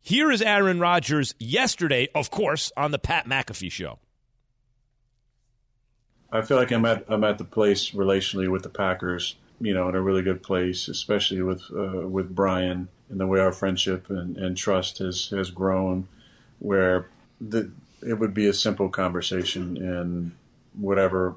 Here 0.00 0.30
is 0.30 0.40
Aaron 0.40 0.80
Rodgers 0.80 1.34
yesterday, 1.38 2.08
of 2.14 2.30
course, 2.30 2.72
on 2.76 2.92
the 2.92 2.98
Pat 2.98 3.26
McAfee 3.26 3.70
show. 3.70 3.98
I 6.30 6.42
feel 6.42 6.56
like 6.56 6.70
I'm 6.70 6.84
at 6.84 7.04
I'm 7.08 7.24
at 7.24 7.38
the 7.38 7.44
place 7.44 7.92
relationally 7.92 8.50
with 8.50 8.62
the 8.62 8.68
Packers, 8.68 9.36
you 9.60 9.72
know, 9.72 9.88
in 9.88 9.94
a 9.94 10.02
really 10.02 10.22
good 10.22 10.42
place, 10.42 10.88
especially 10.88 11.42
with 11.42 11.62
uh, 11.74 12.06
with 12.06 12.34
Brian 12.34 12.88
and 13.08 13.18
the 13.18 13.26
way 13.26 13.40
our 13.40 13.52
friendship 13.52 14.10
and, 14.10 14.36
and 14.36 14.56
trust 14.56 14.98
has 14.98 15.28
has 15.28 15.50
grown, 15.50 16.08
where 16.58 17.08
the 17.40 17.70
it 18.06 18.18
would 18.18 18.34
be 18.34 18.46
a 18.46 18.52
simple 18.52 18.88
conversation 18.88 19.76
and 19.76 20.32
whatever 20.74 21.34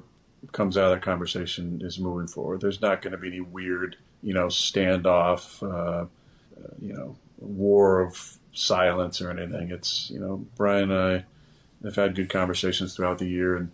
comes 0.52 0.76
out 0.76 0.84
of 0.84 0.90
that 0.90 1.02
conversation 1.02 1.80
is 1.82 1.98
moving 1.98 2.26
forward. 2.26 2.60
There's 2.60 2.80
not 2.80 3.00
going 3.00 3.12
to 3.12 3.18
be 3.18 3.28
any 3.28 3.40
weird, 3.40 3.96
you 4.22 4.34
know, 4.34 4.46
standoff, 4.46 5.62
uh, 5.62 6.06
you 6.80 6.92
know, 6.92 7.16
war 7.38 8.00
of 8.00 8.38
silence 8.52 9.20
or 9.20 9.30
anything. 9.30 9.70
It's 9.70 10.10
you 10.10 10.20
know, 10.20 10.44
Brian 10.56 10.90
and 10.90 11.22
I 11.22 11.24
have 11.84 11.96
had 11.96 12.14
good 12.14 12.28
conversations 12.28 12.94
throughout 12.94 13.18
the 13.18 13.28
year 13.28 13.56
and 13.56 13.72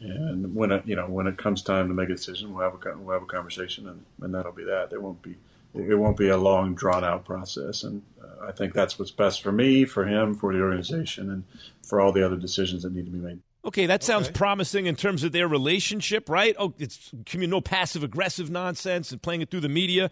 and 0.00 0.54
when 0.54 0.72
it, 0.72 0.86
you 0.86 0.96
know 0.96 1.06
when 1.06 1.26
it 1.26 1.36
comes 1.36 1.62
time 1.62 1.88
to 1.88 1.94
make 1.94 2.08
a 2.08 2.14
decision, 2.14 2.52
we'll 2.52 2.70
have 2.70 2.74
a 2.74 2.98
we'll 2.98 3.14
have 3.14 3.22
a 3.22 3.26
conversation, 3.26 3.88
and, 3.88 4.04
and 4.20 4.34
that'll 4.34 4.52
be 4.52 4.64
that. 4.64 4.90
There 4.90 5.00
won't 5.00 5.22
be 5.22 5.36
it 5.74 5.98
won't 5.98 6.16
be 6.16 6.28
a 6.28 6.36
long 6.36 6.74
drawn 6.74 7.04
out 7.04 7.24
process, 7.24 7.82
and 7.82 8.02
uh, 8.22 8.46
I 8.46 8.52
think 8.52 8.72
that's 8.72 8.98
what's 8.98 9.10
best 9.10 9.42
for 9.42 9.52
me, 9.52 9.84
for 9.84 10.06
him, 10.06 10.34
for 10.34 10.52
the 10.52 10.60
organization, 10.60 11.30
and 11.30 11.44
for 11.82 12.00
all 12.00 12.12
the 12.12 12.24
other 12.24 12.36
decisions 12.36 12.82
that 12.82 12.92
need 12.92 13.06
to 13.06 13.10
be 13.10 13.18
made. 13.18 13.40
Okay, 13.64 13.86
that 13.86 14.04
sounds 14.04 14.26
okay. 14.26 14.34
promising 14.34 14.86
in 14.86 14.94
terms 14.94 15.24
of 15.24 15.32
their 15.32 15.48
relationship, 15.48 16.28
right? 16.28 16.54
Oh, 16.58 16.72
it's 16.78 17.12
no 17.34 17.60
passive 17.60 18.04
aggressive 18.04 18.48
nonsense 18.48 19.10
and 19.10 19.20
playing 19.20 19.42
it 19.42 19.50
through 19.50 19.60
the 19.60 19.68
media, 19.68 20.10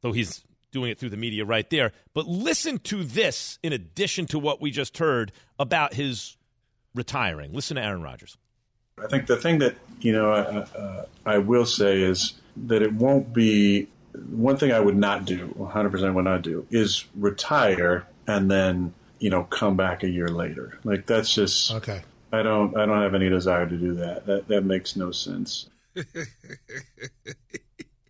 though 0.00 0.12
he's 0.12 0.44
doing 0.70 0.90
it 0.90 0.98
through 0.98 1.10
the 1.10 1.16
media 1.16 1.44
right 1.44 1.68
there. 1.70 1.92
But 2.14 2.26
listen 2.26 2.78
to 2.80 3.02
this 3.02 3.58
in 3.62 3.72
addition 3.72 4.26
to 4.26 4.38
what 4.38 4.60
we 4.60 4.70
just 4.70 4.98
heard 4.98 5.32
about 5.58 5.94
his 5.94 6.36
retiring. 6.94 7.52
Listen 7.52 7.76
to 7.76 7.82
Aaron 7.82 8.02
Rodgers. 8.02 8.36
I 9.02 9.06
think 9.08 9.26
the 9.26 9.36
thing 9.36 9.58
that 9.58 9.76
you 10.00 10.12
know 10.12 10.30
I, 10.30 10.38
uh, 10.78 11.06
I 11.26 11.38
will 11.38 11.66
say 11.66 12.00
is 12.00 12.34
that 12.56 12.82
it 12.82 12.92
won't 12.92 13.32
be 13.32 13.88
one 14.30 14.56
thing 14.56 14.72
I 14.72 14.80
would 14.80 14.96
not 14.96 15.24
do. 15.24 15.52
100 15.56 15.90
percent 15.90 16.14
would 16.14 16.24
not 16.24 16.42
do 16.42 16.66
is 16.70 17.04
retire 17.16 18.06
and 18.26 18.50
then 18.50 18.94
you 19.18 19.30
know 19.30 19.44
come 19.44 19.76
back 19.76 20.02
a 20.02 20.08
year 20.08 20.28
later. 20.28 20.78
Like 20.84 21.06
that's 21.06 21.34
just 21.34 21.72
okay. 21.72 22.02
I 22.32 22.42
don't 22.42 22.76
I 22.76 22.86
don't 22.86 23.02
have 23.02 23.14
any 23.14 23.28
desire 23.28 23.68
to 23.68 23.76
do 23.76 23.94
that. 23.94 24.26
That 24.26 24.48
that 24.48 24.62
makes 24.62 24.96
no 24.96 25.10
sense. 25.10 25.68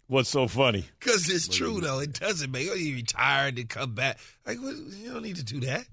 What's 0.07 0.28
so 0.28 0.47
funny? 0.47 0.87
Because 1.01 1.30
it's 1.30 1.49
what 1.49 1.57
true 1.57 1.80
though. 1.80 2.01
It 2.01 2.12
doesn't 2.12 2.51
make 2.51 2.66
you 2.76 2.95
retire 2.95 3.49
and 3.49 3.68
come 3.68 3.95
back. 3.95 4.18
Like 4.47 4.59
you 4.59 5.11
don't 5.11 5.22
need 5.22 5.37
to 5.37 5.45
do 5.45 5.61
that. 5.61 5.87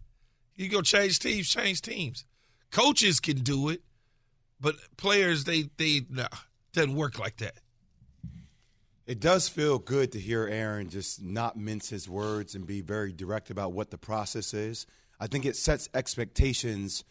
You 0.56 0.68
go 0.68 0.82
change 0.82 1.20
teams, 1.20 1.50
change 1.50 1.82
teams. 1.82 2.26
Coaches 2.72 3.20
can 3.20 3.38
do 3.38 3.70
it 3.70 3.82
but 4.62 4.76
players, 4.98 5.44
they 5.44 5.70
they 5.78 6.02
no, 6.10 6.28
doesn't 6.74 6.96
work 6.96 7.20
like 7.20 7.38
that. 7.38 7.56
It 9.08 9.20
does 9.20 9.50
feel 9.50 9.80
good 9.80 10.12
to 10.14 10.20
hear 10.20 10.48
Aaron 10.48 10.90
just 10.90 11.22
not 11.22 11.58
mince 11.58 11.90
his 11.90 12.08
words 12.08 12.56
and 12.56 12.66
be 12.66 12.82
very 12.82 13.12
direct 13.12 13.50
about 13.50 13.74
what 13.74 13.90
the 13.90 13.98
process 13.98 14.54
is. 14.54 14.86
I 15.20 15.28
think 15.28 15.46
it 15.46 15.56
sets 15.56 15.90
expectations 15.94 17.04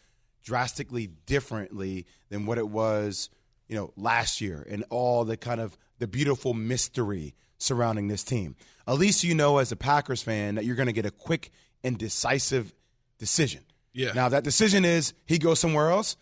drastically 0.43 1.07
differently 1.25 2.07
than 2.29 2.45
what 2.45 2.57
it 2.57 2.67
was, 2.67 3.29
you 3.67 3.75
know, 3.75 3.93
last 3.95 4.41
year 4.41 4.65
and 4.69 4.83
all 4.89 5.25
the 5.25 5.37
kind 5.37 5.61
of 5.61 5.77
the 5.99 6.07
beautiful 6.07 6.53
mystery 6.53 7.35
surrounding 7.57 8.07
this 8.07 8.23
team. 8.23 8.55
At 8.87 8.97
least 8.97 9.23
you 9.23 9.35
know 9.35 9.59
as 9.59 9.71
a 9.71 9.75
Packers 9.75 10.23
fan 10.23 10.55
that 10.55 10.65
you're 10.65 10.75
going 10.75 10.87
to 10.87 10.93
get 10.93 11.05
a 11.05 11.11
quick 11.11 11.51
and 11.83 11.97
decisive 11.97 12.73
decision. 13.19 13.61
Yeah. 13.93 14.13
Now 14.13 14.29
that 14.29 14.43
decision 14.43 14.85
is 14.85 15.13
he 15.25 15.37
goes 15.37 15.59
somewhere 15.59 15.91
else 15.91 16.15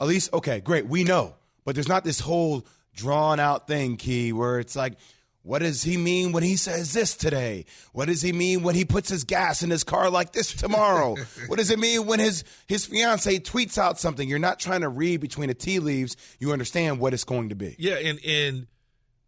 at 0.00 0.06
least, 0.06 0.32
okay, 0.32 0.60
great, 0.60 0.86
we 0.86 1.04
know. 1.04 1.34
But 1.64 1.74
there's 1.74 1.88
not 1.88 2.04
this 2.04 2.20
whole 2.20 2.66
drawn 2.94 3.38
out 3.38 3.66
thing, 3.66 3.96
Key, 3.96 4.32
where 4.32 4.58
it's 4.58 4.74
like, 4.74 4.94
what 5.42 5.60
does 5.60 5.82
he 5.82 5.96
mean 5.96 6.32
when 6.32 6.42
he 6.42 6.56
says 6.56 6.92
this 6.92 7.16
today? 7.16 7.64
What 7.92 8.08
does 8.08 8.20
he 8.20 8.32
mean 8.32 8.62
when 8.62 8.74
he 8.74 8.84
puts 8.84 9.08
his 9.08 9.24
gas 9.24 9.62
in 9.62 9.70
his 9.70 9.84
car 9.84 10.10
like 10.10 10.32
this 10.32 10.52
tomorrow? 10.52 11.16
what 11.46 11.58
does 11.58 11.70
it 11.70 11.78
mean 11.78 12.06
when 12.06 12.20
his 12.20 12.44
his 12.66 12.84
fiance 12.84 13.38
tweets 13.38 13.78
out 13.78 13.98
something? 13.98 14.28
You're 14.28 14.38
not 14.38 14.58
trying 14.58 14.82
to 14.82 14.90
read 14.90 15.20
between 15.20 15.48
the 15.48 15.54
tea 15.54 15.78
leaves. 15.78 16.16
You 16.38 16.52
understand 16.52 16.98
what 16.98 17.14
it's 17.14 17.24
going 17.24 17.48
to 17.48 17.54
be. 17.54 17.74
Yeah, 17.78 17.94
and 17.94 18.20
and 18.24 18.66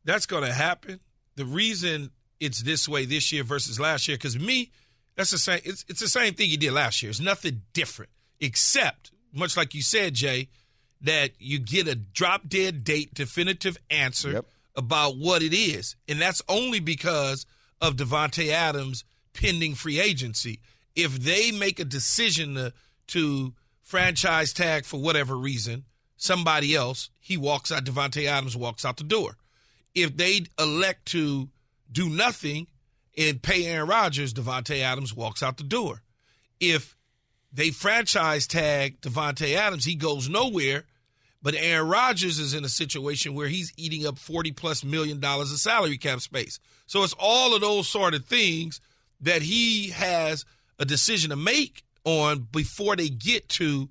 that's 0.05 0.27
going 0.27 0.45
to 0.45 0.53
happen. 0.53 1.01
The 1.37 1.47
reason 1.47 2.11
it's 2.41 2.63
this 2.63 2.87
way 2.87 3.07
this 3.07 3.33
year 3.33 3.43
versus 3.43 3.81
last 3.81 4.07
year, 4.07 4.19
because 4.19 4.39
me, 4.39 4.71
that's 5.17 5.31
the 5.31 5.39
same. 5.39 5.61
It's 5.65 5.85
it's 5.89 6.01
the 6.01 6.09
same 6.09 6.35
thing 6.35 6.51
you 6.51 6.59
did 6.59 6.73
last 6.73 7.03
year. 7.03 7.09
It's 7.09 7.21
nothing 7.21 7.63
different, 7.73 8.11
except 8.39 9.13
much 9.33 9.57
like 9.57 9.75
you 9.75 9.81
said, 9.81 10.13
Jay 10.13 10.49
that 11.03 11.33
you 11.39 11.59
get 11.59 11.89
a 11.89 11.95
drop 11.95 12.49
dead 12.49 12.85
date 12.85 13.13
definitive 13.13 13.77
answer 13.91 14.33
yep. 14.33 14.47
about 14.77 15.17
what 15.17 15.43
it 15.43 15.55
is. 15.55 15.97
And 16.09 16.21
that's 16.21 16.43
only 16.49 16.81
because 16.81 17.45
of 17.81 17.97
Davante 17.97 18.49
Adams 18.49 19.05
pending 19.33 19.75
free 19.75 20.01
agency. 20.01 20.61
If 20.95 21.19
they 21.19 21.51
make 21.51 21.81
a 21.81 21.85
decision 21.85 22.55
to, 22.55 22.73
to 23.09 23.53
franchise 23.83 24.53
tag 24.53 24.85
for 24.85 25.01
whatever 25.01 25.37
reason, 25.37 25.85
somebody 26.17 26.75
else, 26.75 27.11
he 27.19 27.37
walks 27.37 27.73
out, 27.73 27.85
Davante 27.85 28.27
Adams 28.27 28.57
walks 28.57 28.85
out 28.85 28.97
the 28.97 29.05
door. 29.05 29.37
If 29.95 30.17
they 30.17 30.43
elect 30.59 31.07
to 31.07 31.49
do 31.91 32.09
nothing 32.09 32.69
and 33.19 33.43
pay 33.43 33.67
Aaron 33.67 33.89
Rodgers, 33.89 34.33
Davante 34.33 34.81
Adams 34.81 35.15
walks 35.15 35.43
out 35.43 35.57
the 35.57 35.65
door. 35.65 36.03
If 36.61 36.97
they 37.53 37.71
franchise 37.71 38.47
tag 38.47 39.01
Davante 39.01 39.55
Adams, 39.55 39.85
he 39.85 39.95
goes 39.97 40.29
nowhere 40.29 40.85
but 41.43 41.55
Aaron 41.55 41.89
Rodgers 41.89 42.39
is 42.39 42.55
in 42.55 42.65
a 42.65 42.69
situation 42.69 43.35
where 43.35 43.49
he's 43.49 43.73
eating 43.77 44.07
up 44.07 44.19
40 44.19 44.53
plus 44.53 44.85
million 44.85 45.21
dollars 45.21 45.53
of 45.53 45.59
salary 45.59 45.99
cap 45.99 46.21
space. 46.21 46.59
So 46.87 47.03
it's 47.03 47.15
all 47.19 47.55
of 47.55 47.61
those 47.61 47.89
sort 47.89 48.15
of 48.15 48.25
things 48.25 48.81
that 49.21 49.43
he 49.43 49.91
has 49.91 50.45
a 50.79 50.85
decision 50.85 51.31
to 51.31 51.37
make 51.37 51.83
on 52.05 52.49
before 52.53 52.97
they 52.97 53.09
get 53.09 53.49
to 53.49 53.89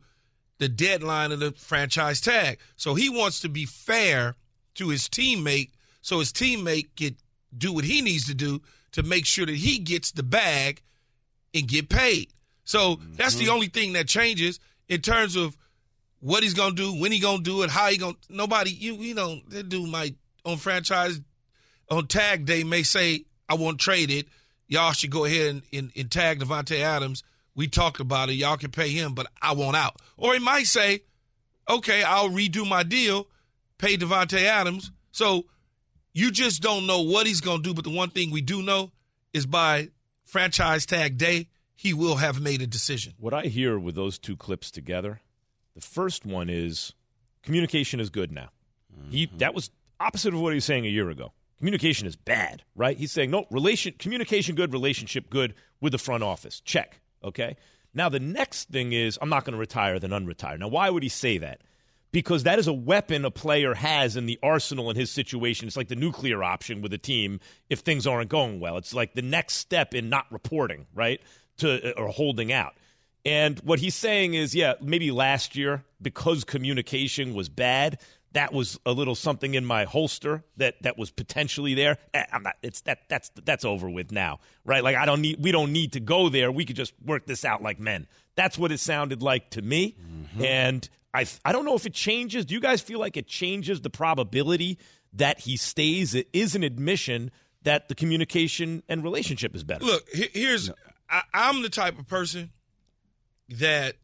the 0.60 0.70
deadline 0.70 1.32
of 1.32 1.40
the 1.40 1.52
franchise 1.52 2.22
tag. 2.22 2.60
So 2.76 2.96
he 2.96 3.10
wants 3.10 3.40
to 3.42 3.50
be 3.50 3.66
fair 3.66 4.36
to 4.76 4.90
his 4.90 5.08
teammate 5.08 5.72
so 6.02 6.20
his 6.20 6.32
teammate 6.32 6.90
get 6.96 7.16
do 7.56 7.74
what 7.74 7.86
he 7.86 8.02
needs 8.02 8.26
to 8.26 8.34
do 8.34 8.62
to 8.94 9.04
make 9.04 9.26
sure 9.26 9.46
that 9.46 9.56
he 9.56 9.78
gets 9.78 10.12
the 10.12 10.24
bag 10.24 10.82
and 11.54 11.68
get 11.68 11.90
paid. 11.90 12.30
So 12.64 12.96
mm-hmm. 12.96 13.14
that's 13.16 13.36
the 13.36 13.46
mm-hmm. 13.46 13.54
only 13.54 13.68
thing 13.68 13.94
that 13.94 14.08
changes 14.08 14.60
in 14.90 15.02
terms 15.02 15.36
of 15.36 15.56
what 16.22 16.44
he's 16.44 16.54
gonna 16.54 16.76
do, 16.76 16.94
when 16.94 17.12
he 17.12 17.20
gonna 17.20 17.44
do 17.44 17.64
it, 17.64 17.70
how 17.70 17.90
he 17.90 17.98
gonna. 17.98 18.16
Nobody, 18.30 18.72
you 18.72 18.94
you 18.96 19.14
know, 19.14 19.42
that 19.50 19.68
dude 19.68 19.90
might 19.90 20.16
on 20.46 20.58
franchise 20.58 21.20
on 21.90 22.08
tag 22.08 22.46
day 22.46 22.64
may 22.64 22.84
say, 22.84 23.26
"I 23.50 23.56
won't 23.56 23.80
trade 23.80 24.10
it." 24.10 24.28
Y'all 24.68 24.94
should 24.94 25.12
go 25.12 25.26
ahead 25.26 25.50
and, 25.50 25.62
and, 25.74 25.92
and 25.98 26.10
tag 26.10 26.40
Davante 26.40 26.80
Adams. 26.80 27.24
We 27.56 27.68
talked 27.68 28.00
about 28.00 28.30
it. 28.30 28.36
Y'all 28.36 28.56
can 28.56 28.72
pay 28.72 28.90
him, 28.90 29.14
but 29.14 29.28
I 29.42 29.52
want 29.52 29.76
out. 29.76 29.98
Or 30.16 30.34
he 30.34 30.40
might 30.40 30.68
say, 30.68 31.04
"Okay, 31.68 32.04
I'll 32.04 32.30
redo 32.30 32.68
my 32.68 32.84
deal, 32.84 33.28
pay 33.78 33.98
Davante 33.98 34.42
Adams." 34.44 34.92
So 35.12 35.46
you 36.14 36.32
just 36.32 36.62
don't 36.62 36.86
know 36.86 37.02
what 37.02 37.28
he's 37.28 37.42
gonna 37.42 37.64
do. 37.64 37.74
But 37.74 37.84
the 37.84 37.90
one 37.90 38.12
thing 38.12 38.32
we 38.32 38.42
do 38.42 38.62
know 38.62 38.92
is 39.34 39.46
by 39.46 39.90
franchise 40.24 40.86
tag 40.86 41.18
day, 41.18 41.50
he 41.76 41.94
will 41.94 42.18
have 42.18 42.40
made 42.40 42.62
a 42.62 42.68
decision. 42.68 43.16
What 43.18 43.34
I 43.34 43.44
hear 43.44 43.80
with 43.80 43.96
those 43.96 44.20
two 44.20 44.38
clips 44.38 44.70
together 44.70 45.20
the 45.76 45.82
first 45.82 46.26
one 46.26 46.50
is 46.50 46.94
communication 47.44 48.00
is 48.00 48.10
good 48.10 48.32
now. 48.32 48.50
Mm-hmm. 48.94 49.12
He 49.12 49.26
that 49.38 49.54
was 49.54 49.72
opposite 50.00 50.34
of 50.34 50.42
what 50.42 50.52
he 50.52 50.56
was 50.56 50.66
saying 50.66 50.86
a 50.86 50.90
year 50.90 51.10
ago. 51.10 51.34
Communication 51.60 52.08
is 52.08 52.16
bad, 52.16 52.64
right? 52.76 52.98
He's 52.98 53.12
saying 53.12 53.32
no 53.32 53.46
relation 53.52 53.94
communication 54.00 54.56
good, 54.56 54.74
relationship 54.74 55.30
good 55.30 55.54
with 55.80 55.92
the 55.92 55.98
front 55.98 56.24
office. 56.24 56.60
Check. 56.62 57.02
Okay. 57.24 57.56
Now 57.94 58.10
the 58.10 58.20
next 58.20 58.70
thing 58.70 58.94
is 58.94 59.18
I'm 59.22 59.30
not 59.30 59.46
going 59.46 59.54
to 59.54 59.60
retire 59.60 60.00
then 60.00 60.12
unretire. 60.12 60.58
Now 60.58 60.70
why 60.70 60.90
would 60.90 61.04
he 61.04 61.10
say 61.10 61.38
that? 61.38 61.62
Because 62.12 62.44
that 62.44 62.60
is 62.60 62.68
a 62.68 62.74
weapon 62.74 63.24
a 63.24 63.32
player 63.32 63.74
has 63.74 64.18
in 64.18 64.26
the 64.26 64.38
arsenal 64.44 64.90
in 64.90 64.98
his 64.98 65.10
situation. 65.10 65.68
It's 65.68 65.78
like 65.78 65.88
the 65.88 65.96
nuclear 65.96 66.44
option 66.44 66.82
with 66.82 66.92
a 66.92 66.98
team 66.98 67.40
if 67.70 67.80
things 67.80 68.06
aren't 68.06 68.30
going 68.30 68.60
well. 68.60 68.76
It's 68.76 68.94
like 68.94 69.14
the 69.14 69.22
next 69.22 69.54
step 69.54 69.94
in 69.94 70.10
not 70.10 70.26
reporting, 70.30 70.88
right? 70.94 71.22
To 71.60 71.98
or 71.98 72.10
holding 72.10 72.52
out. 72.52 72.74
And 73.26 73.60
what 73.60 73.80
he's 73.80 73.96
saying 73.96 74.34
is, 74.34 74.56
yeah, 74.56 74.74
maybe 74.82 75.12
last 75.12 75.56
year, 75.56 75.84
because 76.02 76.44
communication 76.44 77.34
was 77.34 77.50
bad, 77.50 78.00
that 78.34 78.54
was 78.54 78.80
a 78.86 78.94
little 78.94 79.14
something 79.14 79.54
in 79.54 79.66
my 79.66 79.84
holster 79.84 80.44
that 80.58 80.82
that 80.82 80.98
was 80.98 81.12
potentially 81.12 81.74
there. 81.74 81.98
Eh, 82.14 82.24
I'm 82.32 82.44
not. 82.44 82.56
It's 82.62 82.82
that 82.82 83.00
that's 83.10 83.30
that's 83.44 83.66
over 83.66 83.90
with 83.90 84.12
now, 84.12 84.40
right? 84.64 84.84
Like 84.84 84.96
I 84.96 85.06
don't 85.06 85.22
need. 85.22 85.44
We 85.44 85.52
don't 85.52 85.72
need 85.72 85.94
to 85.94 86.00
go 86.00 86.30
there. 86.30 86.52
We 86.52 86.66
could 86.66 86.78
just 86.78 86.94
work 87.06 87.26
this 87.26 87.44
out 87.44 87.62
like 87.62 87.80
men. 87.80 88.08
That's 88.36 88.58
what 88.58 88.72
it 88.72 88.80
sounded 88.80 89.22
like 89.22 89.50
to 89.52 89.62
me. 89.62 89.98
Mm-hmm. 90.02 90.46
And 90.46 90.90
I 91.14 91.26
I 91.44 91.52
don't 91.52 91.66
know 91.66 91.76
if 91.76 91.86
it 91.86 91.94
changes. 91.94 92.46
Do 92.46 92.54
you 92.54 92.62
guys 92.62 92.82
feel 92.82 93.00
like 93.00 93.18
it 93.18 93.28
changes 93.28 93.82
the 93.82 93.90
probability 93.90 94.80
that 95.14 95.42
he 95.42 95.58
stays. 95.58 96.16
It 96.16 96.28
is 96.34 96.56
an 96.56 96.64
admission 96.64 97.32
that 97.64 97.90
the 97.90 97.96
communication 97.96 98.84
and 98.90 99.04
relationship 99.04 99.56
is 99.56 99.64
better. 99.64 99.86
Look, 99.86 100.08
here's 100.12 100.72
I, 101.10 101.22
I'm 101.34 101.62
the 101.62 101.70
type 101.70 102.00
of 102.00 102.08
person 102.08 102.52
that 103.52 103.96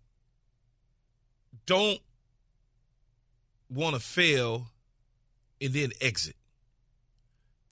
don't 1.65 1.99
want 3.69 3.95
to 3.95 3.99
fail 4.01 4.67
and 5.61 5.73
then 5.73 5.91
exit. 6.01 6.35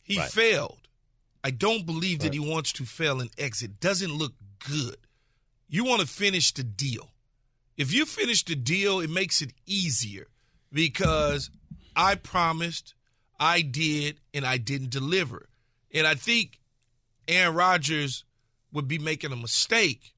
He 0.03 0.17
Right. 0.17 0.31
failed. 0.31 0.87
I 1.43 1.51
don't 1.51 1.85
believe 1.85 2.19
that 2.19 2.33
he 2.33 2.39
wants 2.39 2.71
to 2.73 2.85
fail 2.85 3.21
and 3.21 3.29
exit. 3.37 3.79
Doesn't 3.79 4.13
look 4.13 4.33
good. 4.59 4.97
You 5.67 5.83
want 5.83 6.01
to 6.01 6.07
finish 6.07 6.51
the 6.51 6.63
deal. 6.63 7.13
If 7.77 7.91
you 7.93 8.05
finish 8.05 8.43
the 8.43 8.55
deal, 8.55 8.99
it 8.99 9.09
makes 9.09 9.41
it 9.41 9.51
easier 9.65 10.27
because 10.71 11.49
I 11.95 12.15
promised, 12.15 12.93
I 13.39 13.61
did, 13.61 14.19
and 14.33 14.45
I 14.45 14.57
didn't 14.57 14.89
deliver. 14.89 15.49
And 15.91 16.07
I 16.07 16.15
think 16.15 16.59
Aaron 17.27 17.55
Rodgers 17.55 18.23
would 18.71 18.87
be 18.87 18.97
making 18.97 19.31
a 19.31 19.35
mistake 19.35 20.14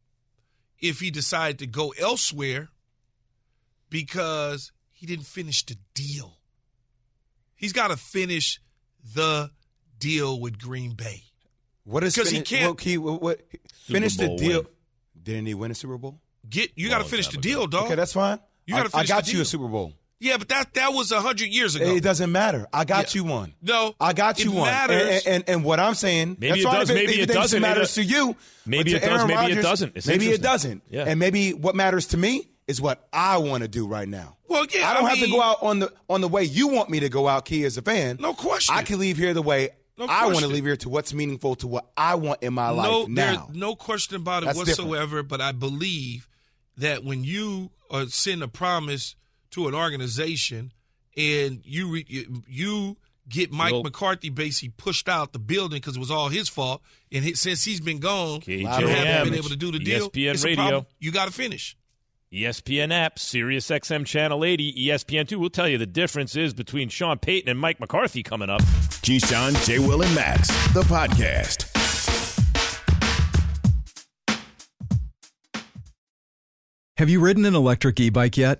if 0.79 0.99
he 0.99 1.09
decided 1.11 1.59
to 1.59 1.67
go 1.67 1.93
elsewhere 1.99 2.69
because 3.89 4.71
he 4.91 5.05
didn't 5.05 5.25
finish 5.25 5.65
the 5.65 5.77
deal. 5.93 6.37
He's 7.55 7.73
got 7.73 7.87
to 7.89 7.97
finish 7.97 8.59
the 9.15 9.51
deal 9.99 10.39
with 10.39 10.59
Green 10.59 10.91
Bay. 10.91 11.23
What 11.83 12.03
is 12.03 12.15
'Cause 12.15 12.29
he 12.29 12.41
can't- 12.41 12.71
what, 12.71 12.77
Key, 12.79 12.97
what, 12.97 13.21
what- 13.21 13.41
finish 13.73 14.17
the 14.17 14.35
deal? 14.35 14.63
win. 14.63 14.71
Didn't 15.23 15.45
he 15.47 15.53
win 15.53 15.71
a 15.71 15.75
Super 15.75 15.97
Bowl? 15.97 16.21
Get 16.49 16.71
you 16.75 16.89
got 16.89 16.99
to 16.99 17.03
finish 17.05 17.27
the 17.29 17.37
deal, 17.37 17.67
dog. 17.67 17.85
Okay, 17.85 17.95
that's 17.95 18.13
fine. 18.13 18.39
You 18.65 18.75
gotta 18.75 18.95
I, 18.95 19.01
I 19.01 19.05
got 19.05 19.25
the 19.25 19.31
you 19.31 19.41
a. 19.41 19.45
Super 19.45 19.67
Bowl. 19.67 19.93
Yeah, 20.19 20.37
but 20.37 20.49
that 20.49 20.73
that 20.75 20.93
was 20.93 21.11
a 21.11 21.21
hundred 21.21 21.49
years 21.49 21.75
ago. 21.75 21.85
It 21.85 22.01
doesn't 22.03 22.31
matter. 22.31 22.67
I 22.73 22.85
got 22.85 23.13
Yeah. 23.13 23.21
you 23.21 23.27
one. 23.29 23.53
No, 23.61 23.95
I 23.99 24.13
got 24.13 24.39
it 24.39 24.45
you 24.45 24.51
one. 24.51 24.65
matters. 24.69 25.01
And, 25.01 25.11
and, 25.11 25.27
and, 25.27 25.43
and 25.49 25.63
what 25.63 25.79
I'm 25.79 25.93
saying, 25.93 26.37
Maybe 26.39 26.63
that's 26.63 26.73
it 26.73 26.77
does, 26.77 26.89
if 26.89 26.95
maybe 26.95 27.11
if 27.13 27.19
it 27.19 27.27
thinks 27.27 27.33
doesn't. 27.33 27.61
matters 27.61 27.93
to 27.95 28.03
you. 28.03 28.35
maybe 28.65 28.93
but 28.93 29.03
it 29.03 29.05
does, 29.05 29.19
Aaron 29.21 29.27
maybe 29.27 29.59
it 29.59 29.61
doesn't. 29.61 29.91
It's 29.95 30.07
maybe 30.07 30.27
it 30.29 30.41
doesn't. 30.41 30.83
Yeah. 30.89 31.05
And 31.07 31.19
maybe 31.19 31.53
what 31.53 31.75
matters 31.75 32.07
to 32.07 32.17
me 32.17 32.49
is 32.67 32.81
what 32.81 33.07
I 33.13 33.37
want 33.37 33.63
to 33.63 33.67
do 33.69 33.87
right 33.87 34.07
now. 34.07 34.35
Well, 34.49 34.65
yeah, 34.73 34.89
I 34.89 34.93
don't 34.93 35.05
I 35.05 35.09
have 35.15 35.19
to 35.19 35.29
go 35.31 35.41
out 35.41 35.57
on 35.61 35.79
the 35.79 35.93
on 36.09 36.21
the 36.21 36.27
way 36.27 36.43
you 36.43 36.67
want 36.69 36.89
me 36.89 36.99
to 37.01 37.09
go 37.09 37.27
out, 37.27 37.45
Key, 37.45 37.63
as 37.65 37.77
a 37.77 37.81
fan. 37.81 38.17
No 38.19 38.33
question. 38.33 38.75
I 38.75 38.81
can 38.83 38.99
leave 38.99 39.17
here 39.17 39.33
the 39.33 39.41
way 39.41 39.69
No 39.97 40.05
I 40.09 40.25
want 40.27 40.39
to 40.39 40.47
leave 40.47 40.63
here 40.65 40.77
to 40.77 40.89
what's 40.89 41.13
meaningful 41.13 41.55
to 41.57 41.67
what 41.67 41.91
I 41.95 42.15
want 42.15 42.41
in 42.43 42.53
my 42.53 42.69
no, 42.69 42.75
life 43.01 43.07
there's 43.13 43.37
now. 43.37 43.49
no 43.53 43.75
question 43.75 44.15
about 44.17 44.43
it 44.43 44.47
That's 44.47 44.59
different. 44.63 44.89
whatsoever. 44.89 45.23
But 45.23 45.41
I 45.41 45.51
believe 45.51 46.27
that 46.77 47.03
when 47.03 47.23
you 47.23 47.71
are 47.91 48.05
send 48.07 48.41
a 48.43 48.47
promise 48.47 49.15
to 49.51 49.67
an 49.67 49.75
organization 49.75 50.71
and 51.17 51.61
you 51.65 51.89
re, 51.89 52.05
you, 52.07 52.43
you 52.47 52.97
get 53.27 53.51
Mike 53.51 53.73
Well- 53.73 53.83
McCarthy 53.83 54.29
basically 54.29 54.69
pushed 54.77 55.09
out 55.09 55.33
the 55.33 55.39
building 55.39 55.79
because 55.79 55.97
it 55.97 55.99
was 55.99 56.11
all 56.11 56.29
his 56.29 56.47
fault, 56.47 56.81
and 57.11 57.25
he, 57.25 57.33
since 57.33 57.63
he's 57.65 57.81
been 57.81 57.99
gone, 57.99 58.41
you 58.45 58.67
haven't 58.67 59.25
been 59.25 59.33
able 59.33 59.49
to 59.49 59.55
do 59.55 59.71
the 59.71 59.79
deal. 59.79 60.09
ESPN 60.09 60.33
it's 60.33 60.45
Radio. 60.45 60.85
You 60.99 61.11
got 61.11 61.25
to 61.25 61.33
finish. 61.33 61.75
ESPN 62.31 62.91
app, 62.91 63.17
Sirius 63.19 63.67
XM 63.69 64.05
Channel 64.05 64.43
80, 64.43 64.87
ESPN2. 64.87 65.37
We'll 65.37 65.49
tell 65.49 65.67
you 65.67 65.77
the 65.77 65.85
difference 65.85 66.35
is 66.35 66.53
between 66.53 66.89
Sean 66.89 67.17
Payton 67.19 67.49
and 67.49 67.57
Mike 67.57 67.79
McCarthy 67.79 68.21
coming 68.21 68.49
up. 68.49 68.61
Keyshawn, 68.61 69.65
J. 69.65 69.79
Will, 69.79 70.01
and 70.01 70.13
Max, 70.13 70.47
the 70.73 70.81
podcast. 70.83 71.73
Have 76.97 77.09
you 77.09 77.19
ridden 77.21 77.45
an 77.45 77.55
electric 77.55 77.99
e 77.99 78.09
bike 78.09 78.37
yet? 78.37 78.59